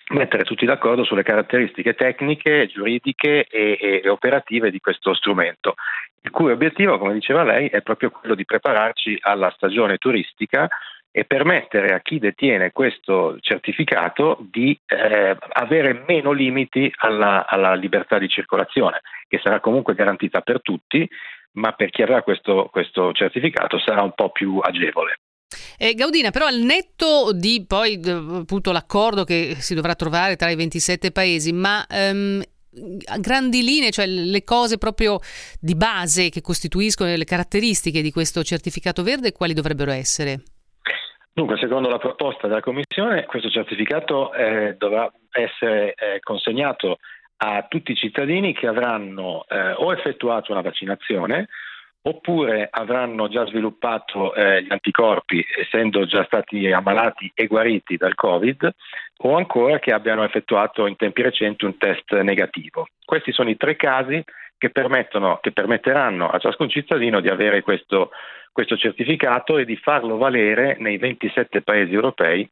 mettere 0.10 0.44
tutti 0.44 0.66
d'accordo 0.66 1.06
sulle 1.06 1.24
caratteristiche 1.24 1.94
tecniche, 1.94 2.68
giuridiche 2.68 3.46
e, 3.46 3.78
e, 4.04 4.10
operative 4.10 4.70
di 4.70 4.80
questo 4.80 5.14
strumento, 5.14 5.76
il 6.22 6.32
cui 6.32 6.52
obiettivo, 6.52 6.98
come 6.98 7.14
diceva 7.14 7.44
lei, 7.44 7.70
è 7.70 7.82
proprio 7.82 8.12
quello 8.12 8.36
di 8.36 8.44
prepararci 8.44 9.18
alla 9.22 9.52
stagione 9.56 9.98
turistica 9.98 10.68
e 11.16 11.26
permettere 11.26 11.94
a 11.94 12.00
chi 12.02 12.18
detiene 12.18 12.72
questo 12.72 13.38
certificato 13.40 14.40
di 14.50 14.78
eh, 14.88 15.38
avere 15.52 16.04
meno 16.08 16.32
limiti 16.32 16.92
alla, 16.98 17.46
alla, 17.46 17.76
libertà 17.76 18.18
di 18.18 18.28
circolazione, 18.28 19.02
che 19.28 19.40
sarà 19.44 19.60
comunque 19.60 19.94
garantita 19.94 20.42
per 20.42 20.60
tutti, 20.64 21.08
ma 21.52 21.74
per 21.74 21.92
chi 21.92 22.02
avrà 22.02 22.24
questo, 22.24 22.68
questo 22.72 23.14
certificato 23.14 23.78
sarà 23.78 24.02
un 24.02 24.14
po' 24.16 24.32
più 24.32 24.58
agevole. 24.58 25.20
Eh, 25.78 25.94
Gaudina, 25.94 26.32
però 26.32 26.48
al 26.48 26.58
netto 26.58 27.32
di 27.32 27.64
poi 27.68 28.02
appunto 28.04 28.72
l'accordo 28.72 29.24
che 29.24 29.58
si 29.60 29.76
dovrà 29.76 29.94
trovare 29.94 30.36
tra 30.36 30.50
i 30.50 30.56
27 30.56 31.12
paesi, 31.12 31.54
ma 31.54 31.86
ehm, 31.88 32.42
a 33.06 33.20
grandi 33.20 33.62
linee, 33.62 33.92
cioè 33.92 34.08
le 34.08 34.44
cose 34.44 34.80
proprio 34.80 35.20
di 35.60 35.76
base 35.76 36.30
che 36.30 36.42
costituiscono 36.42 37.16
le 37.16 37.24
caratteristiche 37.24 38.02
di 38.02 38.12
questo 38.12 38.42
certificato 38.42 39.04
verde, 39.04 39.32
quali 39.32 39.54
dovrebbero 39.54 39.92
essere? 39.92 40.42
Dunque, 41.36 41.58
secondo 41.58 41.90
la 41.90 41.98
proposta 41.98 42.48
della 42.48 42.62
Commissione, 42.62 43.26
questo 43.26 43.50
certificato 43.50 44.32
eh, 44.34 44.76
dovrà 44.78 45.12
essere 45.32 45.96
eh, 45.96 46.20
consegnato 46.20 47.00
a 47.38 47.66
tutti 47.68 47.92
i 47.92 47.96
cittadini 47.96 48.54
che 48.54 48.68
avranno 48.68 49.44
eh, 49.50 49.72
o 49.72 49.92
effettuato 49.92 50.52
una 50.52 50.62
vaccinazione 50.62 51.48
oppure 52.06 52.68
avranno 52.70 53.30
già 53.30 53.46
sviluppato 53.48 54.36
eh, 54.36 54.62
gli 54.64 54.72
anticorpi 54.72 55.44
essendo 55.58 56.06
già 56.06 56.24
stati 56.26 56.70
ammalati 56.72 57.32
e 57.34 57.48
guariti 57.48 57.98
dal 57.98 58.14
Covid 58.14 58.70
o 59.24 59.36
ancora 59.36 59.80
che 59.80 59.92
abbiano 59.92 60.24
effettuato 60.24 60.86
in 60.86 60.98
tempi 60.98 61.22
recenti 61.22 61.66
un 61.66 61.78
test 61.78 62.14
negativo. 62.20 62.88
Questi 63.04 63.32
sono 63.32 63.50
i 63.50 63.58
tre 63.58 63.76
casi 63.76 64.24
che, 64.58 64.72
che 64.72 65.52
permetteranno 65.52 66.30
a 66.30 66.40
ciascun 66.40 66.70
cittadino 66.70 67.22
di 67.22 67.30
avere 67.30 67.62
questo 67.62 68.12
questo 68.54 68.78
certificato 68.78 69.58
e 69.58 69.66
di 69.66 69.76
farlo 69.76 70.16
valere 70.18 70.78
nei 70.80 70.98
27 70.98 71.62
paesi 71.64 71.94
europei 71.94 72.50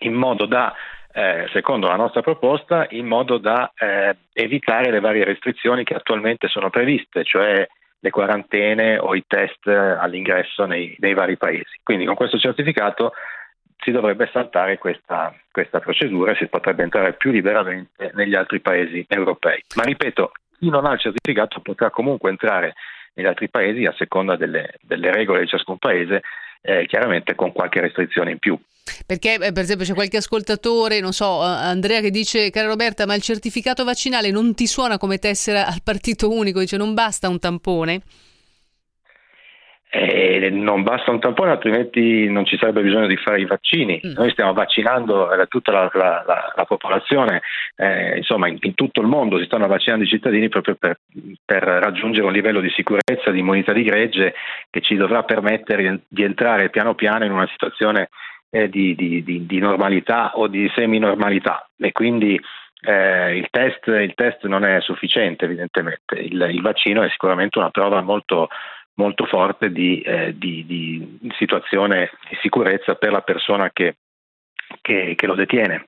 in 0.00 0.14
modo 0.14 0.46
da, 0.46 0.74
eh, 1.12 1.46
secondo 1.52 1.86
la 1.86 1.96
nostra 1.96 2.22
proposta, 2.22 2.86
in 2.90 3.06
modo 3.06 3.38
da 3.38 3.70
eh, 3.76 4.16
evitare 4.32 4.90
le 4.90 5.00
varie 5.00 5.24
restrizioni 5.24 5.84
che 5.84 5.94
attualmente 5.94 6.48
sono 6.48 6.70
previste, 6.70 7.22
cioè 7.22 7.66
le 7.98 8.10
quarantene 8.10 8.98
o 8.98 9.14
i 9.14 9.24
test 9.26 9.66
all'ingresso 9.66 10.64
nei, 10.66 10.96
nei 10.98 11.14
vari 11.14 11.36
paesi. 11.36 11.80
Quindi 11.82 12.04
con 12.04 12.14
questo 12.14 12.38
certificato 12.38 13.12
si 13.78 13.90
dovrebbe 13.90 14.28
saltare 14.32 14.78
questa, 14.78 15.34
questa 15.50 15.80
procedura 15.80 16.32
e 16.32 16.36
si 16.36 16.48
potrebbe 16.48 16.82
entrare 16.82 17.12
più 17.12 17.30
liberamente 17.30 18.10
negli 18.14 18.34
altri 18.34 18.60
paesi 18.60 19.04
europei. 19.08 19.62
Ma 19.76 19.82
ripeto, 19.84 20.32
chi 20.58 20.70
non 20.70 20.86
ha 20.86 20.92
il 20.92 20.98
certificato 20.98 21.60
potrà 21.60 21.90
comunque 21.90 22.30
entrare 22.30 22.74
negli 23.16 23.26
altri 23.26 23.48
paesi 23.48 23.84
a 23.84 23.94
seconda 23.96 24.36
delle, 24.36 24.74
delle 24.82 25.10
regole 25.10 25.40
di 25.40 25.48
ciascun 25.48 25.78
paese, 25.78 26.22
eh, 26.60 26.86
chiaramente 26.86 27.34
con 27.34 27.52
qualche 27.52 27.80
restrizione 27.80 28.30
in 28.30 28.38
più. 28.38 28.58
Perché, 29.04 29.34
eh, 29.34 29.52
per 29.52 29.62
esempio, 29.62 29.84
c'è 29.84 29.94
qualche 29.94 30.18
ascoltatore, 30.18 31.00
non 31.00 31.12
so, 31.12 31.40
Andrea 31.40 32.00
che 32.00 32.10
dice, 32.10 32.50
cara 32.50 32.68
Roberta, 32.68 33.06
ma 33.06 33.14
il 33.14 33.22
certificato 33.22 33.84
vaccinale 33.84 34.30
non 34.30 34.54
ti 34.54 34.66
suona 34.66 34.98
come 34.98 35.18
tessera 35.18 35.66
al 35.66 35.82
partito 35.82 36.30
unico, 36.30 36.60
dice 36.60 36.76
non 36.76 36.94
basta 36.94 37.28
un 37.28 37.38
tampone? 37.38 38.02
Eh, 39.88 40.50
non 40.50 40.82
basta 40.82 41.12
un 41.12 41.20
tampone, 41.20 41.52
altrimenti 41.52 42.28
non 42.28 42.44
ci 42.44 42.58
sarebbe 42.58 42.82
bisogno 42.82 43.06
di 43.06 43.16
fare 43.16 43.40
i 43.40 43.46
vaccini. 43.46 44.00
Mm. 44.04 44.12
Noi 44.16 44.30
stiamo 44.30 44.52
vaccinando 44.52 45.32
eh, 45.32 45.46
tutta 45.46 45.70
la, 45.70 45.90
la, 45.92 46.24
la, 46.26 46.52
la 46.54 46.64
popolazione, 46.64 47.42
eh, 47.76 48.16
insomma, 48.16 48.48
in, 48.48 48.58
in, 48.60 48.74
tutto 48.74 49.00
il 49.00 49.06
mondo 49.06 49.38
si 49.38 49.44
stanno 49.44 49.68
vaccinando 49.68 50.04
i 50.04 50.08
cittadini 50.08 50.48
proprio 50.48 50.74
per, 50.74 50.98
per, 51.44 51.62
raggiungere 51.62 52.26
un 52.26 52.32
livello 52.32 52.60
di 52.60 52.70
sicurezza, 52.70 53.30
di 53.30 53.38
immunità 53.38 53.72
di 53.72 53.84
gregge 53.84 54.34
che 54.70 54.80
ci 54.80 54.96
dovrà 54.96 55.22
permettere 55.22 56.00
di 56.08 56.22
entrare 56.24 56.68
piano 56.68 56.94
piano 56.94 57.24
in 57.24 57.32
una 57.32 57.48
situazione 57.48 58.08
eh, 58.50 58.68
di, 58.68 58.94
di, 58.96 59.22
di, 59.22 59.46
di, 59.46 59.58
normalità 59.58 60.32
o 60.34 60.48
di 60.48 60.70
semi-normalità. 60.74 61.68
E 61.78 61.92
quindi 61.92 62.38
eh, 62.82 63.36
il, 63.36 63.48
test, 63.50 63.86
il, 63.86 64.14
test, 64.14 64.44
non 64.46 64.64
è 64.64 64.80
sufficiente, 64.80 65.44
evidentemente. 65.44 66.16
Il, 66.16 66.44
il 66.50 66.60
vaccino 66.60 67.02
è 67.02 67.08
sicuramente 67.08 67.58
una 67.58 67.70
prova 67.70 68.00
molto 68.02 68.48
molto 68.96 69.24
forte 69.26 69.70
di, 69.70 70.00
eh, 70.00 70.36
di, 70.36 70.64
di, 70.66 71.18
situazione 71.38 72.10
di 72.28 72.36
sicurezza 72.40 72.94
per 72.94 73.12
la 73.12 73.20
persona 73.20 73.70
che, 73.72 73.96
che, 74.80 75.14
che 75.14 75.26
lo 75.26 75.34
detiene. 75.34 75.86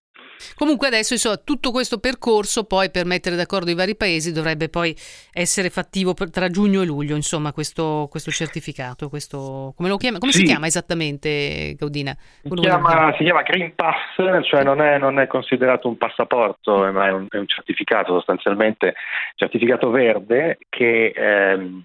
Comunque 0.55 0.87
adesso 0.87 1.15
insomma, 1.15 1.37
tutto 1.37 1.73
questo 1.73 1.99
percorso 1.99 2.65
poi 2.65 2.91
per 2.93 3.07
mettere 3.07 3.35
d'accordo 3.35 3.71
i 3.71 3.75
vari 3.75 3.97
paesi 3.97 4.33
dovrebbe 4.33 4.69
poi 4.69 4.95
essere 5.33 5.69
fattivo 5.69 6.15
per, 6.15 6.31
tra 6.31 6.49
giugno 6.49 6.83
e 6.83 6.87
luglio, 6.87 7.17
insomma 7.17 7.53
questo, 7.53 8.07
questo 8.09 8.31
certificato, 8.31 9.09
questo, 9.09 9.73
come, 9.77 9.97
chiama, 9.97 10.19
come 10.19 10.31
sì. 10.31 10.39
si 10.39 10.45
chiama 10.45 10.67
esattamente 10.67 11.75
Gaudina? 11.77 12.17
Si 12.43 12.49
chiama, 12.55 13.13
si 13.17 13.25
chiama, 13.25 13.43
Green 13.43 13.75
Pass, 13.75 14.45
cioè 14.45 14.63
non 14.63 14.81
è, 14.81 14.97
non 14.99 15.19
è, 15.19 15.27
considerato 15.27 15.89
un 15.89 15.97
passaporto 15.97 16.91
ma 16.93 17.09
è 17.09 17.13
un, 17.13 17.27
è 17.29 17.37
un 17.37 17.49
certificato 17.49 18.15
sostanzialmente, 18.15 18.95
certificato 19.35 19.91
verde 19.91 20.59
che... 20.69 21.13
Ehm, 21.17 21.85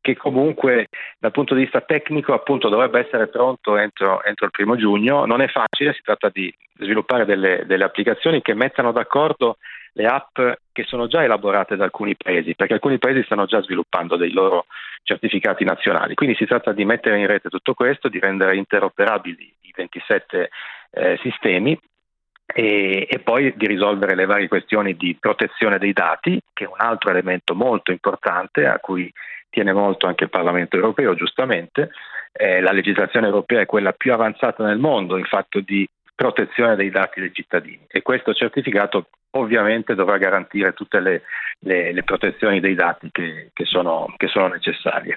che 0.00 0.16
comunque 0.16 0.88
dal 1.18 1.30
punto 1.30 1.54
di 1.54 1.62
vista 1.62 1.80
tecnico 1.80 2.32
appunto 2.32 2.68
dovrebbe 2.68 3.00
essere 3.00 3.28
pronto 3.28 3.76
entro, 3.76 4.22
entro 4.24 4.46
il 4.46 4.52
primo 4.52 4.76
giugno. 4.76 5.26
Non 5.26 5.42
è 5.42 5.48
facile, 5.48 5.92
si 5.92 6.02
tratta 6.02 6.30
di 6.30 6.52
sviluppare 6.78 7.24
delle, 7.24 7.64
delle 7.66 7.84
applicazioni 7.84 8.40
che 8.40 8.54
mettano 8.54 8.92
d'accordo 8.92 9.58
le 9.92 10.06
app 10.06 10.38
che 10.72 10.84
sono 10.84 11.06
già 11.08 11.22
elaborate 11.22 11.76
da 11.76 11.84
alcuni 11.84 12.16
paesi, 12.16 12.54
perché 12.54 12.74
alcuni 12.74 12.98
paesi 12.98 13.22
stanno 13.24 13.46
già 13.46 13.60
sviluppando 13.60 14.16
dei 14.16 14.32
loro 14.32 14.66
certificati 15.02 15.64
nazionali. 15.64 16.14
Quindi 16.14 16.36
si 16.36 16.46
tratta 16.46 16.72
di 16.72 16.84
mettere 16.84 17.18
in 17.18 17.26
rete 17.26 17.48
tutto 17.48 17.74
questo, 17.74 18.08
di 18.08 18.18
rendere 18.18 18.56
interoperabili 18.56 19.54
i 19.62 19.72
27 19.74 20.50
eh, 20.92 21.18
sistemi 21.22 21.78
e, 22.52 23.06
e, 23.08 23.18
poi 23.20 23.52
di 23.56 23.66
risolvere 23.66 24.14
le 24.14 24.26
varie 24.26 24.48
questioni 24.48 24.96
di 24.96 25.16
protezione 25.18 25.78
dei 25.78 25.92
dati, 25.92 26.40
che 26.52 26.64
è 26.64 26.68
un 26.68 26.78
altro 26.78 27.10
elemento 27.10 27.54
molto 27.54 27.90
importante 27.90 28.66
a 28.66 28.78
cui 28.78 29.12
tiene 29.48 29.72
molto 29.72 30.06
anche 30.06 30.24
il 30.24 30.30
Parlamento 30.30 30.76
europeo, 30.76 31.14
giustamente. 31.14 31.90
Eh, 32.32 32.60
la 32.60 32.72
legislazione 32.72 33.26
europea 33.26 33.62
è 33.62 33.66
quella 33.66 33.92
più 33.92 34.12
avanzata 34.12 34.64
nel 34.64 34.78
mondo 34.78 35.16
in 35.16 35.24
fatto 35.24 35.60
di 35.60 35.86
protezione 36.14 36.76
dei 36.76 36.90
dati 36.90 37.18
dei 37.18 37.32
cittadini 37.32 37.80
e 37.88 38.02
questo 38.02 38.34
certificato 38.34 39.08
ovviamente 39.30 39.94
dovrà 39.94 40.18
garantire 40.18 40.74
tutte 40.74 41.00
le, 41.00 41.22
le, 41.60 41.92
le 41.92 42.02
protezioni 42.02 42.60
dei 42.60 42.74
dati 42.74 43.08
che, 43.10 43.50
che, 43.52 43.64
sono, 43.64 44.12
che, 44.16 44.28
sono, 44.28 44.48
necessarie. 44.48 45.16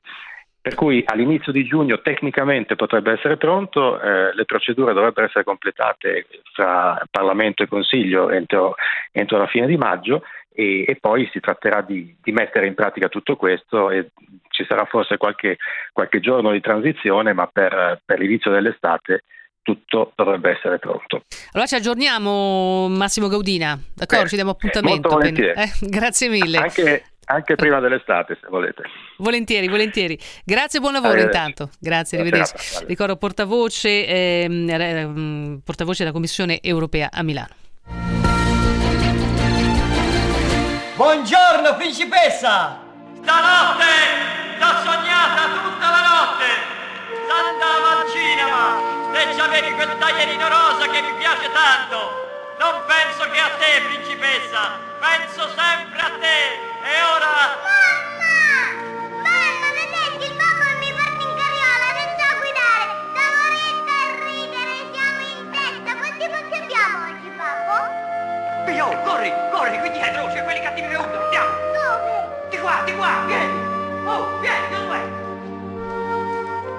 Per 0.64 0.76
cui 0.76 1.04
all'inizio 1.06 1.52
di 1.52 1.66
giugno 1.66 2.00
tecnicamente 2.00 2.78
potrebbe 2.78 3.12
essere 3.12 3.36
pronto, 3.36 4.00
eh, 4.00 4.34
le 4.34 4.46
procedure 4.46 4.94
dovrebbero 4.94 5.26
essere 5.26 5.44
completate 5.44 6.26
fra 6.54 7.04
Parlamento 7.12 7.64
e 7.64 7.68
Consiglio 7.68 8.30
entro, 8.30 8.76
entro 9.12 9.38
la 9.38 9.48
fine 9.48 9.68
di 9.68 9.76
maggio 9.76 10.24
e, 10.54 10.86
e 10.88 10.98
poi 11.02 11.28
si 11.34 11.42
tratterà 11.42 11.82
di, 11.82 12.16
di, 12.24 12.32
mettere 12.32 12.66
in 12.66 12.76
pratica 12.76 13.10
tutto 13.10 13.36
questo 13.36 13.90
e 13.90 14.12
ci 14.52 14.64
sarà 14.66 14.86
forse 14.86 15.18
qualche, 15.18 15.58
qualche 15.92 16.22
giorno 16.22 16.54
di 16.54 16.62
transizione, 16.62 17.34
ma 17.34 17.46
per, 17.48 18.00
per 18.06 18.20
l'inizio 18.20 18.50
dell'estate 18.50 19.26
tutto 19.64 20.14
dovrebbe 20.16 20.52
essere 20.52 20.80
pronto. 20.80 21.24
Allora 21.52 21.68
ci 21.68 21.76
aggiorniamo 21.76 22.88
Massimo 22.88 23.28
Gaudina, 23.28 23.78
d'accordo? 23.94 24.26
Eh, 24.26 24.30
ci 24.30 24.36
diamo 24.36 24.52
appuntamento. 24.52 25.20
Eh, 25.20 25.72
grazie 25.92 26.30
mille. 26.30 26.58
Anche, 26.58 27.04
anche, 27.34 27.56
prima 27.56 27.80
dell'estate 27.80 28.38
se 28.40 28.48
volete. 28.50 28.84
Volentieri, 29.18 29.68
volentieri. 29.68 30.18
Grazie 30.44 30.80
e 30.80 30.82
buon 30.82 30.94
lavoro 30.94 31.20
intanto. 31.20 31.70
Grazie, 31.80 32.20
arrivederci. 32.20 32.86
Ricordo 32.86 33.16
portavoce, 33.18 34.06
ehm, 34.06 35.62
portavoce 35.64 36.00
della 36.00 36.14
Commissione 36.14 36.62
europea 36.62 37.10
a 37.12 37.24
Milano. 37.24 37.56
Buongiorno 40.96 41.76
principessa! 41.76 42.80
Stanotte 43.16 43.94
l'ho 44.60 44.74
sognata 44.86 45.42
tutta 45.64 45.90
la 45.90 46.04
notte! 46.06 46.46
S'andava 47.28 47.90
al 47.98 48.06
cinema 48.14 48.78
e 49.12 49.36
c'avevi 49.36 49.74
quel 49.74 49.98
taglierino 49.98 50.48
rosa 50.48 50.86
che 50.92 51.02
mi 51.02 51.14
piace 51.18 51.50
tanto! 51.52 51.98
Non 52.60 52.84
penso 52.86 53.28
che 53.32 53.40
a 53.40 53.50
te, 53.58 53.82
principessa! 53.90 54.78
Penso 55.00 55.50
sempre 55.58 56.00
a 56.00 56.12
te! 56.22 56.73
E 56.84 57.02
ora... 57.16 57.64
Mamma! 57.64 58.76
Mamma, 59.24 59.68
vedete 59.72 60.26
il 60.28 60.36
babbo 60.36 60.68
mi 60.84 60.92
porta 60.92 61.24
in 61.24 61.34
carriola, 61.40 61.88
so 62.20 62.28
guidare! 62.44 62.86
Da 63.16 63.24
morire 63.40 63.88
e 63.88 64.20
ridere, 64.20 64.76
siamo 64.92 65.22
in 65.32 65.48
testa! 65.48 65.96
Quanti 65.96 66.28
punti 66.28 66.56
abbiamo 66.60 67.08
oggi, 67.08 67.30
babbo? 67.40 67.76
Io, 68.70 68.88
corri, 69.04 69.32
corri 69.52 69.80
qui 69.80 69.92
dietro, 69.92 70.28
c'è 70.28 70.44
quelli 70.44 70.60
cattivi 70.60 70.90
che 70.90 70.96
urlano, 70.96 71.24
andiamo! 71.24 71.52
Dove? 71.72 72.50
Di 72.50 72.58
qua, 72.60 72.82
di 72.84 72.94
qua, 72.96 73.12
vieni! 73.28 73.58
Oh, 74.06 74.40
vieni? 74.40 74.63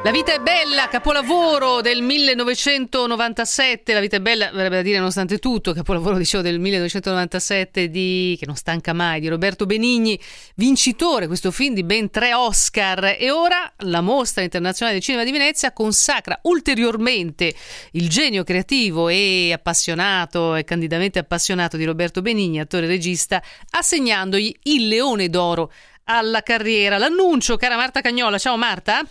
La 0.04 0.10
vita 0.10 0.34
è 0.34 0.38
bella, 0.38 0.86
capolavoro 0.88 1.80
del 1.80 2.02
1997, 2.02 3.94
La 3.94 4.00
vita 4.00 4.16
è 4.16 4.20
bella, 4.20 4.50
verrebbe 4.52 4.76
da 4.76 4.82
dire 4.82 4.98
nonostante 4.98 5.38
tutto, 5.38 5.72
capolavoro 5.72 6.18
dicevo 6.18 6.42
del 6.42 6.58
1997 6.58 7.88
di, 7.88 8.36
che 8.38 8.44
non 8.44 8.54
stanca 8.54 8.92
mai, 8.92 9.20
di 9.20 9.28
Roberto 9.28 9.64
Benigni, 9.64 10.20
vincitore 10.56 11.26
questo 11.26 11.50
film 11.50 11.72
di 11.72 11.84
ben 11.84 12.10
tre 12.10 12.34
Oscar 12.34 13.16
e 13.18 13.30
ora 13.30 13.72
la 13.78 14.02
Mostra 14.02 14.42
Internazionale 14.42 14.98
del 14.98 15.06
Cinema 15.06 15.24
di 15.24 15.32
Venezia 15.32 15.72
consacra 15.72 16.38
ulteriormente 16.42 17.54
il 17.92 18.10
genio 18.10 18.44
creativo 18.44 19.08
e 19.08 19.52
appassionato 19.54 20.54
e 20.54 20.64
candidamente 20.64 21.18
appassionato 21.18 21.78
di 21.78 21.84
Roberto 21.86 22.20
Benigni, 22.20 22.60
attore 22.60 22.84
e 22.84 22.88
regista, 22.88 23.42
assegnandogli 23.70 24.54
il 24.64 24.86
Leone 24.86 25.30
d'Oro 25.30 25.72
alla 26.04 26.42
carriera. 26.42 26.98
L'annuncio, 26.98 27.56
cara 27.56 27.76
Marta 27.76 28.02
Cagnola, 28.02 28.36
ciao 28.36 28.58
Marta. 28.58 29.02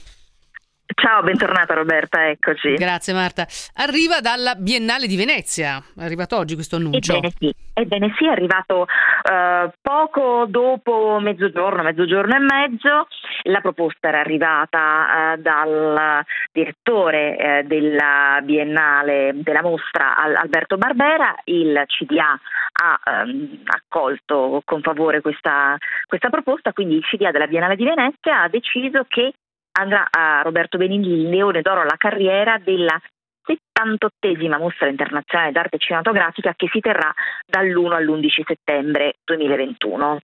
Ciao, 0.86 1.22
bentornata 1.24 1.74
Roberta, 1.74 2.28
eccoci. 2.28 2.74
Grazie 2.74 3.14
Marta. 3.14 3.48
Arriva 3.76 4.20
dalla 4.20 4.56
Biennale 4.56 5.08
di 5.08 5.16
Venezia, 5.16 5.82
è 5.98 6.04
arrivato 6.04 6.38
oggi 6.38 6.56
questo 6.56 6.76
annuncio. 6.76 7.14
Ebbene 7.14 7.34
sì, 7.38 7.54
Ebbene 7.74 8.14
sì 8.18 8.26
è 8.26 8.30
arrivato 8.30 8.82
uh, 8.82 9.72
poco 9.82 10.46
dopo 10.48 11.20
mezzogiorno, 11.22 11.84
mezzogiorno 11.84 12.36
e 12.36 12.40
mezzo, 12.40 13.08
la 13.44 13.62
proposta 13.62 14.10
era 14.10 14.20
arrivata 14.20 15.34
uh, 15.36 15.42
dal 15.42 16.24
direttore 16.52 17.36
uh, 17.64 17.68
della 17.68 18.42
Biennale, 18.44 19.32
della 19.36 19.62
mostra 19.62 20.18
Alberto 20.18 20.78
Barbera, 20.78 21.34
il 21.46 21.82
CDA 21.88 22.40
ha 22.74 23.24
um, 23.24 23.62
accolto 23.66 24.62
con 24.66 24.82
favore 24.82 25.22
questa, 25.22 25.78
questa 26.06 26.30
proposta, 26.30 26.74
quindi 26.74 26.96
il 26.96 27.06
CDA 27.06 27.32
della 27.32 27.48
Biennale 27.48 27.76
di 27.76 27.86
Venezia 27.86 28.44
ha 28.44 28.50
deciso 28.50 29.06
che 29.08 29.34
andrà 29.74 30.08
a 30.10 30.42
Roberto 30.42 30.78
Benigni 30.78 31.14
il 31.14 31.30
Leone 31.30 31.62
d'Oro 31.62 31.82
alla 31.82 31.98
carriera 31.98 32.58
della 32.58 33.00
78esima 33.46 34.58
mostra 34.58 34.88
internazionale 34.88 35.52
d'arte 35.52 35.78
cinematografica 35.78 36.54
che 36.56 36.68
si 36.72 36.80
terrà 36.80 37.14
dall'1 37.46 37.92
all'11 37.92 38.44
settembre 38.46 39.16
2021. 39.24 40.20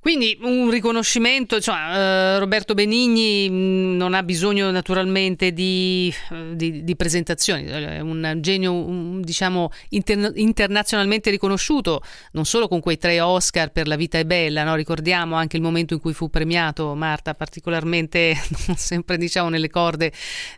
Quindi 0.00 0.38
un 0.42 0.70
riconoscimento, 0.70 1.60
cioè, 1.60 1.74
eh, 1.76 2.38
Roberto 2.38 2.74
Benigni 2.74 3.50
mh, 3.50 3.96
non 3.96 4.14
ha 4.14 4.22
bisogno 4.22 4.70
naturalmente 4.70 5.52
di, 5.52 6.12
eh, 6.30 6.54
di, 6.54 6.84
di, 6.84 6.96
presentazioni, 6.96 7.64
è 7.64 7.98
un 7.98 8.36
genio 8.38 8.72
un, 8.72 9.20
diciamo 9.20 9.70
inter- 9.90 10.32
internazionalmente 10.36 11.30
riconosciuto, 11.30 12.00
non 12.32 12.44
solo 12.44 12.68
con 12.68 12.80
quei 12.80 12.96
tre 12.96 13.20
Oscar 13.20 13.72
per 13.72 13.88
La 13.88 13.96
vita 13.96 14.18
è 14.18 14.24
bella, 14.24 14.62
no? 14.62 14.76
ricordiamo 14.76 15.34
anche 15.34 15.56
il 15.56 15.62
momento 15.62 15.94
in 15.94 16.00
cui 16.00 16.12
fu 16.12 16.30
premiato 16.30 16.94
Marta, 16.94 17.34
particolarmente 17.34 18.34
sempre 18.76 19.16
diciamo 19.16 19.48
nelle 19.48 19.68
corde 19.68 20.12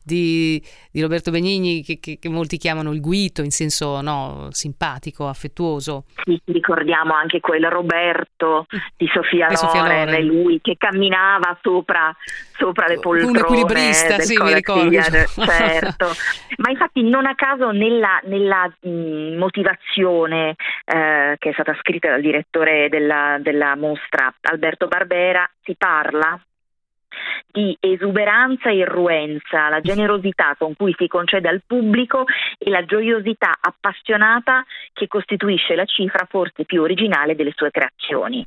di, 0.04 0.62
di 0.92 1.00
Roberto 1.00 1.30
Benigni 1.30 1.82
che, 1.82 1.98
che, 1.98 2.18
che, 2.20 2.28
molti 2.28 2.58
chiamano 2.58 2.92
il 2.92 3.00
guito 3.00 3.42
in 3.42 3.50
senso 3.50 4.02
no, 4.02 4.48
simpatico, 4.50 5.26
affettuoso. 5.28 6.04
Sì, 6.24 6.38
ricordiamo 6.44 7.14
anche 7.14 7.40
quel 7.40 7.64
Roberto 7.64 8.66
di 8.96 9.08
Sofia 9.12 9.29
Loren, 9.38 10.10
Loren. 10.10 10.26
lui 10.26 10.60
che 10.60 10.76
camminava 10.78 11.58
sopra, 11.62 12.14
sopra 12.56 12.86
le 12.86 12.98
poltrone. 12.98 13.30
Un 13.30 13.36
equilibrista, 13.36 14.18
sì, 14.18 14.36
mi 14.42 14.54
ricordo. 14.54 14.90
Certo, 15.00 16.06
ma 16.58 16.70
infatti 16.70 17.02
non 17.02 17.26
a 17.26 17.34
caso 17.34 17.70
nella, 17.70 18.20
nella 18.24 18.70
mh, 18.80 19.36
motivazione 19.36 20.56
eh, 20.84 21.36
che 21.38 21.50
è 21.50 21.52
stata 21.52 21.76
scritta 21.80 22.10
dal 22.10 22.20
direttore 22.20 22.88
della, 22.88 23.38
della 23.40 23.76
mostra 23.76 24.32
Alberto 24.42 24.88
Barbera 24.88 25.48
si 25.62 25.74
parla 25.76 26.40
di 27.50 27.76
esuberanza 27.80 28.70
e 28.70 28.76
irruenza, 28.76 29.68
la 29.68 29.80
generosità 29.80 30.54
con 30.56 30.74
cui 30.76 30.94
si 30.96 31.08
concede 31.08 31.48
al 31.48 31.62
pubblico 31.66 32.24
e 32.58 32.70
la 32.70 32.84
gioiosità 32.84 33.56
appassionata 33.60 34.64
che 34.92 35.08
costituisce 35.08 35.74
la 35.74 35.84
cifra 35.84 36.26
forse 36.28 36.64
più 36.64 36.82
originale 36.82 37.34
delle 37.34 37.52
sue 37.54 37.70
creazioni. 37.70 38.46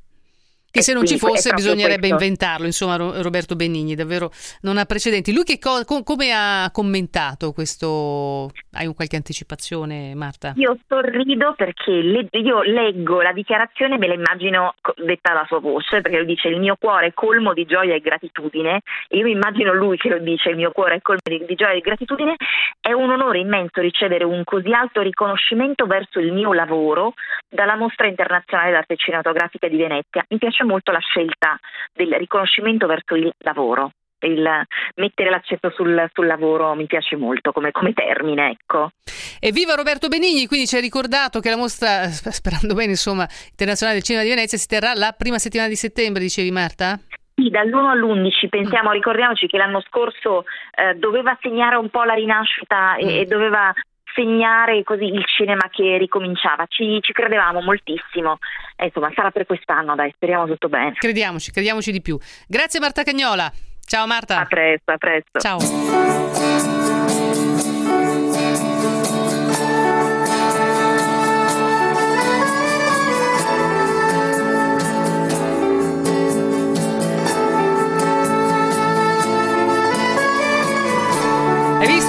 Che 0.73 0.81
se 0.81 0.93
non 0.93 1.05
ci 1.05 1.19
fosse 1.19 1.53
bisognerebbe 1.53 2.07
questo. 2.07 2.15
inventarlo, 2.15 2.65
insomma 2.65 2.95
Roberto 2.97 3.55
Benigni 3.55 3.93
davvero 3.93 4.31
non 4.61 4.79
ha 4.79 4.85
precedenti. 4.85 5.31
Lui 5.31 5.43
che 5.43 5.59
co- 5.59 5.83
come 6.03 6.31
ha 6.33 6.71
commentato 6.73 7.51
questo? 7.51 8.49
Hai 8.71 8.87
un 8.87 8.95
qualche 8.95 9.15
anticipazione 9.15 10.15
Marta? 10.15 10.53
Io 10.55 10.75
sorrido 10.87 11.53
perché 11.55 11.91
le- 11.91 12.27
io 12.31 12.63
leggo 12.63 13.21
la 13.21 13.33
dichiarazione 13.33 13.95
e 13.95 13.97
me 13.99 14.07
la 14.07 14.15
immagino 14.15 14.73
detta 14.95 15.29
alla 15.33 15.45
sua 15.45 15.59
voce, 15.59 16.01
perché 16.01 16.17
lui 16.17 16.25
dice 16.25 16.47
il 16.47 16.59
mio 16.59 16.75
cuore 16.79 17.05
è 17.05 17.13
colmo 17.13 17.53
di 17.53 17.65
gioia 17.65 17.93
e 17.93 17.99
gratitudine 17.99 18.81
e 19.09 19.17
io 19.17 19.27
immagino 19.27 19.75
lui 19.75 19.97
che 19.97 20.09
lo 20.09 20.17
dice 20.17 20.49
il 20.49 20.55
mio 20.55 20.71
cuore 20.71 20.95
è 20.95 21.01
colmo 21.03 21.21
di, 21.23 21.45
di 21.45 21.53
gioia 21.53 21.77
e 21.77 21.81
gratitudine 21.81 22.35
è 22.83 22.91
un 22.91 23.09
onore 23.09 23.39
immenso 23.39 23.79
ricevere 23.79 24.25
un 24.25 24.43
così 24.43 24.73
alto 24.73 24.99
riconoscimento 24.99 25.85
verso 25.85 26.19
il 26.19 26.33
mio 26.33 26.51
lavoro 26.51 27.13
dalla 27.49 27.77
Mostra 27.77 28.07
Internazionale 28.07 28.71
d'Arte 28.71 28.97
Cinematografica 28.97 29.69
di 29.69 29.77
Venezia. 29.77 30.25
Mi 30.27 30.37
piace 30.37 30.65
molto 30.65 30.91
la 30.91 30.99
scelta 30.99 31.57
del 31.93 32.11
riconoscimento 32.15 32.85
verso 32.85 33.15
il 33.15 33.31
lavoro 33.37 33.91
il 34.25 34.65
mettere 34.95 35.29
l'accento 35.29 35.69
sul, 35.75 36.09
sul, 36.13 36.27
lavoro 36.27 36.73
mi 36.75 36.85
piace 36.85 37.17
molto 37.17 37.51
come, 37.51 37.71
come 37.71 37.91
termine. 37.91 38.51
Ecco. 38.51 38.91
Evviva 39.39 39.75
Roberto 39.75 40.07
Benigni, 40.07 40.47
quindi 40.47 40.65
ci 40.65 40.75
hai 40.75 40.81
ricordato 40.81 41.41
che 41.41 41.49
la 41.49 41.57
mostra, 41.57 42.07
sperando 42.07 42.73
bene, 42.73 42.91
insomma, 42.91 43.27
internazionale 43.49 43.97
del 43.97 44.05
cinema 44.05 44.23
di 44.23 44.29
Venezia 44.29 44.57
si 44.57 44.67
terrà 44.67 44.93
la 44.93 45.13
prima 45.17 45.39
settimana 45.39 45.67
di 45.67 45.75
settembre, 45.75 46.21
dicevi 46.21 46.51
Marta? 46.51 46.97
Sì, 47.35 47.49
dall'1 47.49 47.89
all'11 47.89 48.47
pensiamo, 48.49 48.91
ricordiamoci 48.91 49.47
che 49.47 49.57
l'anno 49.57 49.81
scorso 49.81 50.45
eh, 50.75 50.93
doveva 50.95 51.37
segnare 51.41 51.75
un 51.75 51.89
po' 51.89 52.03
la 52.03 52.13
rinascita 52.13 52.95
e, 52.95 53.05
mm. 53.05 53.09
e 53.09 53.25
doveva 53.25 53.73
segnare 54.13 54.83
così 54.83 55.05
il 55.05 55.25
cinema 55.25 55.67
che 55.71 55.97
ricominciava. 55.97 56.65
Ci, 56.67 56.99
ci 57.01 57.11
credevamo 57.11 57.61
moltissimo. 57.61 58.37
E, 58.75 58.85
insomma, 58.85 59.11
sarà 59.15 59.31
per 59.31 59.45
quest'anno, 59.45 59.95
dai, 59.95 60.11
speriamo 60.13 60.45
tutto 60.45 60.69
bene. 60.69 60.93
Crediamoci, 60.93 61.51
crediamoci 61.51 61.91
di 61.91 62.01
più. 62.01 62.17
Grazie 62.47 62.79
Marta 62.79 63.03
Cagnola. 63.03 63.51
Ciao 63.85 64.07
Marta. 64.07 64.39
A 64.39 64.45
presto, 64.45 64.91
a 64.91 64.97
presto. 64.97 65.39
Ciao. 65.39 66.42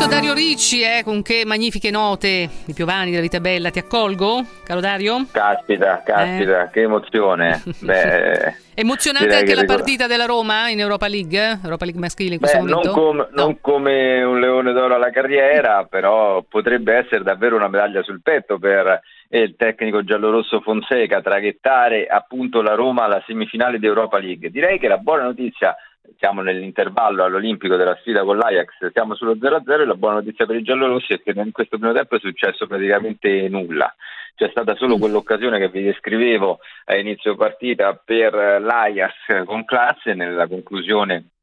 Visto 0.04 0.20
Dario 0.20 0.34
Ricci, 0.34 0.82
eh, 0.82 1.02
con 1.02 1.22
che 1.22 1.44
magnifiche 1.46 1.90
note 1.90 2.50
di 2.66 2.74
Piovani 2.74 3.08
della 3.08 3.22
Vita 3.22 3.40
Bella, 3.40 3.70
ti 3.70 3.78
accolgo, 3.78 4.44
caro 4.62 4.80
Dario? 4.80 5.26
Caspita, 5.32 6.02
caspita, 6.04 6.64
eh. 6.64 6.70
che 6.70 6.82
emozione. 6.82 7.62
Beh, 7.80 8.54
Emozionante 8.74 9.34
anche 9.34 9.54
la 9.54 9.62
ricordo... 9.62 9.82
partita 9.82 10.06
della 10.06 10.26
Roma 10.26 10.68
in 10.68 10.80
Europa 10.80 11.08
League, 11.08 11.58
Europa 11.62 11.84
League 11.86 12.00
maschile 12.00 12.34
in 12.34 12.38
questo 12.38 12.58
Beh, 12.58 12.64
momento? 12.64 12.94
Non, 12.94 12.94
com- 12.94 13.16
no. 13.16 13.44
non 13.44 13.60
come 13.62 14.22
un 14.22 14.40
leone 14.40 14.72
d'oro 14.74 14.94
alla 14.94 15.10
carriera, 15.10 15.86
però 15.88 16.42
potrebbe 16.42 16.96
essere 16.96 17.22
davvero 17.22 17.56
una 17.56 17.68
medaglia 17.68 18.02
sul 18.02 18.20
petto 18.20 18.58
per 18.58 19.00
il 19.30 19.54
tecnico 19.56 20.04
giallorosso 20.04 20.60
Fonseca 20.60 21.22
traghettare 21.22 22.06
appunto 22.06 22.60
la 22.60 22.74
Roma 22.74 23.04
alla 23.04 23.22
semifinale 23.26 23.78
di 23.78 23.86
Europa 23.86 24.18
League. 24.18 24.50
Direi 24.50 24.78
che 24.78 24.86
la 24.86 24.98
buona 24.98 25.22
notizia 25.22 25.74
siamo 26.18 26.42
nell'intervallo 26.42 27.24
all'Olimpico 27.24 27.76
della 27.76 27.96
sfida 28.00 28.24
con 28.24 28.36
l'Ajax, 28.36 28.90
siamo 28.92 29.14
sullo 29.14 29.34
0-0 29.34 29.80
e 29.80 29.84
la 29.84 29.94
buona 29.94 30.16
notizia 30.16 30.46
per 30.46 30.56
i 30.56 30.62
giallorossi 30.62 31.12
è 31.12 31.22
che 31.22 31.32
in 31.34 31.52
questo 31.52 31.78
primo 31.78 31.92
tempo 31.92 32.16
è 32.16 32.20
successo 32.20 32.66
praticamente 32.66 33.48
nulla. 33.48 33.94
C'è 34.36 34.48
stata 34.50 34.74
solo 34.74 34.98
quell'occasione 34.98 35.58
che 35.58 35.68
vi 35.68 35.84
descrivevo 35.84 36.58
a 36.86 36.96
inizio 36.96 37.36
partita 37.36 37.94
per 37.94 38.34
l'Ajax 38.34 39.44
con 39.44 39.64
classe 39.64 40.14
nella 40.14 40.48
conclusione 40.48 41.33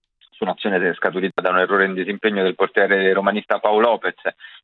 su 0.41 0.47
un'azione 0.47 0.93
scaturita 0.95 1.39
da 1.39 1.51
un 1.51 1.59
errore 1.59 1.85
in 1.85 1.93
disimpegno 1.93 2.41
del 2.41 2.55
portiere 2.55 3.13
romanista 3.13 3.59
Paolo 3.59 3.89
Lopez, 3.91 4.15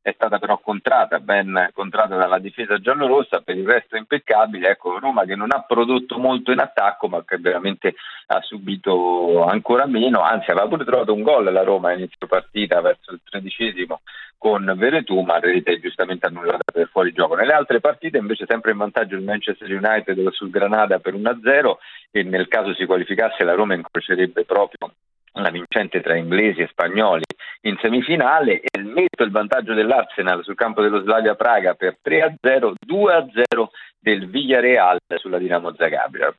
è 0.01 0.11
stata 0.11 0.39
però 0.39 0.57
contrata, 0.57 1.19
ben 1.19 1.69
contrata 1.71 2.15
dalla 2.15 2.39
difesa 2.39 2.79
giallorossa, 2.79 3.41
per 3.41 3.55
il 3.57 3.67
resto 3.67 3.95
impeccabile, 3.95 4.69
ecco 4.69 4.97
Roma 4.97 5.23
che 5.25 5.35
non 5.35 5.49
ha 5.51 5.61
prodotto 5.61 6.17
molto 6.17 6.51
in 6.51 6.59
attacco 6.59 7.07
ma 7.07 7.23
che 7.23 7.37
veramente 7.37 7.93
ha 8.27 8.41
subito 8.41 9.45
ancora 9.45 9.85
meno, 9.85 10.21
anzi 10.21 10.49
aveva 10.49 10.67
pure 10.67 10.83
trovato 10.83 11.13
un 11.13 11.21
gol 11.21 11.51
la 11.51 11.63
Roma 11.63 11.93
inizio 11.93 12.25
partita 12.25 12.81
verso 12.81 13.11
il 13.11 13.21
tredicesimo 13.23 14.01
con 14.39 14.73
Veretù, 14.77 15.21
ma 15.21 15.39
rete 15.39 15.79
giustamente 15.79 16.25
annullata 16.25 16.71
per 16.71 16.89
fuori 16.91 17.11
gioco. 17.11 17.35
Nelle 17.35 17.53
altre 17.53 17.79
partite 17.79 18.17
invece 18.17 18.45
sempre 18.47 18.71
in 18.71 18.77
vantaggio 18.77 19.15
il 19.15 19.23
Manchester 19.23 19.69
United 19.69 20.27
sul 20.31 20.49
Granada 20.49 20.99
per 20.99 21.13
1-0 21.13 21.75
e 22.11 22.23
nel 22.23 22.47
caso 22.47 22.73
si 22.73 22.85
qualificasse 22.85 23.43
la 23.43 23.53
Roma 23.53 23.75
incrocerebbe 23.75 24.43
proprio 24.43 24.91
la 25.33 25.49
vincente 25.49 26.01
tra 26.01 26.15
inglesi 26.15 26.61
e 26.61 26.67
spagnoli 26.67 27.23
in 27.61 27.77
semifinale 27.81 28.61
e 28.61 28.79
metto 28.81 29.23
il 29.23 29.31
vantaggio 29.31 29.73
dell'Arsenal 29.73 30.43
sul 30.43 30.55
campo 30.55 30.81
dello 30.81 31.01
Slavia 31.01 31.35
Praga 31.35 31.73
per 31.73 31.97
3-0, 32.03 32.73
2-0 32.85 33.67
del 33.99 34.29
Villarreal 34.29 34.97
sulla 35.17 35.37
Dinamo 35.37 35.73
Zagabria. 35.75 36.33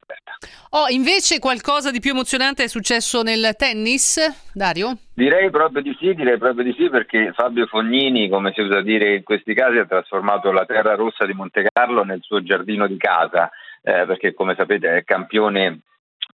Oh, 0.70 0.88
invece 0.88 1.38
qualcosa 1.38 1.90
di 1.90 2.00
più 2.00 2.12
emozionante 2.12 2.64
è 2.64 2.68
successo 2.68 3.22
nel 3.22 3.54
tennis, 3.56 4.50
Dario? 4.54 4.96
Direi 5.14 5.50
proprio 5.50 5.82
di 5.82 5.94
sì, 5.98 6.14
direi 6.14 6.38
proprio 6.38 6.64
di 6.64 6.74
sì 6.78 6.88
perché 6.88 7.32
Fabio 7.34 7.66
Fognini, 7.66 8.28
come 8.28 8.52
si 8.54 8.60
usa 8.60 8.80
dire 8.80 9.16
in 9.16 9.22
questi 9.22 9.54
casi, 9.54 9.78
ha 9.78 9.86
trasformato 9.86 10.50
la 10.52 10.64
terra 10.64 10.94
rossa 10.94 11.26
di 11.26 11.34
Monte 11.34 11.66
Carlo 11.70 12.04
nel 12.04 12.20
suo 12.22 12.42
giardino 12.42 12.86
di 12.86 12.96
casa, 12.96 13.50
eh, 13.82 14.04
perché 14.06 14.32
come 14.32 14.54
sapete 14.56 14.96
è 14.96 15.04
campione 15.04 15.80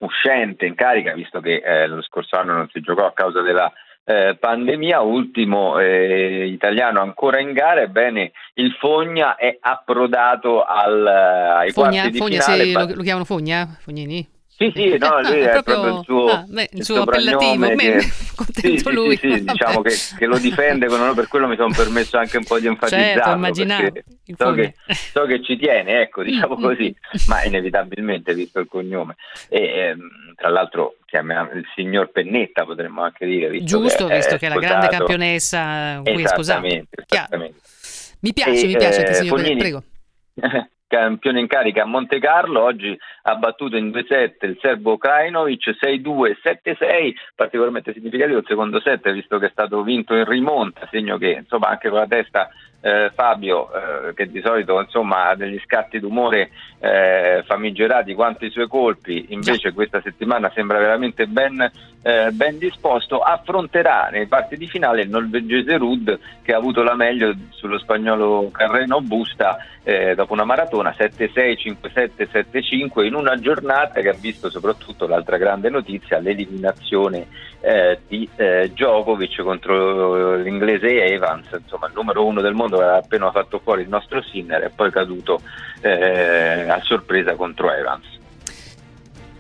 uscente 0.03 0.65
in 0.65 0.75
carica, 0.75 1.13
visto 1.13 1.39
che 1.39 1.61
eh, 1.63 1.87
lo 1.87 2.01
scorso 2.01 2.37
anno 2.37 2.53
non 2.53 2.69
si 2.71 2.81
giocò 2.81 3.05
a 3.05 3.13
causa 3.13 3.41
della 3.41 3.71
eh, 4.05 4.35
pandemia, 4.39 4.99
ultimo 5.01 5.79
eh, 5.79 6.45
italiano 6.47 7.01
ancora 7.01 7.39
in 7.39 7.53
gara, 7.53 7.81
ebbene 7.81 8.31
il 8.55 8.73
Fogna 8.73 9.35
è 9.35 9.57
approdato 9.59 10.63
al, 10.63 11.07
ai 11.07 11.71
Fogna, 11.71 12.01
quarti 12.01 12.11
di 12.11 12.17
Fogna, 12.17 12.41
finale. 12.41 12.71
Lo, 12.71 12.95
lo, 12.95 13.01
chiamano 13.01 13.25
Fogna? 13.25 13.77
Fognini? 13.79 14.27
Sì, 14.71 14.91
sì, 14.91 14.97
no, 14.97 15.21
lui 15.27 15.39
è 15.39 15.49
proprio, 15.49 15.81
proprio 15.81 15.97
il 15.97 16.03
suo, 16.05 16.29
ah, 16.29 16.45
beh, 16.47 16.69
il 16.71 16.83
suo 16.83 17.01
appellativo, 17.01 17.67
che, 17.75 18.11
contento 18.35 18.89
sì, 18.89 18.95
lui. 18.95 19.17
Sì, 19.17 19.31
sì, 19.33 19.43
diciamo 19.43 19.81
che, 19.81 19.95
che, 20.17 20.25
lo 20.25 20.37
difende 20.37 20.87
onore, 20.87 21.13
per 21.13 21.27
quello 21.27 21.47
mi 21.47 21.55
sono 21.55 21.73
permesso 21.75 22.17
anche 22.17 22.37
un 22.37 22.45
po' 22.45 22.59
di 22.59 22.67
enfatizzarlo. 22.67 23.53
Certo. 23.53 24.01
So 24.35 24.53
che, 24.53 24.75
so 24.85 25.25
che, 25.25 25.43
ci 25.43 25.57
tiene, 25.57 26.01
ecco, 26.01 26.23
diciamo 26.23 26.55
così, 26.55 26.95
ma 27.27 27.43
inevitabilmente 27.43 28.33
visto 28.33 28.59
il 28.59 28.67
cognome. 28.67 29.15
E, 29.49 29.61
ehm, 29.61 30.33
tra 30.35 30.49
l'altro 30.49 30.95
il 31.11 31.65
signor 31.75 32.11
Pennetta, 32.11 32.65
potremmo 32.65 33.03
anche 33.03 33.25
dire. 33.25 33.49
Visto 33.49 33.79
Giusto, 33.79 34.07
che 34.07 34.15
visto 34.15 34.37
che 34.37 34.47
è 34.47 34.49
la 34.49 34.59
grande 34.59 34.87
campionessa 34.87 36.01
cui 36.03 36.23
è 36.23 36.27
sposato. 36.27 36.65
Esattamente. 36.65 37.59
Mi 38.19 38.33
piace, 38.33 38.63
e, 38.63 38.67
mi 38.67 38.77
piace, 38.77 39.05
eh, 39.05 39.13
signor 39.13 39.37
Fognini, 39.37 39.59
prego. 39.59 39.83
Campione 40.93 41.39
in 41.39 41.47
carica 41.47 41.81
a 41.81 41.85
Monte 41.85 42.19
Carlo, 42.19 42.61
oggi 42.61 42.95
ha 43.23 43.35
battuto 43.35 43.77
in 43.77 43.89
2-7 43.89 44.33
il 44.41 44.57
serbo 44.61 44.97
Krajinovic 44.97 45.69
6-2, 45.81 46.35
7-6, 46.43 47.13
particolarmente 47.35 47.93
significativo 47.93 48.37
il 48.37 48.45
secondo 48.47 48.79
set 48.79 49.11
visto 49.11 49.39
che 49.39 49.47
è 49.47 49.49
stato 49.49 49.81
vinto 49.81 50.13
in 50.13 50.25
rimonta, 50.25 50.87
segno 50.91 51.17
che 51.17 51.31
insomma 51.31 51.69
anche 51.69 51.89
con 51.89 51.97
la 51.97 52.05
testa 52.05 52.49
eh, 52.83 53.11
Fabio, 53.15 53.69
eh, 53.71 54.13
che 54.13 54.29
di 54.29 54.41
solito 54.41 54.77
insomma, 54.77 55.29
ha 55.29 55.35
degli 55.35 55.59
scatti 55.63 56.01
d'umore 56.01 56.49
eh, 56.79 57.41
famigerati 57.45 58.13
quanto 58.13 58.43
i 58.43 58.49
suoi 58.49 58.67
colpi, 58.67 59.27
invece 59.29 59.71
questa 59.71 60.01
settimana 60.01 60.51
sembra 60.53 60.79
veramente 60.79 61.25
ben, 61.25 61.61
eh, 62.01 62.31
ben, 62.31 62.57
disposto, 62.57 63.19
affronterà 63.19 64.09
nei 64.11 64.27
parti 64.27 64.57
di 64.57 64.67
finale 64.67 65.03
il 65.03 65.09
norvegese 65.09 65.77
Rud 65.77 66.19
che 66.41 66.53
ha 66.53 66.57
avuto 66.57 66.83
la 66.83 66.93
meglio 66.93 67.33
sullo 67.51 67.79
spagnolo 67.79 68.49
Carreno 68.51 68.99
Busta 68.99 69.57
eh, 69.83 70.13
dopo 70.13 70.33
una 70.33 70.43
maratona 70.43 70.93
7-6, 70.97 71.75
5-7, 71.81 72.45
7-5 72.51 73.05
in 73.05 73.15
una 73.15 73.37
giornata 73.37 74.01
che 74.01 74.09
ha 74.09 74.17
visto 74.19 74.49
soprattutto 74.49 75.07
l'altra 75.07 75.37
grande 75.37 75.69
notizia, 75.69 76.19
l'eliminazione 76.19 77.27
eh, 77.61 77.99
di 78.09 78.27
Djokovic 78.35 79.41
contro 79.41 80.35
l'inglese 80.35 81.01
Evans, 81.05 81.47
insomma 81.61 81.87
il 81.87 81.93
numero 81.95 82.25
uno 82.25 82.41
del 82.41 82.53
mondo 82.53 82.72
che 82.77 82.83
aveva 82.83 82.97
appena 82.97 83.31
fatto 83.31 83.59
fuori 83.63 83.81
il 83.81 83.89
nostro 83.89 84.21
Sinner 84.21 84.63
e 84.63 84.69
poi 84.69 84.91
caduto 84.91 85.41
eh, 85.81 86.67
a 86.69 86.81
sorpresa 86.83 87.35
contro 87.35 87.71
Evans. 87.71 88.05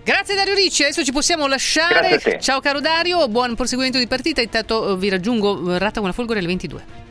Grazie 0.03 0.35
Dario 0.35 0.53
Ricci, 0.53 0.83
adesso 0.83 1.03
ci 1.03 1.13
possiamo 1.13 1.47
lasciare. 1.47 2.19
Ciao 2.39 2.59
caro 2.59 2.81
Dario, 2.81 3.27
buon 3.29 3.55
proseguimento 3.55 3.97
di 3.97 4.07
partita. 4.07 4.41
Intanto 4.41 4.97
vi 4.97 5.09
raggiungo 5.09 5.77
Ratta 5.77 5.99
con 5.99 6.09
la 6.09 6.13
Folgore 6.13 6.39
alle 6.39 6.47
22. 6.47 7.02